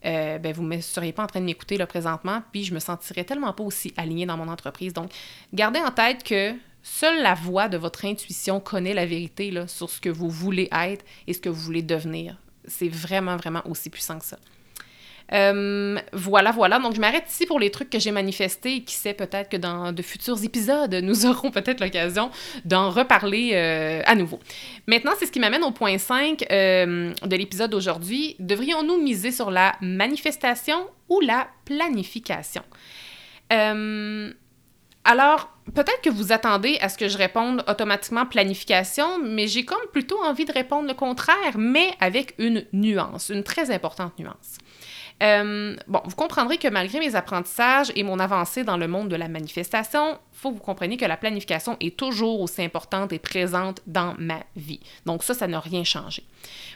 euh, 0.05 0.37
ben, 0.39 0.53
vous 0.53 0.63
ne 0.63 0.81
seriez 0.81 1.13
pas 1.13 1.23
en 1.23 1.27
train 1.27 1.39
de 1.39 1.45
m'écouter 1.45 1.77
là, 1.77 1.87
présentement, 1.87 2.41
puis 2.51 2.63
je 2.65 2.73
me 2.73 2.79
sentirais 2.79 3.23
tellement 3.23 3.53
pas 3.53 3.63
aussi 3.63 3.93
alignée 3.95 4.25
dans 4.25 4.37
mon 4.37 4.49
entreprise. 4.49 4.91
Donc, 4.91 5.11
gardez 5.53 5.79
en 5.79 5.91
tête 5.91 6.23
que 6.23 6.53
Seule 6.83 7.21
la 7.21 7.33
voix 7.33 7.69
de 7.69 7.77
votre 7.77 8.05
intuition 8.05 8.59
connaît 8.59 8.93
la 8.93 9.05
vérité 9.05 9.53
sur 9.67 9.89
ce 9.89 10.01
que 10.01 10.09
vous 10.09 10.29
voulez 10.29 10.67
être 10.71 11.05
et 11.27 11.33
ce 11.33 11.39
que 11.39 11.49
vous 11.49 11.61
voulez 11.61 11.81
devenir. 11.81 12.37
C'est 12.67 12.89
vraiment, 12.89 13.37
vraiment 13.37 13.61
aussi 13.65 13.89
puissant 13.89 14.19
que 14.19 14.25
ça. 14.25 14.37
Euh, 15.31 15.97
voilà, 16.11 16.51
voilà. 16.51 16.79
Donc, 16.79 16.95
je 16.95 16.99
m'arrête 16.99 17.25
ici 17.29 17.45
pour 17.45 17.59
les 17.59 17.71
trucs 17.71 17.89
que 17.89 17.99
j'ai 17.99 18.11
manifestés 18.11 18.75
et 18.75 18.83
qui 18.83 18.95
sait 18.95 19.13
peut-être 19.13 19.49
que 19.49 19.57
dans 19.57 19.91
de 19.91 20.01
futurs 20.01 20.43
épisodes, 20.43 20.93
nous 20.95 21.25
aurons 21.29 21.51
peut-être 21.51 21.79
l'occasion 21.81 22.29
d'en 22.65 22.89
reparler 22.89 23.51
euh, 23.53 24.01
à 24.05 24.15
nouveau. 24.15 24.39
Maintenant, 24.87 25.13
c'est 25.17 25.25
ce 25.25 25.31
qui 25.31 25.39
m'amène 25.39 25.63
au 25.63 25.71
point 25.71 25.97
5 25.97 26.45
euh, 26.51 27.13
de 27.25 27.35
l'épisode 27.35 27.71
d'aujourd'hui. 27.71 28.35
Devrions-nous 28.39 29.01
miser 29.01 29.31
sur 29.31 29.51
la 29.51 29.73
manifestation 29.81 30.87
ou 31.09 31.19
la 31.21 31.47
planification? 31.65 32.63
Alors, 35.05 35.49
peut-être 35.73 36.01
que 36.01 36.09
vous 36.09 36.31
attendez 36.31 36.77
à 36.79 36.87
ce 36.87 36.97
que 36.97 37.09
je 37.09 37.17
réponde 37.17 37.63
automatiquement 37.67 38.25
planification, 38.25 39.19
mais 39.21 39.47
j'ai 39.47 39.65
comme 39.65 39.85
plutôt 39.91 40.21
envie 40.23 40.45
de 40.45 40.53
répondre 40.53 40.87
le 40.87 40.93
contraire, 40.93 41.57
mais 41.57 41.93
avec 41.99 42.35
une 42.37 42.65
nuance, 42.71 43.29
une 43.29 43.43
très 43.43 43.69
importante 43.71 44.17
nuance. 44.17 44.57
Euh, 45.23 45.75
bon, 45.87 46.01
vous 46.03 46.15
comprendrez 46.15 46.57
que 46.57 46.67
malgré 46.67 46.99
mes 46.99 47.15
apprentissages 47.15 47.91
et 47.95 48.03
mon 48.03 48.19
avancée 48.19 48.63
dans 48.63 48.75
le 48.75 48.87
monde 48.89 49.07
de 49.07 49.15
la 49.15 49.29
manifestation, 49.29 50.19
il 50.33 50.37
faut 50.37 50.51
que 50.51 50.55
vous 50.55 50.63
compreniez 50.63 50.97
que 50.97 51.05
la 51.05 51.15
planification 51.15 51.77
est 51.79 51.95
toujours 51.95 52.41
aussi 52.41 52.61
importante 52.61 53.13
et 53.13 53.19
présente 53.19 53.81
dans 53.87 54.15
ma 54.17 54.41
vie. 54.57 54.81
Donc 55.05 55.23
ça, 55.23 55.33
ça 55.33 55.47
n'a 55.47 55.61
rien 55.61 55.85
changé. 55.85 56.23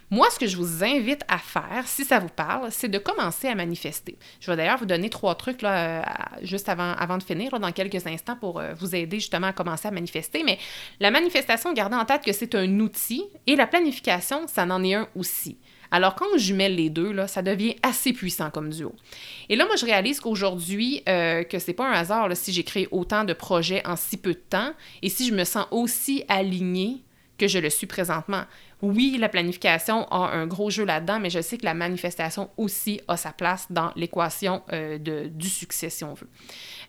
Moi, 0.09 0.29
ce 0.31 0.39
que 0.39 0.47
je 0.47 0.55
vous 0.55 0.81
invite 0.85 1.23
à 1.27 1.37
faire, 1.37 1.85
si 1.85 2.05
ça 2.05 2.19
vous 2.19 2.29
parle, 2.29 2.71
c'est 2.71 2.87
de 2.87 2.97
commencer 2.97 3.49
à 3.49 3.55
manifester. 3.55 4.17
Je 4.39 4.49
vais 4.49 4.55
d'ailleurs 4.55 4.77
vous 4.77 4.85
donner 4.85 5.09
trois 5.09 5.35
trucs 5.35 5.61
là, 5.61 5.99
euh, 5.99 6.01
juste 6.43 6.69
avant, 6.69 6.93
avant 6.93 7.17
de 7.17 7.23
finir, 7.23 7.59
dans 7.59 7.71
quelques 7.73 8.07
instants, 8.07 8.37
pour 8.37 8.61
euh, 8.61 8.73
vous 8.75 8.95
aider 8.95 9.19
justement 9.19 9.47
à 9.47 9.53
commencer 9.53 9.89
à 9.89 9.91
manifester. 9.91 10.43
Mais 10.45 10.57
la 11.01 11.11
manifestation, 11.11 11.73
gardez 11.73 11.97
en 11.97 12.05
tête 12.05 12.23
que 12.23 12.31
c'est 12.31 12.55
un 12.55 12.79
outil 12.79 13.25
et 13.45 13.57
la 13.57 13.67
planification, 13.67 14.47
ça 14.47 14.63
en 14.63 14.81
est 14.85 14.93
un 14.93 15.09
aussi. 15.15 15.57
Alors, 15.91 16.15
quand 16.15 16.25
on 16.33 16.37
jumelle 16.37 16.75
les 16.75 16.89
deux, 16.89 17.11
là, 17.11 17.27
ça 17.27 17.41
devient 17.41 17.75
assez 17.83 18.13
puissant 18.13 18.49
comme 18.49 18.69
duo. 18.69 18.93
Et 19.49 19.55
là, 19.55 19.65
moi, 19.65 19.75
je 19.75 19.85
réalise 19.85 20.19
qu'aujourd'hui, 20.19 21.03
euh, 21.07 21.43
que 21.43 21.59
c'est 21.59 21.73
pas 21.73 21.87
un 21.87 21.93
hasard 21.93 22.29
si 22.35 22.51
j'ai 22.51 22.63
créé 22.63 22.87
autant 22.91 23.23
de 23.23 23.33
projets 23.33 23.85
en 23.85 23.95
si 23.95 24.17
peu 24.17 24.33
de 24.33 24.41
temps 24.49 24.73
et 25.01 25.09
si 25.09 25.27
je 25.27 25.33
me 25.33 25.43
sens 25.43 25.65
aussi 25.71 26.23
alignée 26.27 27.01
que 27.37 27.47
je 27.47 27.59
le 27.59 27.69
suis 27.69 27.87
présentement. 27.87 28.43
Oui, 28.83 29.17
la 29.19 29.27
planification 29.27 30.07
a 30.11 30.29
un 30.29 30.45
gros 30.45 30.69
jeu 30.69 30.85
là-dedans, 30.85 31.19
mais 31.19 31.31
je 31.31 31.41
sais 31.41 31.57
que 31.57 31.65
la 31.65 31.73
manifestation 31.73 32.49
aussi 32.57 33.01
a 33.07 33.17
sa 33.17 33.31
place 33.31 33.65
dans 33.71 33.91
l'équation 33.95 34.61
euh, 34.71 34.99
du 34.99 35.49
succès, 35.49 35.89
si 35.89 36.03
on 36.03 36.13
veut. 36.13 36.29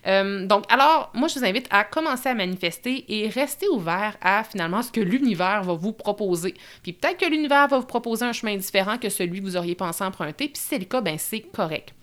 Euh, 0.05 0.45
donc, 0.45 0.65
alors, 0.71 1.09
moi, 1.15 1.27
je 1.27 1.39
vous 1.39 1.45
invite 1.45 1.67
à 1.71 1.83
commencer 1.83 2.29
à 2.29 2.35
manifester 2.35 3.05
et 3.07 3.27
rester 3.27 3.67
ouvert 3.69 4.17
à 4.21 4.43
finalement 4.43 4.83
ce 4.83 4.91
que 4.91 5.01
l'univers 5.01 5.63
va 5.63 5.73
vous 5.73 5.93
proposer. 5.93 6.53
Puis 6.83 6.93
peut-être 6.93 7.17
que 7.17 7.25
l'univers 7.25 7.67
va 7.67 7.79
vous 7.79 7.87
proposer 7.87 8.23
un 8.23 8.33
chemin 8.33 8.55
différent 8.55 8.99
que 8.99 9.09
celui 9.09 9.39
que 9.39 9.45
vous 9.45 9.57
auriez 9.57 9.75
pensé 9.75 10.03
emprunter, 10.03 10.47
puis 10.47 10.61
si 10.61 10.67
c'est 10.67 10.79
le 10.79 10.85
cas, 10.85 11.01
ben 11.01 11.17
c'est 11.17 11.41
correct. 11.41 11.93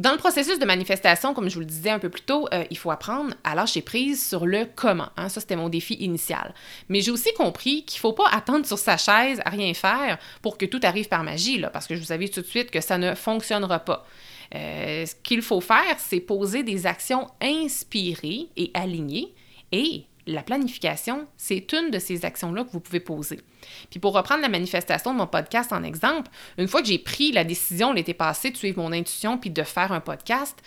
Dans 0.00 0.12
le 0.12 0.16
processus 0.16 0.58
de 0.58 0.64
manifestation, 0.64 1.34
comme 1.34 1.50
je 1.50 1.54
vous 1.56 1.60
le 1.60 1.66
disais 1.66 1.90
un 1.90 1.98
peu 1.98 2.08
plus 2.08 2.22
tôt, 2.22 2.48
euh, 2.54 2.64
il 2.70 2.78
faut 2.78 2.90
apprendre 2.90 3.34
à 3.44 3.54
lâcher 3.54 3.82
prise 3.82 4.26
sur 4.26 4.46
le 4.46 4.66
comment. 4.74 5.10
Hein. 5.18 5.28
Ça, 5.28 5.42
c'était 5.42 5.56
mon 5.56 5.68
défi 5.68 5.92
initial. 5.92 6.54
Mais 6.88 7.02
j'ai 7.02 7.10
aussi 7.10 7.34
compris 7.34 7.84
qu'il 7.84 7.98
ne 7.98 8.00
faut 8.00 8.14
pas 8.14 8.26
attendre 8.32 8.64
sur 8.64 8.78
sa 8.78 8.96
chaise 8.96 9.42
à 9.44 9.50
rien 9.50 9.74
faire 9.74 10.16
pour 10.40 10.56
que 10.56 10.64
tout 10.64 10.80
arrive 10.84 11.08
par 11.08 11.22
magie, 11.22 11.62
parce 11.70 11.86
que 11.86 11.96
je 11.96 12.00
vous 12.00 12.12
avais 12.12 12.28
tout 12.28 12.40
de 12.40 12.46
suite 12.46 12.70
que 12.70 12.80
ça 12.80 12.96
ne 12.96 13.14
fonctionnera 13.14 13.80
pas. 13.80 14.06
Euh, 14.54 15.04
ce 15.04 15.14
qu'il 15.22 15.42
faut 15.42 15.60
faire, 15.60 15.98
c'est 15.98 16.20
poser 16.20 16.62
des 16.62 16.86
actions 16.86 17.28
inspirées 17.42 18.46
et 18.56 18.70
alignées 18.72 19.34
et 19.70 20.06
la 20.26 20.42
planification, 20.42 21.26
c'est 21.36 21.72
une 21.72 21.90
de 21.90 21.98
ces 21.98 22.24
actions-là 22.24 22.64
que 22.64 22.70
vous 22.70 22.80
pouvez 22.80 23.00
poser. 23.00 23.40
Puis 23.90 24.00
pour 24.00 24.14
reprendre 24.14 24.42
la 24.42 24.48
manifestation 24.48 25.12
de 25.12 25.18
mon 25.18 25.26
podcast 25.26 25.72
en 25.72 25.82
exemple, 25.82 26.30
une 26.58 26.68
fois 26.68 26.82
que 26.82 26.88
j'ai 26.88 26.98
pris 26.98 27.32
la 27.32 27.44
décision 27.44 27.92
l'été 27.92 28.14
passé 28.14 28.50
de 28.50 28.56
suivre 28.56 28.82
mon 28.82 28.92
intuition 28.92 29.38
puis 29.38 29.50
de 29.50 29.62
faire 29.62 29.92
un 29.92 30.00
podcast, 30.00 30.60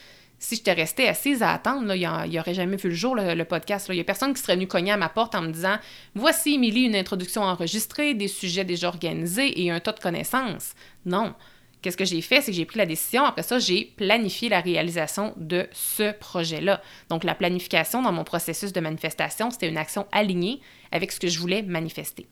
si 0.44 0.58
j'étais 0.58 0.74
restée 0.74 1.08
assise 1.08 1.42
à 1.42 1.54
attendre, 1.54 1.96
il 1.96 2.30
n'y 2.30 2.39
aurait 2.39 2.54
jamais 2.54 2.76
vu 2.76 2.89
le 2.89 2.96
jour, 2.96 3.16
le, 3.16 3.44
podcast. 3.46 3.88
Il 3.89 3.96
n'y 3.96 4.02
a 4.02 4.04
personne 4.04 4.34
qui 4.34 4.42
serait 4.42 4.56
venu 4.56 4.68
cogner 4.68 4.92
à 4.92 4.98
ma 4.98 5.08
porte 5.08 5.36
en 5.36 5.42
me 5.42 5.52
disant 5.52 5.78
Voici, 6.16 6.56
Émilie, 6.56 6.84
une 6.84 6.98
introduction 6.98 7.44
enregistrée, 7.44 8.13
des 8.13 8.28
sujets 8.28 8.66
déjà 8.66 8.89
organisés 8.89 9.63
et 9.63 9.72
un 9.72 9.80
tas 9.80 9.94
de 9.94 10.02
connaissances. 10.02 10.74
Non. 11.06 11.34
Qu'est-ce 11.84 11.98
que 11.98 12.06
j'ai 12.06 12.22
fait? 12.22 12.41
C'est 12.41 12.52
que 12.52 12.58
j'ai 12.58 12.65
pris 12.65 12.78
la 12.78 12.86
décision. 12.86 13.26
Après 13.26 13.43
ça, 13.43 13.60
j'ai 13.60 13.91
planifié 13.98 14.48
la 14.48 14.62
réalisation 14.62 15.34
de 15.36 15.67
ce 15.74 16.13
projet-là. 16.13 16.82
Donc, 17.10 17.26
la 17.26 17.36
planification 17.36 18.02
dans 18.02 18.13
mon 18.13 18.24
processus 18.24 18.72
de 18.72 18.80
manifestation, 18.80 19.52
c'était 19.52 19.67
une 19.67 19.78
action 19.78 20.08
alignée 20.13 20.62
avec 20.93 21.12
ce 21.12 21.19
que 21.19 21.28
je 21.28 21.38
voulais 21.38 21.62
manifester. 21.62 22.26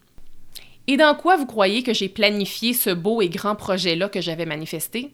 Et 0.88 0.96
dans 0.96 1.16
quoi 1.16 1.36
vous 1.36 1.46
croyez 1.46 1.84
que 1.84 1.94
j'ai 1.94 2.08
planifié 2.08 2.74
ce 2.74 2.92
beau 2.92 3.22
et 3.22 3.28
grand 3.28 3.56
projet-là 3.56 4.08
que 4.08 4.22
j'avais 4.22 4.46
manifesté? 4.46 5.12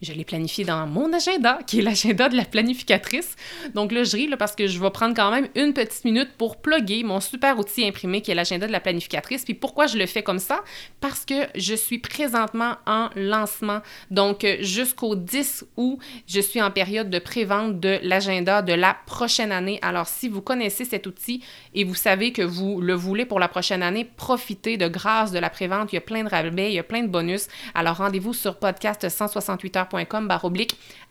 Je 0.00 0.12
l'ai 0.12 0.24
planifié 0.24 0.64
dans 0.64 0.86
mon 0.86 1.12
agenda, 1.12 1.58
qui 1.66 1.80
est 1.80 1.82
l'agenda 1.82 2.28
de 2.28 2.36
la 2.36 2.44
planificatrice. 2.44 3.34
Donc 3.74 3.92
là, 3.92 4.04
je 4.04 4.16
ris 4.16 4.28
là, 4.28 4.36
parce 4.36 4.54
que 4.54 4.66
je 4.66 4.78
vais 4.78 4.90
prendre 4.90 5.14
quand 5.14 5.30
même 5.30 5.48
une 5.54 5.72
petite 5.72 6.04
minute 6.04 6.30
pour 6.38 6.60
plugger 6.60 7.02
mon 7.02 7.20
super 7.20 7.58
outil 7.58 7.86
imprimé 7.86 8.22
qui 8.22 8.30
est 8.30 8.34
l'agenda 8.34 8.66
de 8.66 8.72
la 8.72 8.80
planificatrice. 8.80 9.44
Puis 9.44 9.54
pourquoi 9.54 9.86
je 9.86 9.98
le 9.98 10.06
fais 10.06 10.22
comme 10.22 10.38
ça? 10.38 10.60
Parce 11.00 11.24
que 11.24 11.34
je 11.54 11.74
suis 11.74 11.98
présentement 11.98 12.76
en 12.86 13.08
lancement. 13.16 13.80
Donc 14.10 14.46
jusqu'au 14.60 15.16
10 15.16 15.64
août, 15.76 15.98
je 16.26 16.40
suis 16.40 16.62
en 16.62 16.70
période 16.70 17.10
de 17.10 17.18
pré-vente 17.18 17.80
de 17.80 17.98
l'agenda 18.02 18.62
de 18.62 18.72
la 18.72 18.96
prochaine 19.06 19.52
année. 19.52 19.78
Alors 19.82 20.06
si 20.06 20.28
vous 20.28 20.42
connaissez 20.42 20.84
cet 20.84 21.06
outil 21.06 21.42
et 21.74 21.84
vous 21.84 21.94
savez 21.94 22.32
que 22.32 22.42
vous 22.42 22.80
le 22.80 22.94
voulez 22.94 23.24
pour 23.24 23.40
la 23.40 23.48
prochaine 23.48 23.82
année, 23.82 24.04
profitez 24.04 24.76
de 24.76 24.88
grâce 24.88 25.32
de 25.32 25.38
la 25.38 25.50
pré-vente. 25.50 25.92
Il 25.92 25.96
y 25.96 25.98
a 25.98 26.02
plein 26.02 26.22
de 26.22 26.28
rabais, 26.28 26.70
il 26.70 26.74
y 26.74 26.78
a 26.78 26.84
plein 26.84 27.02
de 27.02 27.08
bonus. 27.08 27.48
Alors 27.74 27.96
rendez-vous 27.96 28.32
sur 28.34 28.58
podcast 28.58 29.08
168 29.08 29.76
heures 29.76 29.87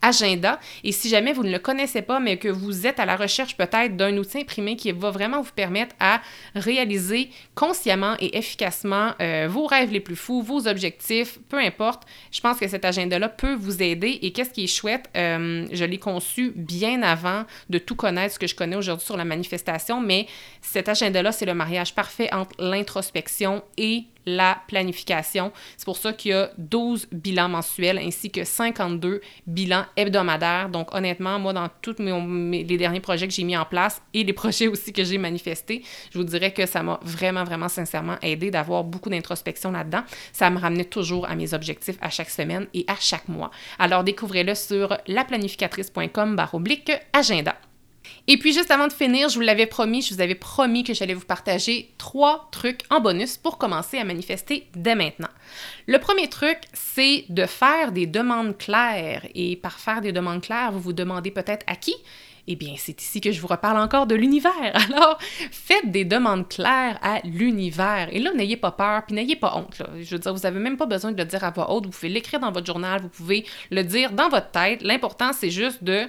agenda. 0.02 0.60
Et 0.84 0.92
si 0.92 1.10
jamais 1.10 1.34
vous 1.34 1.44
ne 1.44 1.52
le 1.52 1.60
connaissez 1.60 2.02
pas, 2.02 2.20
mais 2.20 2.38
que 2.38 2.48
vous 2.48 2.86
êtes 2.86 3.00
à 3.00 3.06
la 3.06 3.16
recherche 3.16 3.58
peut-être 3.58 3.98
d'un 3.98 4.16
outil 4.18 4.40
imprimé 4.40 4.76
qui 4.76 4.92
va 4.92 5.12
vraiment 5.12 5.42
vous 5.42 5.52
permettre 5.52 5.96
à 6.00 6.22
réaliser 6.56 7.30
consciemment 7.56 8.16
et 8.20 8.38
efficacement 8.38 9.14
euh, 9.22 9.48
vos 9.50 9.66
rêves 9.66 9.92
les 9.92 10.00
plus 10.00 10.16
fous, 10.16 10.42
vos 10.42 10.68
objectifs, 10.68 11.40
peu 11.50 11.58
importe, 11.58 12.04
je 12.32 12.42
pense 12.42 12.60
que 12.60 12.68
cet 12.68 12.86
agenda-là 12.86 13.30
peut 13.30 13.56
vous 13.56 13.82
aider. 13.82 14.20
Et 14.22 14.32
qu'est-ce 14.32 14.52
qui 14.52 14.66
est 14.66 14.68
chouette, 14.68 15.10
euh, 15.16 15.66
je 15.72 15.86
l'ai 15.86 16.00
conçu 16.00 16.54
bien 16.56 17.02
avant 17.02 17.44
de 17.70 17.78
tout 17.78 17.96
connaître 17.96 18.36
ce 18.36 18.40
que 18.40 18.48
je 18.48 18.56
connais 18.56 18.76
aujourd'hui 18.76 19.06
sur 19.06 19.18
la 19.18 19.26
manifestation, 19.26 20.00
mais 20.00 20.28
cet 20.62 20.90
agenda-là, 20.90 21.32
c'est 21.32 21.46
le 21.46 21.54
mariage 21.54 21.96
parfait 21.96 22.32
entre 22.34 22.56
l'introspection 22.60 23.64
et 23.78 24.06
la 24.28 24.60
planification. 24.68 25.52
C'est 25.78 25.86
pour 25.86 25.98
ça 25.98 26.14
qu'il 26.14 26.32
y 26.32 26.34
a 26.34 26.52
12 26.58 27.08
bilans 27.12 27.50
mensuels 27.50 27.98
ainsi 27.98 28.30
que 28.30 28.44
52 28.44 29.22
bilans 29.48 29.86
hebdomadaires. 29.96 30.70
Donc 30.70 30.94
honnêtement, 30.94 31.40
moi, 31.40 31.54
dans 31.54 31.70
tous 31.82 31.96
mes, 32.00 32.64
les 32.64 32.78
derniers 32.78 33.00
projets 33.00 33.28
que 33.28 33.34
j'ai 33.34 33.46
mis 33.46 33.58
en 33.58 33.66
place 33.66 34.02
et 34.14 34.24
les 34.24 34.34
projets 34.42 34.68
aussi 34.68 34.94
que 34.94 35.04
j'ai 35.04 35.18
manifestés, 35.18 35.84
je 36.12 36.18
vous 36.18 36.26
dirais 36.26 36.52
que 36.52 36.66
ça 36.66 36.84
m'a 36.84 37.00
vraiment, 37.02 37.46
vraiment 37.46 37.70
sincèrement 37.70 38.18
aidé 38.22 38.52
d'avoir 38.52 38.84
beaucoup 38.84 39.10
d'introspection 39.10 39.72
là-dedans. 39.72 40.04
Ça 40.34 40.50
me 40.50 40.60
ramenait 40.60 40.86
toujours 40.86 41.28
à 41.28 41.36
mes 41.36 41.54
objectifs 41.54 41.98
à 42.02 42.10
chaque 42.10 42.30
semaine 42.30 42.68
et 42.74 42.84
à 42.88 42.96
chaque 43.00 43.30
mois. 43.30 43.50
Alors 43.80 44.04
découvrez-le 44.04 44.54
sur 44.54 44.98
laplanificatrice.com 45.08 46.36
agenda. 47.14 47.56
Et 48.30 48.38
puis 48.38 48.54
juste 48.54 48.72
avant 48.72 48.88
de 48.88 48.94
finir, 48.94 49.30
je 49.30 49.36
vous 49.36 49.42
l'avais 49.42 49.68
promis, 49.68 50.02
je 50.02 50.14
vous 50.14 50.20
avais 50.20 50.36
promis 50.36 50.84
que 50.84 50.94
j'allais 50.94 51.14
vous 51.14 51.26
partager 51.26 51.94
trois 51.98 52.50
trucs 52.52 52.82
en 52.90 53.00
bonus 53.00 53.38
pour 53.38 53.58
commencer 53.58 53.98
à 53.98 54.04
manifester 54.04 54.68
dès 54.76 54.96
maintenant. 54.96 55.30
Le 55.88 55.98
premier 55.98 56.28
truc, 56.28 56.60
c'est 56.74 57.24
de 57.30 57.46
faire 57.46 57.94
des 57.94 58.06
demandes 58.06 58.58
claires. 58.58 59.26
Et 59.34 59.56
par 59.56 59.80
faire 59.80 60.02
des 60.02 60.12
demandes 60.12 60.42
claires, 60.42 60.74
vous 60.74 60.82
vous 60.82 60.94
demandez 60.94 61.32
peut-être 61.32 61.64
à 61.68 61.78
qui? 61.78 61.96
Eh 62.50 62.56
bien, 62.56 62.76
c'est 62.78 63.02
ici 63.02 63.20
que 63.20 63.32
je 63.32 63.42
vous 63.42 63.48
reparle 63.48 63.78
encore 63.78 64.08
de 64.08 64.16
l'univers. 64.16 64.54
Alors, 64.74 65.18
faites 65.22 65.92
des 65.92 66.06
demandes 66.06 66.48
claires 66.50 66.98
à 67.02 67.20
l'univers. 67.26 68.10
Et 68.12 68.20
là, 68.20 68.34
n'ayez 68.34 68.58
pas 68.58 68.72
peur, 68.72 69.04
puis 69.06 69.16
n'ayez 69.16 69.36
pas 69.36 69.56
honte. 69.58 69.82
Je 70.02 70.16
veux 70.16 70.20
dire, 70.20 70.34
vous 70.34 70.42
n'avez 70.42 70.60
même 70.60 70.78
pas 70.78 70.86
besoin 70.86 71.12
de 71.12 71.18
le 71.18 71.26
dire 71.26 71.44
à 71.44 71.52
voix 71.52 71.72
haute. 71.72 71.86
Vous 71.86 71.92
pouvez 71.92 72.10
l'écrire 72.10 72.40
dans 72.40 72.52
votre 72.52 72.66
journal, 72.66 73.02
vous 73.02 73.10
pouvez 73.10 73.46
le 73.70 73.84
dire 73.84 74.12
dans 74.12 74.30
votre 74.30 74.52
tête. 74.52 74.82
L'important, 74.82 75.32
c'est 75.34 75.50
juste 75.50 75.84
de 75.84 76.08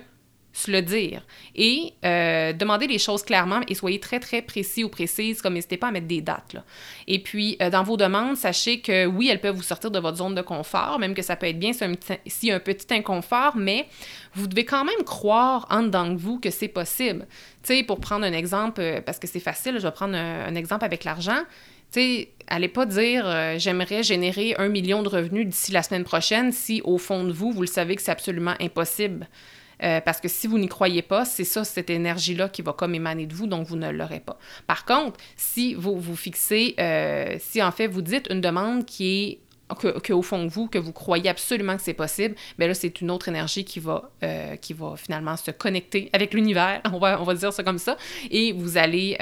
le 0.67 0.83
dire. 0.83 1.25
Et 1.55 1.93
euh, 2.05 2.53
demandez 2.53 2.87
les 2.87 2.99
choses 2.99 3.23
clairement 3.23 3.61
et 3.69 3.75
soyez 3.75 4.01
très, 4.01 4.19
très 4.19 4.43
précis 4.43 4.83
ou 4.83 4.89
précises, 4.89 5.41
comme 5.41 5.55
n'hésitez 5.55 5.77
pas 5.77 5.89
à 5.89 5.91
mettre 5.91 6.07
des 6.07 6.21
dates. 6.21 6.55
Là. 6.55 6.65
Et 7.07 7.21
puis, 7.21 7.57
euh, 7.63 7.71
dans 7.71 7.83
vos 7.83 7.97
demandes, 7.97 8.37
sachez 8.37 8.81
que 8.81 9.07
oui, 9.07 9.29
elles 9.29 9.41
peuvent 9.41 9.55
vous 9.55 9.63
sortir 9.63 9.91
de 9.91 9.99
votre 9.99 10.17
zone 10.17 10.35
de 10.35 10.43
confort, 10.43 10.99
même 10.99 11.15
que 11.15 11.23
ça 11.23 11.37
peut 11.37 11.47
être 11.47 11.59
bien 11.59 11.71
a 11.81 11.85
un 11.85 12.61
petit 12.61 12.95
inconfort, 12.95 13.57
mais 13.57 13.87
vous 14.35 14.47
devez 14.47 14.65
quand 14.65 14.85
même 14.85 15.05
croire 15.05 15.67
en 15.71 15.83
dedans 15.83 16.09
de 16.09 16.17
vous 16.17 16.41
que 16.41 16.51
c'est 16.51 16.69
possible. 16.69 17.27
Tu 17.63 17.77
sais, 17.77 17.83
pour 17.83 18.01
prendre 18.01 18.25
un 18.25 18.33
exemple, 18.33 18.81
euh, 18.81 19.01
parce 19.01 19.19
que 19.19 19.27
c'est 19.27 19.41
facile, 19.41 19.75
je 19.77 19.87
vais 19.87 19.93
prendre 19.93 20.17
un, 20.17 20.55
exemple 20.55 20.85
avec 20.85 21.05
l'argent. 21.05 21.41
Tu 21.93 22.01
sais, 22.01 22.29
allez 22.49 22.69
pas 22.69 22.85
dire 22.85 23.25
j'aimerais 23.59 24.03
générer 24.03 24.55
un 24.59 24.69
million 24.69 25.03
de 25.03 25.09
revenus 25.09 25.47
d'ici 25.47 25.73
la 25.73 25.83
semaine 25.83 26.05
prochaine 26.05 26.53
si 26.53 26.83
au 26.85 26.99
fond 26.99 27.25
de 27.25 27.33
vous, 27.33 27.51
vous 27.53 27.63
le 27.63 27.67
savez 27.67 27.97
que 27.97 28.03
c'est 28.03 28.11
absolument 28.11 28.55
impossible. 28.61 29.27
Euh, 29.83 30.01
parce 30.01 30.21
que 30.21 30.29
si 30.29 30.47
vous 30.47 30.59
n'y 30.59 30.69
croyez 30.69 31.03
pas, 31.03 31.25
c'est 31.25 31.45
ça, 31.45 31.65
cette 31.65 31.91
énergie-là 31.91 32.49
qui 32.49 32.63
va 32.63 32.73
comme 32.73 32.95
émaner 32.95 33.27
de 33.27 33.35
vous, 33.35 33.47
donc 33.47 33.67
vous 33.67 33.77
ne 33.77 33.91
l'aurez 33.91 34.21
pas. 34.21 34.39
Par 34.67 34.85
contre, 34.85 35.19
si 35.37 35.75
vous 35.75 35.99
vous 35.99 36.17
fixez, 36.17 36.75
euh, 36.79 37.37
si 37.39 37.63
en 37.63 37.71
fait 37.71 37.87
vous 37.87 38.03
dites 38.03 38.27
une 38.31 38.41
demande 38.41 38.85
qui 38.85 39.25
est 39.25 39.39
que, 40.03 40.15
au 40.15 40.23
fond 40.23 40.45
de 40.45 40.49
vous, 40.49 40.67
que 40.67 40.79
vous 40.79 40.93
croyez 40.93 41.29
absolument 41.29 41.77
que 41.77 41.83
c'est 41.83 41.93
possible, 41.93 42.35
bien 42.59 42.69
là, 42.69 42.75
c'est 42.75 43.03
une 43.03 43.11
autre 43.11 43.29
énergie 43.29 43.67
qui 43.67 43.81
va, 43.81 44.11
euh, 44.23 44.57
qui 44.57 44.73
va 44.73 44.95
finalement 44.97 45.37
se 45.37 45.51
connecter 45.51 46.09
avec 46.15 46.33
l'univers, 46.33 46.81
on 46.93 46.99
va, 46.99 47.21
on 47.21 47.25
va 47.25 47.35
dire 47.35 47.53
ça 47.53 47.63
comme 47.63 47.79
ça, 47.79 47.99
et 48.31 48.53
vous 48.53 48.79
allez, 48.79 49.19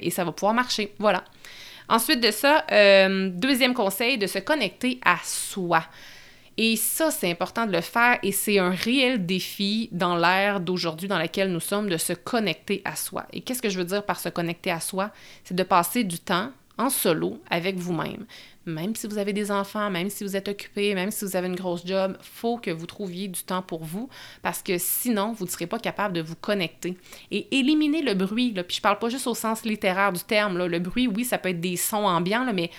et 0.00 0.10
ça 0.10 0.24
va 0.24 0.30
pouvoir 0.30 0.54
marcher. 0.54 0.94
Voilà. 1.00 1.24
Ensuite 1.88 2.20
de 2.20 2.30
ça, 2.30 2.64
deuxième 3.32 3.74
conseil, 3.74 4.16
de 4.16 4.28
se 4.28 4.38
connecter 4.38 5.00
à 5.04 5.16
soi. 5.24 5.82
Et 6.62 6.76
ça, 6.76 7.10
c'est 7.10 7.30
important 7.30 7.64
de 7.64 7.72
le 7.72 7.80
faire 7.80 8.18
et 8.22 8.32
c'est 8.32 8.58
un 8.58 8.68
réel 8.68 9.24
défi 9.24 9.88
dans 9.92 10.14
l'ère 10.14 10.60
d'aujourd'hui 10.60 11.08
dans 11.08 11.16
laquelle 11.16 11.50
nous 11.50 11.58
sommes 11.58 11.88
de 11.88 11.96
se 11.96 12.12
connecter 12.12 12.82
à 12.84 12.96
soi. 12.96 13.24
Et 13.32 13.40
qu'est-ce 13.40 13.62
que 13.62 13.70
je 13.70 13.78
veux 13.78 13.84
dire 13.86 14.04
par 14.04 14.20
se 14.20 14.28
connecter 14.28 14.70
à 14.70 14.78
soi? 14.78 15.10
C'est 15.42 15.54
de 15.54 15.62
passer 15.62 16.04
du 16.04 16.18
temps 16.18 16.50
en 16.76 16.90
solo 16.90 17.40
avec 17.48 17.78
vous-même. 17.78 18.26
Même 18.66 18.94
si 18.94 19.06
vous 19.06 19.16
avez 19.16 19.32
des 19.32 19.50
enfants, 19.50 19.88
même 19.88 20.10
si 20.10 20.22
vous 20.22 20.36
êtes 20.36 20.48
occupé, 20.48 20.94
même 20.94 21.10
si 21.10 21.24
vous 21.24 21.34
avez 21.34 21.46
une 21.46 21.56
grosse 21.56 21.86
job, 21.86 22.18
faut 22.20 22.58
que 22.58 22.70
vous 22.70 22.84
trouviez 22.84 23.28
du 23.28 23.42
temps 23.42 23.62
pour 23.62 23.82
vous 23.82 24.10
parce 24.42 24.62
que 24.62 24.76
sinon, 24.76 25.32
vous 25.32 25.46
ne 25.46 25.50
serez 25.50 25.66
pas 25.66 25.78
capable 25.78 26.12
de 26.12 26.20
vous 26.20 26.36
connecter. 26.36 26.98
Et 27.30 27.56
éliminer 27.56 28.02
le 28.02 28.12
bruit, 28.12 28.52
là, 28.52 28.64
puis 28.64 28.76
je 28.76 28.82
parle 28.82 28.98
pas 28.98 29.08
juste 29.08 29.26
au 29.26 29.34
sens 29.34 29.64
littéraire 29.64 30.12
du 30.12 30.20
terme, 30.20 30.66
le 30.66 30.78
bruit, 30.78 31.08
oui, 31.08 31.24
ça 31.24 31.38
peut 31.38 31.48
être 31.48 31.60
des 31.62 31.76
sons 31.76 32.04
ambiants, 32.04 32.52
mais 32.52 32.70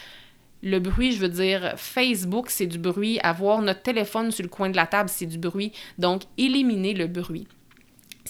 le 0.64 0.80
bruit, 0.80 1.14
je 1.14 1.20
veux 1.20 1.30
dire, 1.30 1.74
Facebook, 1.76 2.49
c'est 2.49 2.68
du 2.68 2.78
bruit. 2.78 3.20
Avoir 3.22 3.62
notre 3.62 3.82
téléphone 3.82 4.32
sur 4.32 4.43
le 4.43 4.49
coin 4.49 4.70
de 4.70 4.76
la 4.76 4.86
table, 4.86 5.09
c'est 5.09 5.26
du 5.26 5.38
bruit. 5.38 5.72
Donc, 5.97 6.24
éliminer 6.38 6.93
le 6.93 7.07
bruit. 7.07 7.47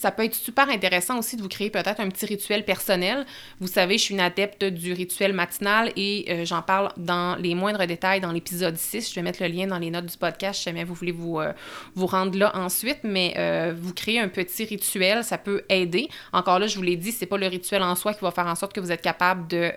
Ça 0.02 0.10
peut 0.10 0.26
être 0.26 0.34
super 0.34 0.68
intéressant 0.68 1.20
aussi 1.20 1.38
de 1.38 1.44
vous 1.44 1.48
créer 1.48 1.70
peut-être 1.70 2.00
un 2.00 2.10
petit 2.10 2.26
rituel 2.26 2.66
personnel. 2.66 3.24
Vous 3.60 3.68
savez, 3.68 4.00
je 4.00 4.06
suis 4.06 4.16
une 4.16 4.20
adepte 4.20 4.64
du 4.64 4.94
rituel 4.94 5.32
matinal 5.32 5.94
et 5.96 6.26
euh, 6.28 6.44
j'en 6.44 6.64
parle 6.64 6.92
dans 6.98 7.36
les 7.36 7.54
moindres 7.54 7.86
détails 7.86 8.20
dans 8.20 8.32
l'épisode 8.32 8.76
6. 8.76 9.12
Je 9.12 9.14
vais 9.14 9.22
mettre 9.22 9.44
le 9.44 9.50
lien 9.50 9.68
dans 9.68 9.78
les 9.78 9.92
notes 9.92 10.08
du 10.08 10.18
podcast 10.18 10.58
si 10.58 10.66
jamais 10.66 10.86
vous 10.86 10.96
voulez 10.96 11.12
vous, 11.12 11.40
euh, 11.40 11.54
vous 11.94 12.08
rendre 12.08 12.36
là 12.36 12.52
ensuite. 12.56 13.02
Mais 13.04 13.36
euh, 13.38 13.76
vous 13.80 13.94
créer 13.94 14.20
un 14.20 14.28
petit 14.28 14.66
rituel, 14.66 15.24
ça 15.24 15.38
peut 15.38 15.62
aider. 15.70 16.10
Encore 16.34 16.58
là, 16.58 16.66
je 16.66 16.78
vous 16.78 16.82
l'ai 16.82 16.96
dit, 16.96 17.12
c'est 17.12 17.28
pas 17.28 17.38
le 17.38 17.46
rituel 17.46 17.84
en 17.84 17.94
soi 17.94 18.16
qui 18.16 18.22
va 18.22 18.32
faire 18.32 18.48
en 18.48 18.56
sorte 18.56 18.74
que 18.74 18.80
vous 18.80 18.92
êtes 18.92 19.04
capable 19.04 19.48
de 19.50 19.72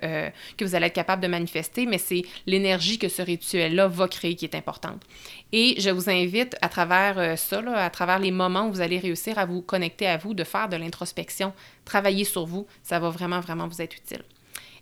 que 0.57 0.64
vous 0.64 0.75
allez 0.75 0.87
être 0.87 0.95
capable 0.95 1.22
de 1.22 1.29
manifester, 1.29 1.85
mais 1.85 1.99
c'est 1.99 2.22
l'énergie 2.47 2.99
que 2.99 3.09
ce 3.09 3.20
rituel-là 3.20 3.89
va 3.89 4.09
créer 4.09 4.37
qui 4.37 4.47
est 4.47 4.55
importante. 4.55 5.03
Et 5.53 5.75
je 5.79 5.91
vous 5.91 6.09
invite 6.09 6.57
à 6.62 6.70
travers 6.70 7.39
ça, 7.39 7.62
à 7.77 7.91
travers 7.91 8.18
les 8.18 8.31
moments 8.31 8.68
où 8.68 8.72
vous 8.72 8.81
allez 8.81 8.99
réussir 8.99 9.39
à 9.39 9.45
vous 9.45 9.61
connecter 9.61 10.07
à 10.07 10.14
vous 10.17 10.35
de 10.35 10.45
faire 10.45 10.69
de 10.69 10.77
l'introspection, 10.77 11.53
travailler 11.85 12.25
sur 12.25 12.47
vous, 12.47 12.67
ça 12.83 12.99
va 12.99 13.11
vraiment, 13.11 13.41
vraiment 13.41 13.69
vous 13.69 13.81
être 13.81 13.97
utile. 13.97 14.23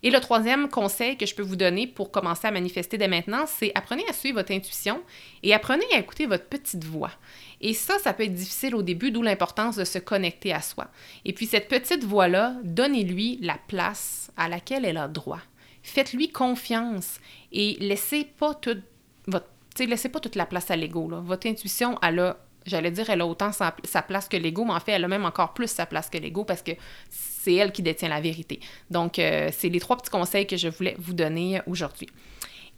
Et 0.05 0.11
le 0.11 0.19
troisième 0.19 0.69
conseil 0.69 1.17
que 1.17 1.27
je 1.27 1.35
peux 1.35 1.43
vous 1.43 1.57
donner 1.57 1.87
pour 1.87 2.11
commencer 2.11 2.49
à 2.49 2.51
manifester 2.51 2.99
dès 2.99 3.07
maintenant, 3.07 3.45
c'est 3.47 3.71
apprenez 3.77 4.05
à 4.09 4.13
suivre 4.13 4.39
votre 4.39 4.53
intuition 4.53 5.01
et 5.45 5.55
apprenez 5.55 5.85
à 5.95 5.99
écouter 5.99 6.27
votre 6.27 6.47
petite 6.47 6.85
voix. 6.85 7.13
Et 7.61 7.73
ça, 7.73 7.99
ça 8.01 8.13
peut 8.13 8.25
être 8.25 8.35
difficile 8.35 8.75
au 8.75 8.83
début, 8.83 9.13
d'où 9.13 9.23
l'importance 9.23 9.77
de 9.77 9.85
se 9.85 9.99
connecter 9.99 10.53
à 10.53 10.61
soi. 10.61 10.89
Et 11.25 11.33
puis 11.33 11.47
cette 11.47 11.69
petite 11.69 12.03
voix-là, 12.03 12.57
donnez-lui 12.65 13.39
la 13.43 13.59
place 13.69 14.33
à 14.37 14.49
laquelle 14.49 14.85
elle 14.85 14.97
a 14.97 15.07
droit. 15.07 15.41
Faites-lui 15.85 16.31
confiance 16.31 17.21
et 17.53 17.77
laissez 17.81 18.25
pas 18.25 18.55
toute 18.55 18.83
votre 19.27 19.47
laissez 19.79 20.09
pas 20.09 20.21
toute 20.21 20.37
la 20.37 20.47
place 20.47 20.71
à 20.71 20.77
l'ego. 20.77 21.09
Votre 21.23 21.47
intuition, 21.47 21.99
elle 22.03 22.19
a 22.19 22.37
J'allais 22.67 22.91
dire, 22.91 23.09
elle 23.11 23.21
a 23.21 23.27
autant 23.27 23.51
sa, 23.53 23.73
place 24.03 24.29
que 24.29 24.37
l'ego, 24.37 24.65
mais 24.65 24.73
en 24.73 24.81
fait, 24.81 24.93
elle 24.93 25.05
a 25.05 25.09
même 25.09 25.25
encore 25.25 25.55
plus 25.55 25.69
sa 25.69 25.87
place 25.87 26.09
que 26.09 26.19
l'ego 26.19 26.45
parce 26.45 26.63
que 26.63 26.73
c'est 27.11 27.55
elle 27.55 27.73
qui 27.73 27.83
détient 27.83 28.09
la 28.09 28.21
vérité. 28.21 28.61
Donc, 28.91 29.19
euh, 29.19 29.51
c'est 29.53 29.69
les 29.69 29.81
trois 29.81 29.97
petits 29.97 30.11
conseils 30.11 30.47
que 30.47 30.57
je 30.57 30.69
voulais 30.69 30.95
vous 30.99 31.13
donner 31.13 31.61
aujourd'hui. 31.67 32.09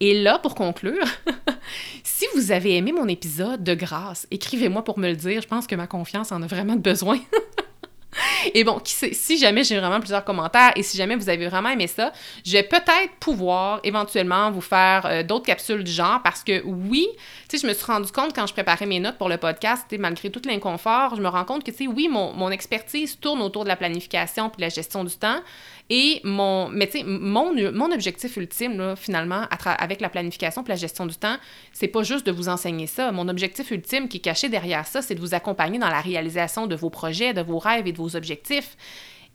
Et 0.01 0.22
là, 0.22 0.39
pour 0.39 0.55
conclure, 0.55 1.05
si 2.03 2.26
vous 2.35 2.51
avez 2.51 2.76
aimé 2.76 2.93
mon 2.93 3.09
épisode, 3.09 3.62
de 3.62 3.74
grâce, 3.74 4.26
écrivez-moi 4.30 4.82
pour 4.82 4.99
me 4.99 5.09
le 5.09 5.16
dire. 5.16 5.41
Je 5.43 5.49
pense 5.49 5.66
que 5.66 5.74
ma 5.74 5.87
confiance 5.87 6.32
en 6.32 6.43
a 6.43 6.47
vraiment 6.47 6.76
besoin. 6.76 7.18
Et 8.55 8.65
bon, 8.65 8.81
si 8.85 9.39
jamais 9.39 9.65
j'ai 9.65 9.79
vraiment 9.79 9.99
plusieurs 9.99 10.25
commentaires 10.25 10.73
et 10.77 10.83
si 10.83 10.97
jamais 10.97 11.17
vous 11.17 11.29
avez 11.29 11.49
vraiment 11.49 11.71
aimé 11.71 11.87
ça, 11.87 12.12
je 12.45 12.53
vais 12.53 12.62
peut-être 12.62 13.15
pouvoir 13.21 13.81
éventuellement 13.85 14.51
vous 14.51 14.61
faire 14.61 15.07
euh, 15.07 15.23
d'autres 15.23 15.47
capsules 15.47 15.83
du 15.83 15.91
genre 15.91 16.21
parce 16.23 16.45
que 16.45 16.62
oui, 16.65 17.07
tu 17.49 17.59
je 17.59 17.67
me 17.67 17.73
suis 17.73 17.85
rendu 17.85 18.11
compte 18.12 18.35
quand 18.35 18.47
je 18.47 18.53
préparais 18.53 18.87
mes 18.87 19.01
notes 19.01 19.17
pour 19.17 19.29
le 19.29 19.37
podcast, 19.37 19.87
malgré 19.99 20.31
tout 20.31 20.43
l'inconfort, 20.45 21.17
je 21.17 21.23
me 21.23 21.29
rends 21.29 21.45
compte 21.45 21.65
que, 21.65 21.71
tu 21.71 21.79
sais, 21.79 21.87
oui, 21.87 22.09
mon, 22.09 22.51
expertise 22.51 23.19
tourne 23.19 23.41
autour 23.41 23.65
de 23.65 23.69
la 23.69 23.77
planification 23.77 24.51
puis 24.51 24.61
la 24.61 24.69
gestion 24.69 25.03
du 25.03 25.17
temps 25.17 25.41
Et 25.91 26.22
mon, 26.24 26.68
mais 26.70 26.91
mon, 27.05 27.93
objectif 27.93 28.37
ultime, 28.39 28.95
finalement, 28.97 29.47
avec 29.78 30.01
la 30.01 30.09
planification 30.09 30.64
et 30.64 30.68
la 30.68 30.76
gestion 30.76 31.05
du 31.05 31.14
temps, 31.14 31.37
c'est 31.72 31.89
pas 31.89 32.03
juste 32.03 32.26
de 32.26 32.32
vous 32.32 32.49
enseigner 32.49 32.87
ça. 32.87 33.12
Mon 33.12 33.28
objectif 33.28 33.70
ultime 33.70 34.09
qui 34.09 34.16
est 34.16 34.20
caché 34.20 34.49
derrière 34.49 34.87
ça, 34.87 35.03
c'est 35.03 35.14
de 35.14 35.20
vous 35.20 35.35
accompagner 35.35 35.78
dans 35.78 35.91
la 35.91 36.01
réalisation 36.01 36.66
de 36.66 36.74
vos 36.74 36.89
projets, 36.89 37.35
de 37.35 37.43
vos 37.43 37.59
rêves 37.59 37.87
et 37.87 37.93
de 37.93 37.99
vos 37.99 38.16
objectifs. 38.16 38.76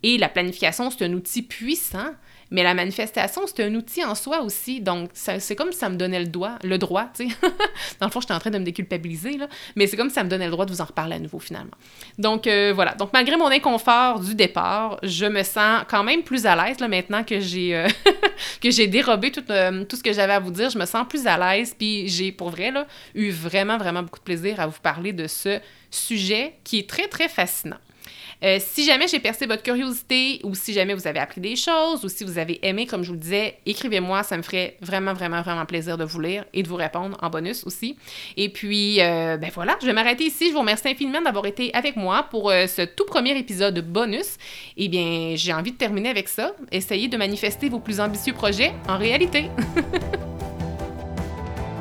Et 0.02 0.18
la 0.18 0.30
planification, 0.30 0.90
c'est 0.90 1.06
un 1.06 1.14
outil 1.14 1.44
puissant 1.44 2.14
mais 2.52 2.64
la 2.64 2.74
manifestation, 2.74 3.42
c'est 3.46 3.64
un 3.64 3.76
outil 3.76 4.04
en 4.04 4.16
soi 4.16 4.42
aussi. 4.42 4.82
Donc, 4.82 5.12
c'est 5.14 5.56
comme 5.56 5.72
ça 5.72 5.90
me 5.90 5.96
donnait 5.96 6.20
le, 6.20 6.28
doigt, 6.28 6.58
le 6.64 6.78
droit. 6.78 7.10
Dans 8.00 8.08
le 8.08 8.12
fond, 8.12 8.22
j'étais 8.22 8.34
en 8.34 8.40
train 8.40 8.50
de 8.50 8.58
me 8.58 8.64
déculpabiliser, 8.64 9.38
là. 9.38 9.48
Mais 9.76 9.88
c'est 9.88 9.98
comme 9.98 10.10
ça 10.10 10.24
me 10.24 10.30
donnait 10.30 10.46
le 10.46 10.52
droit 10.52 10.66
de 10.66 10.72
vous 10.72 10.82
en 10.82 10.86
reparler 10.86 11.16
à 11.16 11.20
nouveau, 11.20 11.40
finalement. 11.40 11.76
Donc, 12.18 12.48
euh, 12.48 12.72
voilà. 12.74 12.96
Donc, 12.96 13.12
malgré 13.14 13.38
mon 13.38 13.48
inconfort 13.48 14.20
du 14.20 14.34
départ, 14.34 15.00
je 15.04 15.26
me 15.26 15.44
sens 15.44 15.84
quand 15.88 16.04
même 16.04 16.24
plus 16.24 16.46
à 16.46 16.56
l'aise, 16.56 16.80
maintenant 16.80 17.24
que 17.24 17.40
j'ai 17.40 17.76
euh, 17.76 17.88
dérobé 18.88 19.32
tout, 19.32 19.44
euh, 19.50 19.84
tout 19.86 19.96
ce 19.96 20.04
que 20.04 20.14
j'avais 20.14 20.34
à 20.34 20.40
vous 20.40 20.52
dire. 20.52 20.70
Je 20.70 20.80
me 20.80 20.86
sens 20.86 21.06
plus 21.08 21.28
à 21.28 21.38
l'aise. 21.38 21.76
Puis, 21.78 22.08
j'ai, 22.08 22.32
pour 22.32 22.50
vrai, 22.50 22.74
eu 23.14 23.30
vraiment, 23.30 23.78
vraiment 23.78 24.02
beaucoup 24.02 24.20
de 24.20 24.24
plaisir 24.24 24.60
à 24.60 24.68
vous 24.68 24.80
parler 24.82 25.14
de 25.14 25.28
ce 25.28 25.60
sujet 25.92 26.56
qui 26.64 26.80
est 26.80 26.90
très, 26.90 27.08
très 27.08 27.30
fascinant. 27.30 27.78
Euh, 28.44 28.58
si 28.60 28.86
jamais 28.86 29.08
j'ai 29.08 29.20
percé 29.20 29.46
votre 29.46 29.64
curiosité 29.64 30.40
ou 30.44 30.56
si 30.56 30.74
jamais 30.74 30.94
vous 30.94 31.08
avez 31.08 31.20
appris 31.20 31.42
des 31.42 31.56
choses 31.56 32.06
ou 32.06 32.10
si 32.10 32.24
vous 32.24 32.38
avez 32.38 32.66
aimé, 32.66 32.86
comme 32.86 33.04
je 33.04 33.08
vous 33.08 33.14
le 33.14 33.20
disais, 33.20 33.58
écrivez-moi, 33.66 34.24
ça 34.24 34.38
me 34.38 34.42
ferait 34.42 34.78
vraiment, 34.82 35.14
vraiment, 35.14 35.42
vraiment 35.42 35.66
plaisir 35.66 35.98
de 35.98 36.06
vous 36.06 36.20
lire 36.20 36.46
et 36.54 36.64
de 36.64 36.68
vous 36.68 36.76
répondre 36.76 37.18
en 37.22 37.30
bonus 37.30 37.66
aussi. 37.66 37.98
Et 38.38 38.50
puis, 38.50 39.02
euh, 39.02 39.38
ben 39.38 39.52
voilà, 39.54 39.78
je 39.82 39.86
vais 39.86 39.94
m'arrêter 39.94 40.26
ici. 40.26 40.48
Je 40.48 40.54
vous 40.54 40.60
remercie 40.60 40.88
infiniment 40.88 41.22
d'avoir 41.22 41.46
été 41.46 41.74
avec 41.74 41.96
moi 41.96 42.28
pour 42.30 42.50
euh, 42.50 42.68
ce 42.68 42.84
tout 42.84 43.06
premier 43.06 43.38
épisode 43.38 43.80
bonus. 43.86 44.38
Eh 44.78 44.88
bien, 44.88 45.34
j'ai 45.36 45.54
envie 45.54 45.72
de 45.72 45.78
terminer 45.78 46.10
avec 46.10 46.30
ça. 46.30 46.54
Essayez 46.72 47.08
de 47.08 47.18
manifester 47.18 47.70
vos 47.70 47.80
plus 47.80 48.00
ambitieux 48.00 48.34
projets 48.34 48.72
en 48.88 48.98
réalité. 48.98 49.50